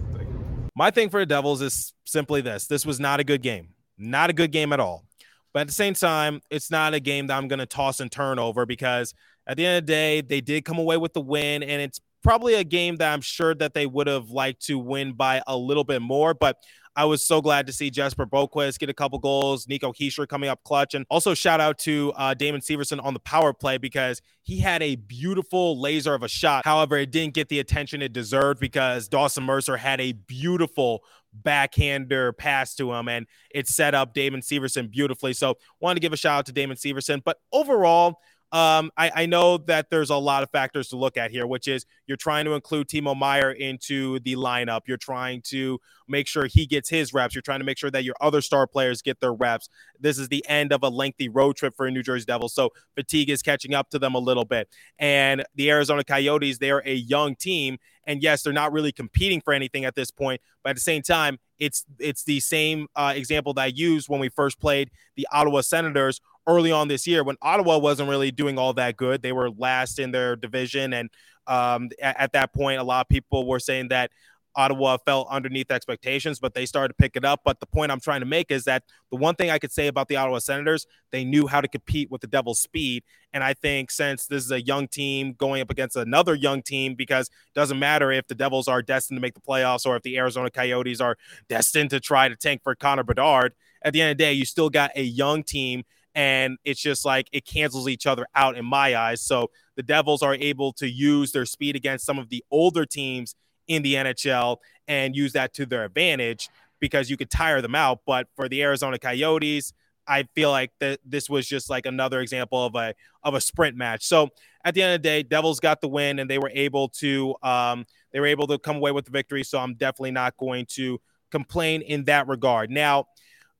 My 0.77 0.93
thing 0.93 1.09
for 1.09 1.19
the 1.19 1.27
Devils 1.27 1.61
is 1.61 1.93
simply 2.05 2.41
this 2.41 2.67
this 2.69 2.87
was 2.87 3.01
not 3.01 3.19
a 3.19 3.25
good 3.25 3.43
game. 3.43 3.71
Not 3.99 4.31
a 4.31 4.33
good 4.33 4.53
game 4.53 4.73
at 4.73 4.79
all. 4.79 5.08
But 5.53 5.61
at 5.61 5.67
the 5.67 5.73
same 5.73 5.95
time, 5.95 6.41
it's 6.51 6.71
not 6.71 6.95
a 6.95 7.01
game 7.01 7.27
that 7.29 7.37
I'm 7.37 7.49
going 7.49 7.59
to 7.59 7.67
toss 7.67 8.01
and 8.01 8.11
turn 8.11 8.39
over 8.39 8.67
because 8.67 9.15
at 9.47 9.57
the 9.57 9.67
end 9.67 9.79
of 9.79 9.87
the 9.87 9.93
day, 9.93 10.21
they 10.21 10.41
did 10.41 10.65
come 10.65 10.79
away 10.79 10.97
with 10.97 11.15
the 11.15 11.21
win. 11.21 11.63
And 11.63 11.81
it's 11.83 12.01
probably 12.23 12.55
a 12.55 12.65
game 12.65 12.97
that 12.97 13.13
I'm 13.13 13.21
sure 13.21 13.55
that 13.55 13.75
they 13.75 13.87
would 13.87 14.07
have 14.07 14.31
liked 14.31 14.67
to 14.67 14.79
win 14.79 15.13
by 15.13 15.43
a 15.47 15.57
little 15.57 15.85
bit 15.85 16.03
more. 16.03 16.35
But 16.35 16.59
I 16.99 17.05
was 17.05 17.25
so 17.25 17.41
glad 17.41 17.69
to 17.69 17.73
see 17.73 17.91
Jesper 17.91 18.27
Boqvist 18.27 18.81
get 18.81 18.91
a 18.91 18.93
couple 18.93 19.21
goals, 19.21 19.69
Nico 19.69 19.93
Hischier 19.93 20.27
coming 20.27 20.51
up 20.51 20.65
clutch, 20.65 20.95
and 20.95 21.07
also 21.09 21.33
shout 21.33 21.61
out 21.61 21.79
to 21.81 22.13
uh, 22.17 22.35
Damon 22.35 22.61
Severson 22.61 23.01
on 23.05 23.15
the 23.15 23.21
power 23.21 23.53
play 23.53 23.79
because 23.79 24.21
he 24.43 24.59
had 24.59 24.83
a 24.83 24.97
beautiful 24.97 25.81
laser 25.81 26.13
of 26.13 26.25
a 26.25 26.29
shot. 26.29 26.65
However, 26.65 26.97
it 26.97 27.13
didn't 27.13 27.35
get 27.35 27.51
the 27.51 27.61
attention 27.61 28.03
it 28.03 28.13
deserved 28.13 28.59
because 28.59 29.07
Dawson 29.07 29.45
Mercer 29.45 29.77
had 29.77 30.01
a 30.01 30.11
beautiful 30.11 31.05
backhander 31.33 32.33
pass 32.33 32.75
to 32.77 32.93
him 32.93 33.09
and 33.09 33.27
it 33.51 33.69
set 33.69 33.95
up 33.95 34.15
Damon 34.15 34.41
Severson 34.41 34.91
beautifully. 34.91 35.33
So 35.33 35.57
wanted 35.81 35.97
to 35.97 36.01
give 36.01 36.13
a 36.13 36.17
shout 36.17 36.39
out 36.39 36.47
to 36.47 36.53
Damon 36.53 36.77
Severson. 36.77 37.23
But 37.25 37.39
overall, 37.53 38.21
um, 38.51 38.91
I, 38.97 39.11
I, 39.15 39.27
know 39.27 39.59
that 39.59 39.91
there's 39.91 40.09
a 40.09 40.17
lot 40.17 40.43
of 40.43 40.51
factors 40.51 40.89
to 40.89 40.97
look 40.97 41.19
at 41.19 41.31
here, 41.31 41.47
which 41.47 41.69
is 41.69 41.85
you're 42.07 42.17
trying 42.17 42.47
to 42.47 42.53
include 42.53 42.89
Timo 42.89 43.15
Meier 43.15 43.51
into 43.51 44.21
the 44.21 44.37
lineup. 44.37 44.83
You're 44.87 44.97
trying 44.97 45.43
to 45.49 45.79
make 46.09 46.27
sure 46.27 46.47
he 46.47 46.65
gets 46.65 46.89
his 46.89 47.13
reps. 47.13 47.35
You're 47.35 47.43
trying 47.43 47.59
to 47.59 47.67
make 47.67 47.77
sure 47.77 47.91
that 47.91 48.05
your 48.05 48.15
other 48.23 48.41
star 48.41 48.67
players 48.67 49.03
get 49.03 49.21
their 49.21 49.35
reps. 49.35 49.69
This 50.01 50.19
is 50.19 50.29
the 50.29 50.43
end 50.49 50.73
of 50.73 50.83
a 50.83 50.89
lengthy 50.89 51.29
road 51.29 51.57
trip 51.57 51.77
for 51.77 51.87
a 51.87 51.91
New 51.91 52.03
Jersey 52.03 52.25
Devils, 52.25 52.55
so 52.55 52.71
fatigue 52.95 53.29
is 53.29 53.43
catching 53.43 53.75
up 53.75 53.91
to 53.91 53.99
them 53.99 54.15
a 54.15 54.19
little 54.19 54.47
bit. 54.47 54.71
And 54.99 55.45
the 55.55 55.71
Arizona 55.71 56.03
Coyotes, 56.03 56.57
they're 56.57 56.83
a 56.87 56.95
young 56.95 57.37
team, 57.37 57.77
and 58.05 58.23
yes, 58.23 58.43
they're 58.43 58.55
not 58.55 58.73
really 58.73 58.93
competing 58.93 59.43
for 59.43 59.53
anything 59.53 59.85
at 59.85 59.95
this 59.95 60.11
point, 60.11 60.41
but 60.65 60.71
at 60.71 60.77
the 60.77 60.81
same 60.81 61.03
time, 61.03 61.39
it's 61.59 61.85
it's 61.99 62.25
the 62.25 62.41
same 62.41 62.87
uh, 62.97 63.13
example 63.15 63.53
that 63.55 63.63
I 63.63 63.67
used 63.67 64.09
when 64.09 64.21
we 64.21 64.29
first 64.29 64.61
played 64.61 64.91
the 65.17 65.27
Ottawa 65.33 65.61
Senators 65.61 66.21
early 66.49 66.73
on 66.73 66.89
this 66.89 67.07
year 67.07 67.23
when 67.23 67.37
Ottawa 67.43 67.79
wasn't 67.79 68.09
really 68.09 68.31
doing 68.31 68.59
all 68.59 68.73
that 68.73 68.97
good. 68.97 69.23
They 69.23 69.33
were 69.33 69.51
last 69.51 69.99
in 69.99 70.11
their 70.11 70.35
division. 70.35 70.95
And 70.95 71.11
um, 71.47 71.91
at, 72.01 72.19
at, 72.19 72.33
that 72.33 72.53
point, 72.55 72.81
a 72.81 72.83
lot 72.83 73.03
of 73.03 73.09
people 73.09 73.47
were 73.47 73.61
saying 73.61 73.89
that 73.89 74.11
Ottawa 74.57 74.97
fell 74.97 75.29
underneath 75.31 75.71
expectations, 75.71 76.41
but 76.41 76.55
they 76.55 76.67
started 76.67 76.89
to 76.89 76.95
pick 76.95 77.17
it 77.17 77.25
up. 77.25 77.43
But 77.45 77.61
the 77.61 77.67
point 77.67 77.93
I'm 77.93 78.01
trying 78.01 78.21
to 78.21 78.27
make 78.27 78.51
is 78.51 78.65
that 78.65 78.83
the 79.11 79.17
one 79.17 79.35
thing 79.35 79.51
I 79.51 79.59
could 79.59 79.71
say 79.71 79.87
about 79.87 80.09
the 80.09 80.17
Ottawa 80.17 80.39
Senators, 80.39 80.87
they 81.13 81.23
knew 81.23 81.47
how 81.47 81.61
to 81.61 81.69
compete 81.69 82.11
with 82.11 82.23
the 82.23 82.27
Devils' 82.27 82.61
speed. 82.61 83.05
And 83.33 83.45
I 83.45 83.53
think 83.53 83.91
since 83.91 84.27
this 84.27 84.45
is 84.45 84.51
a 84.51 84.61
young 84.61 84.89
team 84.89 85.35
going 85.35 85.61
up 85.61 85.71
against 85.71 85.97
another 85.97 86.35
young 86.35 86.63
team, 86.63 86.95
because 86.95 87.29
it 87.29 87.55
doesn't 87.55 87.79
matter 87.79 88.11
if 88.11 88.27
the 88.27 88.35
Devils 88.35 88.69
are 88.69 88.83
destined 88.83 89.19
to 89.19 89.21
make 89.21 89.35
the 89.35 89.41
playoffs 89.41 89.87
or 89.87 89.97
if 89.97 90.03
the 90.03 90.17
Arizona 90.17 90.51
Coyotes 90.51 91.01
are 91.01 91.17
destined 91.49 91.91
to 91.91 92.01
try 92.01 92.29
to 92.29 92.35
tank 92.35 92.63
for 92.65 92.75
Connor 92.75 93.05
Bedard, 93.05 93.53
at 93.83 93.93
the 93.93 94.01
end 94.01 94.11
of 94.11 94.19
the 94.19 94.25
day, 94.25 94.33
you 94.33 94.45
still 94.45 94.71
got 94.71 94.91
a 94.97 95.03
young 95.03 95.45
team 95.45 95.85
and 96.19 96.59
it's 96.65 96.81
just 96.81 97.05
like 97.05 97.29
it 97.31 97.45
cancels 97.45 97.87
each 97.87 98.05
other 98.05 98.27
out 98.35 98.57
in 98.57 98.65
my 98.65 98.97
eyes. 98.97 99.23
So 99.23 99.53
the 99.77 99.85
Devils 99.85 100.21
are 100.21 100.35
able 100.35 100.73
to 100.73 100.91
use 100.91 101.31
their 101.31 101.47
speed 101.47 101.77
against 101.77 102.05
some 102.05 102.19
of 102.19 102.29
the 102.29 102.45
older 102.51 102.85
teams 102.85 103.37
in 103.69 103.83
the 103.83 103.95
NHL 103.95 104.57
and 104.89 105.15
use 105.15 105.33
that 105.35 105.55
to 105.55 105.65
their 105.65 105.85
advantage 105.85 106.49
because 106.81 107.09
you 107.09 107.17
could 107.17 107.31
tire 107.31 107.63
them 107.63 107.77
out. 107.77 108.01
But 108.05 108.27
for 108.35 108.49
the 108.49 108.65
Arizona 108.65 108.99
Coyotes, 108.99 109.73
I 110.09 110.25
feel 110.35 110.51
like 110.51 110.73
that 110.81 110.99
this 111.05 111.31
was 111.31 111.47
just 111.47 111.71
like 111.71 111.87
another 111.87 112.19
example 112.21 112.67
of 112.67 112.75
a 112.75 112.95
of 113.23 113.35
a 113.35 113.41
sprint 113.41 113.77
match. 113.77 114.05
So 114.05 114.31
at 114.65 114.75
the 114.75 114.83
end 114.83 114.97
of 114.97 115.03
the 115.03 115.09
day, 115.09 115.23
Devils 115.23 115.61
got 115.61 115.81
the 115.81 115.89
win 115.89 116.19
and 116.19 116.29
they 116.29 116.39
were 116.39 116.51
able 116.53 116.89
to 116.89 117.37
um, 117.45 117.87
they 118.13 118.19
were 118.19 118.27
able 118.27 118.49
to 118.49 118.59
come 118.59 118.75
away 118.75 118.91
with 118.91 119.05
the 119.05 119.13
victory. 119.13 119.45
So 119.45 119.61
I'm 119.61 119.75
definitely 119.75 120.11
not 120.11 120.37
going 120.37 120.67
to 120.71 121.01
complain 121.31 121.83
in 121.83 122.07
that 122.07 122.27
regard. 122.27 122.71
Now, 122.71 123.07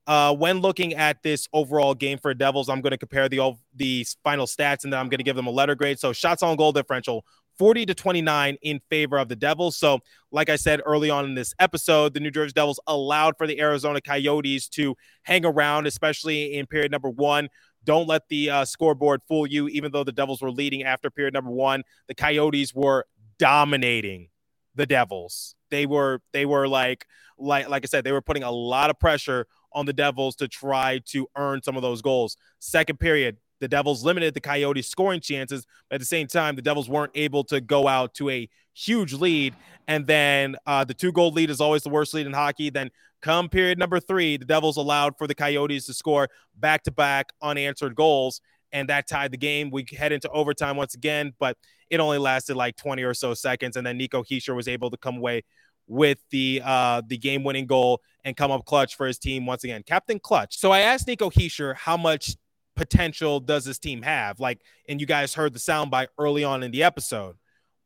uh, 0.09 0.33
when 0.33 0.59
looking 0.59 0.95
at 0.95 1.21
this 1.21 1.47
overall 1.53 1.93
game 1.93 2.17
for 2.17 2.33
Devils, 2.33 2.67
I'm 2.67 2.81
going 2.81 2.91
to 2.91 2.97
compare 2.97 3.29
the 3.29 3.53
the 3.75 4.07
final 4.23 4.47
stats 4.47 4.83
and 4.83 4.91
then 4.91 4.99
I'm 4.99 5.07
going 5.07 5.19
to 5.19 5.23
give 5.23 5.35
them 5.35 5.45
a 5.45 5.51
letter 5.51 5.75
grade. 5.75 5.99
So 5.99 6.13
shots 6.13 6.41
on 6.41 6.57
goal 6.57 6.71
differential 6.71 7.23
40 7.59 7.85
to 7.85 7.93
29 7.93 8.57
in 8.63 8.79
favor 8.89 9.19
of 9.19 9.29
the 9.29 9.35
Devils. 9.35 9.77
So, 9.77 9.99
like 10.31 10.49
I 10.49 10.55
said 10.55 10.81
early 10.83 11.11
on 11.11 11.25
in 11.25 11.35
this 11.35 11.53
episode, 11.59 12.15
the 12.15 12.19
New 12.21 12.31
Jersey 12.31 12.53
Devils 12.53 12.79
allowed 12.87 13.37
for 13.37 13.45
the 13.45 13.61
Arizona 13.61 14.01
Coyotes 14.01 14.67
to 14.69 14.95
hang 15.23 15.45
around, 15.45 15.85
especially 15.85 16.55
in 16.55 16.65
period 16.65 16.91
number 16.91 17.09
one. 17.09 17.47
Don't 17.83 18.07
let 18.07 18.23
the 18.29 18.49
uh, 18.49 18.65
scoreboard 18.65 19.21
fool 19.27 19.45
you. 19.45 19.67
Even 19.67 19.91
though 19.91 20.03
the 20.03 20.11
Devils 20.11 20.41
were 20.41 20.51
leading 20.51 20.81
after 20.81 21.11
period 21.11 21.35
number 21.35 21.51
one, 21.51 21.83
the 22.07 22.15
Coyotes 22.15 22.73
were 22.73 23.05
dominating 23.37 24.29
the 24.73 24.87
Devils. 24.87 25.53
They 25.69 25.85
were 25.85 26.21
they 26.33 26.47
were 26.47 26.67
like 26.67 27.05
like 27.37 27.69
like 27.69 27.85
I 27.85 27.87
said, 27.87 28.03
they 28.03 28.11
were 28.11 28.23
putting 28.23 28.43
a 28.43 28.51
lot 28.51 28.89
of 28.89 28.99
pressure 28.99 29.45
on 29.79 29.85
the 29.85 29.93
Devils 29.93 30.35
to 30.37 30.47
try 30.47 30.99
to 31.07 31.27
earn 31.35 31.61
some 31.63 31.75
of 31.75 31.81
those 31.81 32.01
goals. 32.01 32.37
Second 32.59 32.99
period, 32.99 33.37
the 33.59 33.67
Devils 33.67 34.03
limited 34.03 34.33
the 34.33 34.41
Coyotes' 34.41 34.87
scoring 34.87 35.21
chances. 35.21 35.65
But 35.89 35.95
at 35.95 36.01
the 36.01 36.05
same 36.05 36.27
time, 36.27 36.55
the 36.55 36.61
Devils 36.61 36.89
weren't 36.89 37.11
able 37.15 37.43
to 37.45 37.59
go 37.61 37.87
out 37.87 38.13
to 38.15 38.29
a 38.29 38.49
huge 38.73 39.13
lead. 39.13 39.55
And 39.87 40.05
then 40.07 40.55
uh, 40.65 40.83
the 40.83 40.93
two 40.93 41.11
goal 41.11 41.31
lead 41.31 41.49
is 41.49 41.59
always 41.59 41.83
the 41.83 41.89
worst 41.89 42.13
lead 42.13 42.27
in 42.27 42.33
hockey. 42.33 42.69
Then 42.69 42.91
Come 43.21 43.49
period 43.49 43.77
number 43.77 43.99
three, 43.99 44.37
the 44.37 44.45
Devils 44.45 44.77
allowed 44.77 45.17
for 45.17 45.27
the 45.27 45.35
Coyotes 45.35 45.85
to 45.87 45.93
score 45.93 46.29
back 46.57 46.83
to 46.83 46.91
back 46.91 47.33
unanswered 47.41 47.95
goals, 47.95 48.39
and 48.71 48.87
that 48.87 49.09
tied 49.09 49.31
the 49.31 49.37
game. 49.37 49.71
We 49.71 49.85
head 49.91 50.13
into 50.13 50.29
overtime 50.29 50.77
once 50.77 50.93
again, 50.93 51.33
but 51.37 51.57
it 51.89 51.99
only 51.99 52.17
lasted 52.17 52.55
like 52.55 52.77
20 52.77 53.03
or 53.03 53.13
so 53.13 53.33
seconds, 53.33 53.75
and 53.75 53.85
then 53.85 53.97
Nico 53.97 54.23
Hischier 54.23 54.55
was 54.55 54.69
able 54.69 54.89
to 54.89 54.97
come 54.97 55.17
away 55.17 55.43
with 55.89 56.19
the 56.29 56.61
uh, 56.63 57.01
the 57.05 57.17
game 57.17 57.43
winning 57.43 57.65
goal 57.65 58.01
and 58.23 58.37
come 58.37 58.51
up 58.51 58.63
clutch 58.65 58.95
for 58.95 59.07
his 59.07 59.17
team 59.17 59.45
once 59.45 59.63
again. 59.63 59.83
Captain 59.83 60.19
Clutch. 60.19 60.57
So 60.57 60.71
I 60.71 60.79
asked 60.81 61.07
Nico 61.07 61.29
Hischier 61.29 61.75
how 61.75 61.97
much 61.97 62.37
potential 62.75 63.41
does 63.41 63.65
this 63.65 63.79
team 63.79 64.03
have? 64.03 64.39
Like, 64.39 64.61
and 64.87 65.01
you 65.01 65.07
guys 65.07 65.33
heard 65.33 65.53
the 65.53 65.59
soundbite 65.59 66.07
early 66.17 66.43
on 66.45 66.63
in 66.63 66.71
the 66.71 66.83
episode. 66.83 67.35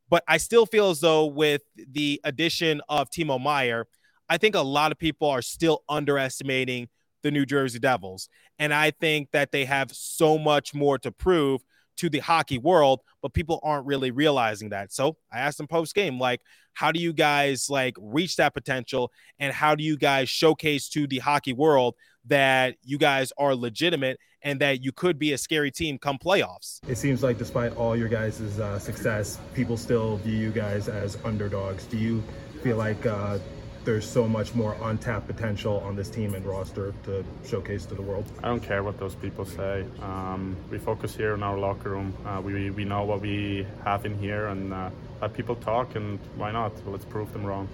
But 0.08 0.22
I 0.28 0.36
still 0.36 0.66
feel 0.66 0.90
as 0.90 1.00
though 1.00 1.26
with 1.26 1.62
the 1.76 2.20
addition 2.22 2.82
of 2.88 3.10
Timo 3.10 3.42
Meier, 3.42 3.86
I 4.28 4.38
think 4.38 4.54
a 4.54 4.60
lot 4.60 4.92
of 4.92 4.98
people 4.98 5.28
are 5.28 5.42
still 5.42 5.82
underestimating 5.88 6.88
the 7.22 7.30
New 7.30 7.46
Jersey 7.46 7.78
Devils. 7.78 8.28
And 8.58 8.72
I 8.72 8.90
think 8.90 9.30
that 9.32 9.50
they 9.50 9.64
have 9.64 9.90
so 9.92 10.38
much 10.38 10.74
more 10.74 10.98
to 10.98 11.10
prove 11.10 11.64
to 11.96 12.10
the 12.10 12.18
hockey 12.18 12.58
world, 12.58 13.00
but 13.22 13.32
people 13.32 13.60
aren't 13.62 13.86
really 13.86 14.10
realizing 14.10 14.70
that. 14.70 14.92
So 14.92 15.16
I 15.32 15.40
asked 15.40 15.58
them 15.58 15.66
post 15.66 15.94
game, 15.94 16.18
like, 16.18 16.40
how 16.74 16.90
do 16.92 17.00
you 17.00 17.12
guys 17.12 17.70
like 17.70 17.96
reach 18.00 18.36
that 18.36 18.52
potential? 18.52 19.12
And 19.38 19.52
how 19.52 19.74
do 19.74 19.84
you 19.84 19.96
guys 19.96 20.28
showcase 20.28 20.88
to 20.90 21.06
the 21.06 21.20
hockey 21.20 21.52
world 21.52 21.94
that 22.26 22.76
you 22.82 22.98
guys 22.98 23.32
are 23.38 23.54
legitimate 23.54 24.18
and 24.42 24.60
that 24.60 24.82
you 24.82 24.92
could 24.92 25.18
be 25.18 25.32
a 25.32 25.38
scary 25.38 25.70
team 25.70 25.98
come 25.98 26.18
playoffs? 26.18 26.80
It 26.88 26.96
seems 26.96 27.22
like 27.22 27.38
despite 27.38 27.76
all 27.76 27.96
your 27.96 28.08
guys' 28.08 28.40
uh, 28.58 28.78
success 28.78 29.38
people 29.54 29.76
still 29.76 30.16
view 30.18 30.36
you 30.36 30.50
guys 30.50 30.88
as 30.88 31.16
underdogs. 31.24 31.84
Do 31.84 31.96
you 31.96 32.22
feel 32.62 32.76
like 32.76 33.06
uh, 33.06 33.38
there's 33.84 34.08
so 34.08 34.26
much 34.26 34.54
more 34.54 34.76
untapped 34.82 35.26
potential 35.26 35.80
on 35.80 35.96
this 35.96 36.08
team 36.08 36.34
and 36.34 36.44
roster 36.44 36.94
to 37.04 37.24
showcase 37.46 37.86
to 37.86 37.94
the 37.94 38.02
world? 38.02 38.24
I 38.42 38.48
don't 38.48 38.62
care 38.62 38.82
what 38.82 38.98
those 38.98 39.14
people 39.14 39.44
say. 39.44 39.84
Um, 40.02 40.56
we 40.70 40.78
focus 40.78 41.14
here 41.14 41.34
in 41.34 41.42
our 41.42 41.58
locker 41.58 41.90
room. 41.90 42.14
Uh, 42.24 42.40
we, 42.40 42.70
we 42.70 42.84
know 42.84 43.04
what 43.04 43.20
we 43.20 43.66
have 43.84 44.06
in 44.06 44.18
here 44.18 44.46
and 44.48 44.72
uh, 44.72 44.90
let 45.20 45.34
people 45.34 45.56
talk, 45.56 45.94
and 45.96 46.18
why 46.36 46.50
not? 46.52 46.72
Let's 46.86 47.04
prove 47.04 47.32
them 47.32 47.44
wrong. 47.44 47.68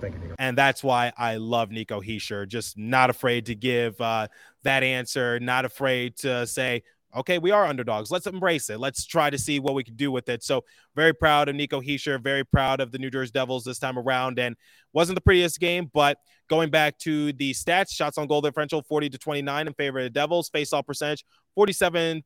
Thank 0.00 0.14
you, 0.14 0.20
Nico. 0.20 0.34
And 0.38 0.58
that's 0.58 0.82
why 0.82 1.12
I 1.16 1.36
love 1.36 1.70
Nico 1.70 2.00
Hischier. 2.00 2.46
Just 2.46 2.76
not 2.76 3.10
afraid 3.10 3.46
to 3.46 3.54
give 3.54 4.00
uh, 4.00 4.28
that 4.64 4.82
answer, 4.82 5.40
not 5.40 5.64
afraid 5.64 6.16
to 6.18 6.46
say, 6.46 6.82
okay, 7.16 7.38
we 7.38 7.50
are 7.50 7.66
underdogs. 7.66 8.10
Let's 8.10 8.26
embrace 8.26 8.70
it. 8.70 8.78
Let's 8.78 9.06
try 9.06 9.30
to 9.30 9.38
see 9.38 9.60
what 9.60 9.74
we 9.74 9.84
can 9.84 9.96
do 9.96 10.10
with 10.10 10.28
it. 10.28 10.42
So 10.42 10.64
very 10.94 11.14
proud 11.14 11.48
of 11.48 11.56
Nico 11.56 11.80
Hischier, 11.80 12.22
very 12.22 12.44
proud 12.44 12.80
of 12.80 12.92
the 12.92 12.98
New 12.98 13.10
Jersey 13.10 13.32
Devils 13.32 13.64
this 13.64 13.78
time 13.78 13.98
around. 13.98 14.38
And 14.38 14.56
wasn't 14.92 15.16
the 15.16 15.20
prettiest 15.20 15.60
game, 15.60 15.90
but 15.92 16.18
going 16.48 16.70
back 16.70 16.98
to 16.98 17.32
the 17.32 17.52
stats, 17.52 17.90
shots 17.90 18.18
on 18.18 18.26
goal 18.26 18.40
differential 18.40 18.82
40 18.82 19.10
to 19.10 19.18
29 19.18 19.66
in 19.66 19.74
favor 19.74 19.98
of 19.98 20.04
the 20.04 20.10
Devils, 20.10 20.48
face-off 20.50 20.86
percentage 20.86 21.24
47% 21.58 22.22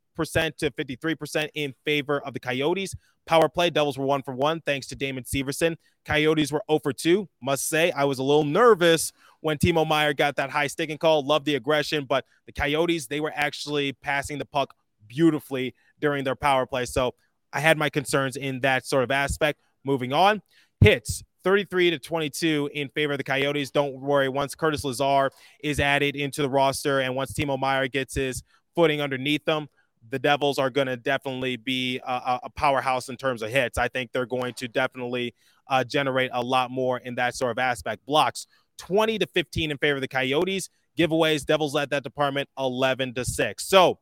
to 0.57 0.71
53% 0.71 1.49
in 1.55 1.75
favor 1.85 2.21
of 2.21 2.35
the 2.35 2.41
Coyotes. 2.41 2.95
Power 3.27 3.49
play, 3.49 3.69
Devils 3.69 3.99
were 3.99 4.07
one 4.07 4.23
for 4.23 4.35
one 4.35 4.61
thanks 4.65 4.87
to 4.87 4.97
Damon 4.97 5.25
Severson. 5.25 5.77
Coyotes 6.07 6.51
were 6.51 6.63
0 6.71 6.81
for 6.83 6.93
2. 6.95 7.29
Must 7.43 7.69
say, 7.69 7.91
I 7.93 8.05
was 8.05 8.19
a 8.19 8.23
little 8.23 8.45
nervous 8.45 9.13
when 9.41 9.59
Timo 9.59 9.87
Meier 9.87 10.15
got 10.15 10.37
that 10.37 10.51
high 10.51 10.67
sticking 10.67 10.99
call. 10.99 11.25
Love 11.25 11.45
the 11.45 11.55
aggression, 11.55 12.05
but 12.05 12.25
the 12.47 12.53
Coyotes, 12.53 13.07
they 13.07 13.21
were 13.21 13.33
actually 13.35 13.93
passing 13.93 14.39
the 14.39 14.45
puck 14.45 14.75
beautifully 15.07 15.75
during 16.01 16.25
their 16.25 16.35
power 16.35 16.67
play. 16.67 16.85
So 16.85 17.15
I 17.53 17.61
had 17.61 17.79
my 17.79 17.89
concerns 17.89 18.37
in 18.37 18.61
that 18.61 18.87
sort 18.87 19.05
of 19.05 19.11
aspect. 19.11 19.61
Moving 19.85 20.13
on, 20.13 20.43
hits 20.81 21.23
33 21.45 21.91
to 21.91 21.99
22 21.99 22.71
in 22.75 22.89
favor 22.89 23.13
of 23.13 23.19
the 23.19 23.25
Coyotes. 23.25 23.71
Don't 23.71 23.99
worry, 24.01 24.29
once 24.29 24.55
Curtis 24.55 24.85
Lazar 24.85 25.31
is 25.63 25.81
added 25.81 26.17
into 26.17 26.43
the 26.43 26.51
roster 26.51 27.01
and 27.01 27.15
once 27.15 27.33
Timo 27.33 27.59
Meier 27.59 27.89
gets 27.89 28.15
his 28.15 28.43
footing 28.75 29.01
underneath 29.01 29.45
them, 29.45 29.69
the 30.11 30.19
Devils 30.19 30.59
are 30.59 30.71
going 30.71 30.87
to 30.87 30.97
definitely 30.97 31.57
be 31.57 31.99
a, 32.07 32.41
a, 32.45 32.51
powerhouse 32.51 33.09
in 33.09 33.17
terms 33.17 33.43
of 33.43 33.51
hits. 33.51 33.79
I 33.79 33.89
think 33.89 34.13
they're 34.13 34.27
going 34.27 34.55
to 34.55 34.69
definitely 34.69 35.35
uh, 35.69 35.85
generate 35.85 36.31
a 36.33 36.43
lot 36.43 36.71
more 36.71 36.99
in 36.99 37.17
that 37.17 37.35
sort 37.35 37.51
of 37.51 37.59
aspect. 37.59 38.07
Blocks 38.07 38.47
20 38.79 39.19
to 39.19 39.27
15 39.27 39.71
in 39.71 39.79
favor 39.79 39.97
of 39.97 40.01
the 40.01 40.09
Coyotes. 40.09 40.71
Giveaways, 40.99 41.45
Devils 41.45 41.75
led 41.75 41.91
that 41.91 42.03
department 42.03 42.49
11 42.59 43.15
to 43.15 43.25
6. 43.25 43.69
So 43.69 43.99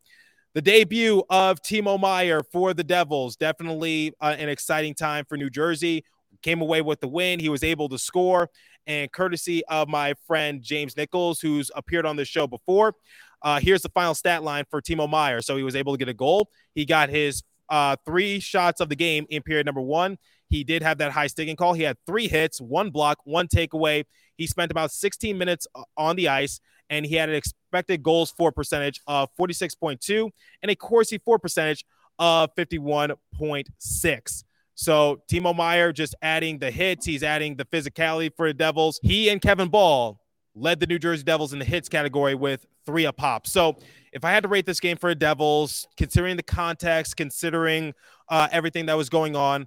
the 0.55 0.63
debut 0.63 1.23
of 1.29 1.61
Timo 1.61 2.01
Meier 2.01 2.43
for 2.43 2.73
the 2.73 2.85
Devils, 2.85 3.37
definitely 3.37 4.15
uh, 4.21 4.37
an 4.39 4.49
exciting 4.49 4.95
time 4.95 5.25
for 5.29 5.37
New 5.37 5.51
Jersey. 5.51 6.05
Came 6.43 6.63
away 6.63 6.81
with 6.81 7.01
the 7.01 7.09
win. 7.09 7.41
He 7.41 7.49
was 7.49 7.63
able 7.63 7.89
to 7.89 7.99
score. 7.99 8.49
And 8.87 9.11
courtesy 9.11 9.65
of 9.67 9.89
my 9.89 10.15
friend 10.27 10.63
James 10.63 10.97
Nichols, 10.97 11.41
who's 11.41 11.71
appeared 11.75 12.07
on 12.07 12.17
this 12.17 12.29
show 12.29 12.47
before, 12.47 12.95
uh, 13.43 13.61
here's 13.61 13.83
the 13.83 13.89
final 13.91 14.15
stat 14.15 14.43
line 14.43 14.65
for 14.71 14.81
Timo 14.81 15.09
Meier. 15.09 15.43
So 15.43 15.57
he 15.57 15.63
was 15.63 15.77
able 15.77 15.93
to 15.93 15.99
get 15.99 16.09
a 16.09 16.15
goal. 16.15 16.49
He 16.75 16.85
got 16.85 17.09
his 17.09 17.43
uh, 17.69 17.97
three 18.07 18.41
shots 18.41 18.81
of 18.81 18.89
the 18.89 18.97
game 18.97 19.27
in 19.29 19.43
period 19.43 19.67
number 19.67 19.81
one. 19.81 20.19
He 20.49 20.65
did 20.65 20.83
have 20.83 20.99
that 20.99 21.13
high 21.13 21.27
sticking 21.27 21.57
call. 21.57 21.73
He 21.73 21.83
had 21.83 21.97
three 22.07 22.29
hits, 22.29 22.61
one 22.61 22.91
block, 22.91 23.19
one 23.25 23.49
takeaway. 23.49 24.05
He 24.37 24.47
spent 24.47 24.71
about 24.71 24.91
16 24.93 25.37
minutes 25.37 25.67
uh, 25.75 25.83
on 25.97 26.17
the 26.17 26.29
ice, 26.29 26.61
and 26.91 27.05
he 27.07 27.15
had 27.15 27.29
an 27.29 27.35
expected 27.35 28.03
goals 28.03 28.33
for 28.37 28.53
percentage 28.53 29.01
of 29.07 29.29
46.2 29.39 30.31
and 30.63 30.71
a 30.71 30.77
Corsi 30.77 31.19
for 31.19 31.39
percentage 31.39 31.85
of 32.19 32.55
51.6. 32.57 34.45
So 34.75 35.23
Timo 35.31 35.57
Meier 35.57 35.93
just 35.93 36.15
adding 36.21 36.59
the 36.59 36.71
hits. 36.71 37.07
He's 37.07 37.23
adding 37.23 37.57
the 37.57 37.65
physicality 37.65 38.31
for 38.37 38.49
the 38.49 38.55
Devils. 38.55 39.01
He 39.03 39.31
and 39.31 39.41
Kevin 39.41 39.69
Bahl 39.69 40.21
led 40.55 40.81
the 40.81 40.87
New 40.87 40.99
Jersey 40.99 41.23
Devils 41.23 41.53
in 41.53 41.59
the 41.59 41.65
hits 41.65 41.89
category 41.89 42.35
with 42.35 42.67
three 42.85 43.05
a 43.05 43.13
pop. 43.13 43.47
So 43.47 43.77
if 44.13 44.25
I 44.25 44.31
had 44.31 44.43
to 44.45 44.49
rate 44.49 44.67
this 44.67 44.81
game 44.81 44.97
for 44.97 45.11
the 45.11 45.15
Devils, 45.15 45.89
considering 45.97 46.37
the 46.37 46.43
context, 46.43 47.17
considering 47.17 47.95
uh, 48.29 48.49
everything 48.53 48.87
that 48.87 48.97
was 48.97 49.09
going 49.09 49.35
on, 49.35 49.67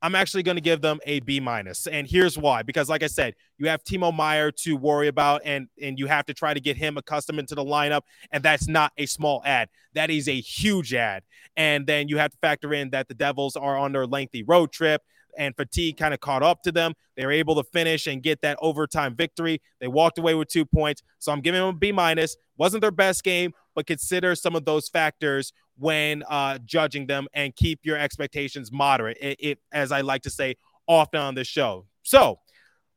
I'm 0.00 0.14
actually 0.14 0.44
going 0.44 0.56
to 0.56 0.62
give 0.62 0.80
them 0.80 1.00
a 1.06 1.20
B 1.20 1.40
minus, 1.40 1.86
and 1.86 2.06
here's 2.06 2.38
why. 2.38 2.62
Because, 2.62 2.88
like 2.88 3.02
I 3.02 3.08
said, 3.08 3.34
you 3.58 3.68
have 3.68 3.82
Timo 3.82 4.14
Meier 4.14 4.52
to 4.62 4.76
worry 4.76 5.08
about, 5.08 5.42
and 5.44 5.68
and 5.82 5.98
you 5.98 6.06
have 6.06 6.26
to 6.26 6.34
try 6.34 6.54
to 6.54 6.60
get 6.60 6.76
him 6.76 6.96
accustomed 6.96 7.38
into 7.38 7.54
the 7.54 7.64
lineup, 7.64 8.02
and 8.30 8.42
that's 8.42 8.68
not 8.68 8.92
a 8.96 9.06
small 9.06 9.42
ad. 9.44 9.68
That 9.94 10.10
is 10.10 10.28
a 10.28 10.40
huge 10.40 10.94
ad, 10.94 11.24
and 11.56 11.86
then 11.86 12.08
you 12.08 12.18
have 12.18 12.30
to 12.30 12.36
factor 12.38 12.72
in 12.72 12.90
that 12.90 13.08
the 13.08 13.14
Devils 13.14 13.56
are 13.56 13.76
on 13.76 13.92
their 13.92 14.06
lengthy 14.06 14.42
road 14.42 14.72
trip 14.72 15.02
and 15.36 15.54
fatigue 15.56 15.96
kind 15.96 16.12
of 16.12 16.20
caught 16.20 16.42
up 16.42 16.62
to 16.62 16.72
them. 16.72 16.92
They 17.16 17.24
were 17.24 17.32
able 17.32 17.54
to 17.56 17.62
finish 17.62 18.06
and 18.06 18.22
get 18.22 18.42
that 18.42 18.58
overtime 18.60 19.14
victory. 19.14 19.62
They 19.80 19.88
walked 19.88 20.18
away 20.18 20.34
with 20.34 20.48
two 20.48 20.66
points. 20.66 21.02
So 21.18 21.32
I'm 21.32 21.40
giving 21.40 21.60
them 21.60 21.68
a 21.76 21.78
B 21.78 21.92
minus. 21.92 22.36
Wasn't 22.56 22.80
their 22.80 22.90
best 22.90 23.22
game, 23.22 23.52
but 23.74 23.86
consider 23.86 24.34
some 24.34 24.56
of 24.56 24.64
those 24.64 24.88
factors 24.88 25.52
when 25.78 26.22
uh, 26.28 26.58
judging 26.64 27.06
them 27.06 27.26
and 27.34 27.54
keep 27.54 27.80
your 27.84 27.96
expectations 27.96 28.70
moderate. 28.72 29.16
It, 29.20 29.36
it, 29.40 29.58
as 29.72 29.92
I 29.92 30.00
like 30.00 30.22
to 30.22 30.30
say 30.30 30.56
often 30.86 31.20
on 31.20 31.34
this 31.34 31.46
show. 31.46 31.86
So 32.02 32.38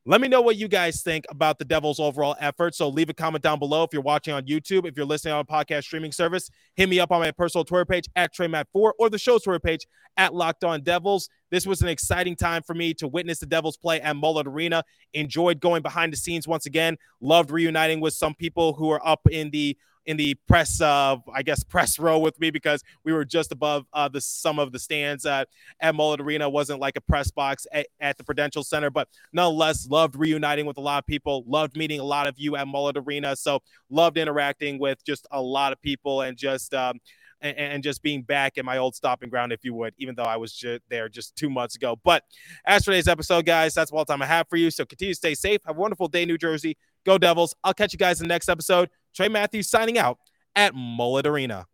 let 0.04 0.20
me 0.20 0.28
know 0.28 0.42
what 0.42 0.56
you 0.56 0.68
guys 0.68 1.04
think 1.04 1.26
about 1.30 1.60
the 1.60 1.66
Devils' 1.66 2.00
overall 2.00 2.36
effort. 2.40 2.74
So 2.74 2.90
leave 2.90 3.10
a 3.10 3.14
comment 3.14 3.44
down 3.44 3.60
below 3.60 3.84
if 3.84 3.92
you're 3.94 4.02
watching 4.02 4.34
on 4.34 4.46
YouTube. 4.46 4.88
If 4.88 4.98
you're 4.98 5.06
listening 5.06 5.36
on 5.36 5.42
a 5.42 5.46
podcast 5.46 5.84
streaming 5.84 6.12
service, 6.12 6.50
hit 6.76 6.90
me 6.90 7.00
up 7.00 7.12
on 7.12 7.20
my 7.20 7.30
personal 7.30 7.64
Twitter 7.64 7.86
page 7.86 8.06
at 8.16 8.34
TreyMatt4 8.34 8.94
or 8.98 9.10
the 9.12 9.20
show's 9.20 9.44
Twitter 9.44 9.60
page 9.60 9.86
at 10.18 10.34
Locked 10.34 10.64
On 10.64 10.82
Devils. 10.82 11.30
This 11.52 11.68
was 11.68 11.84
an 11.84 11.88
exciting 11.88 12.36
time 12.36 12.64
for 12.64 12.74
me 12.74 12.96
to 12.96 13.08
witness 13.08 13.40
the 13.40 13.46
Devils 13.46 13.78
play 13.78 14.02
at 14.02 14.16
Mullet 14.16 14.48
Arena. 14.48 14.84
Enjoyed 15.14 15.60
going 15.60 15.84
behind 15.84 16.12
the 16.12 16.18
scenes 16.18 16.48
once 16.48 16.66
again. 16.66 16.98
Loved 17.20 17.52
reuniting 17.52 18.00
with 18.00 18.16
some 18.16 18.34
people 18.34 18.74
who 18.74 18.90
are 18.90 19.08
up 19.08 19.22
in 19.30 19.52
the 19.52 19.78
in 20.06 20.18
the 20.18 20.36
press, 20.48 20.82
uh, 20.82 21.18
I 21.34 21.44
guess, 21.44 21.64
press 21.64 22.00
row 22.00 22.20
with 22.20 22.40
me 22.40 22.50
because 22.50 22.84
we 23.04 23.14
were 23.14 23.26
just 23.26 23.52
above 23.52 23.86
uh, 23.94 24.08
the 24.08 24.22
some 24.22 24.60
of 24.60 24.72
the 24.72 24.80
stands 24.80 25.26
uh, 25.26 25.46
at 25.80 25.96
Mullet 25.96 26.22
Arena. 26.22 26.50
Wasn't 26.50 26.80
like 26.80 26.96
a 26.96 27.02
press 27.02 27.32
box 27.32 27.68
at, 27.72 27.88
at, 28.00 28.18
the 28.18 28.24
Prudential 28.24 28.64
Center, 28.64 28.90
but 28.90 29.08
nonetheless, 29.32 29.88
loved 29.90 30.16
reuniting 30.16 30.66
with 30.66 30.78
a 30.78 30.82
lot 30.82 31.00
of 31.00 31.06
people. 31.06 31.44
Loved 31.48 31.78
meeting 31.78 32.00
a 32.00 32.04
lot 32.04 32.28
of 32.28 32.36
you 32.38 32.56
at 32.56 32.68
Mullet 32.68 32.98
Arena. 32.98 33.36
So 33.36 33.62
loved 33.90 34.18
interacting 34.18 34.80
with 34.80 35.04
just 35.04 35.28
a 35.32 35.42
lot 35.42 35.72
of 35.72 35.82
people 35.82 36.22
and 36.22 36.38
just. 36.38 36.74
Um, 36.74 37.00
and, 37.44 37.58
and, 37.58 37.84
just 37.84 38.04
being 38.04 38.22
back 38.22 38.60
in 38.60 38.66
my 38.68 38.78
old 38.78 38.96
stopping 38.96 39.28
ground, 39.28 39.52
if 39.52 39.66
you 39.66 39.74
would, 39.74 39.96
even 39.98 40.14
though 40.14 40.22
I 40.22 40.38
was 40.38 40.54
just 40.54 40.84
there 40.90 41.10
just 41.10 41.36
two 41.36 41.50
months 41.50 41.76
ago. 41.76 42.00
But 42.04 42.24
as 42.68 42.84
for 42.84 42.92
today's 42.92 43.08
episode, 43.08 43.48
guys, 43.48 43.74
that's 43.74 43.90
all 43.90 44.06
the 44.06 44.14
time 44.14 44.22
I 44.22 44.28
have 44.28 44.48
for 44.48 44.58
you. 44.58 44.70
So 44.70 44.86
continue 44.86 45.16
to 45.16 45.18
stay 45.18 45.34
safe. 45.34 45.60
Have 45.66 45.76
a 45.76 45.80
wonderful 45.80 46.08
day, 46.08 46.24
New 46.24 46.38
Jersey. 46.38 46.78
Go 47.04 47.18
Devils. 47.18 47.56
I'll 47.64 47.74
catch 47.74 47.94
you 47.94 47.98
guys 47.98 48.22
in 48.22 48.28
the 48.28 48.32
next 48.32 48.48
episode. 48.48 48.92
Trey 49.16 49.30
Matthews 49.30 49.70
signing 49.70 49.98
out 49.98 50.18
at 50.56 50.74
Mullet 50.76 51.28
Arena. 51.28 51.68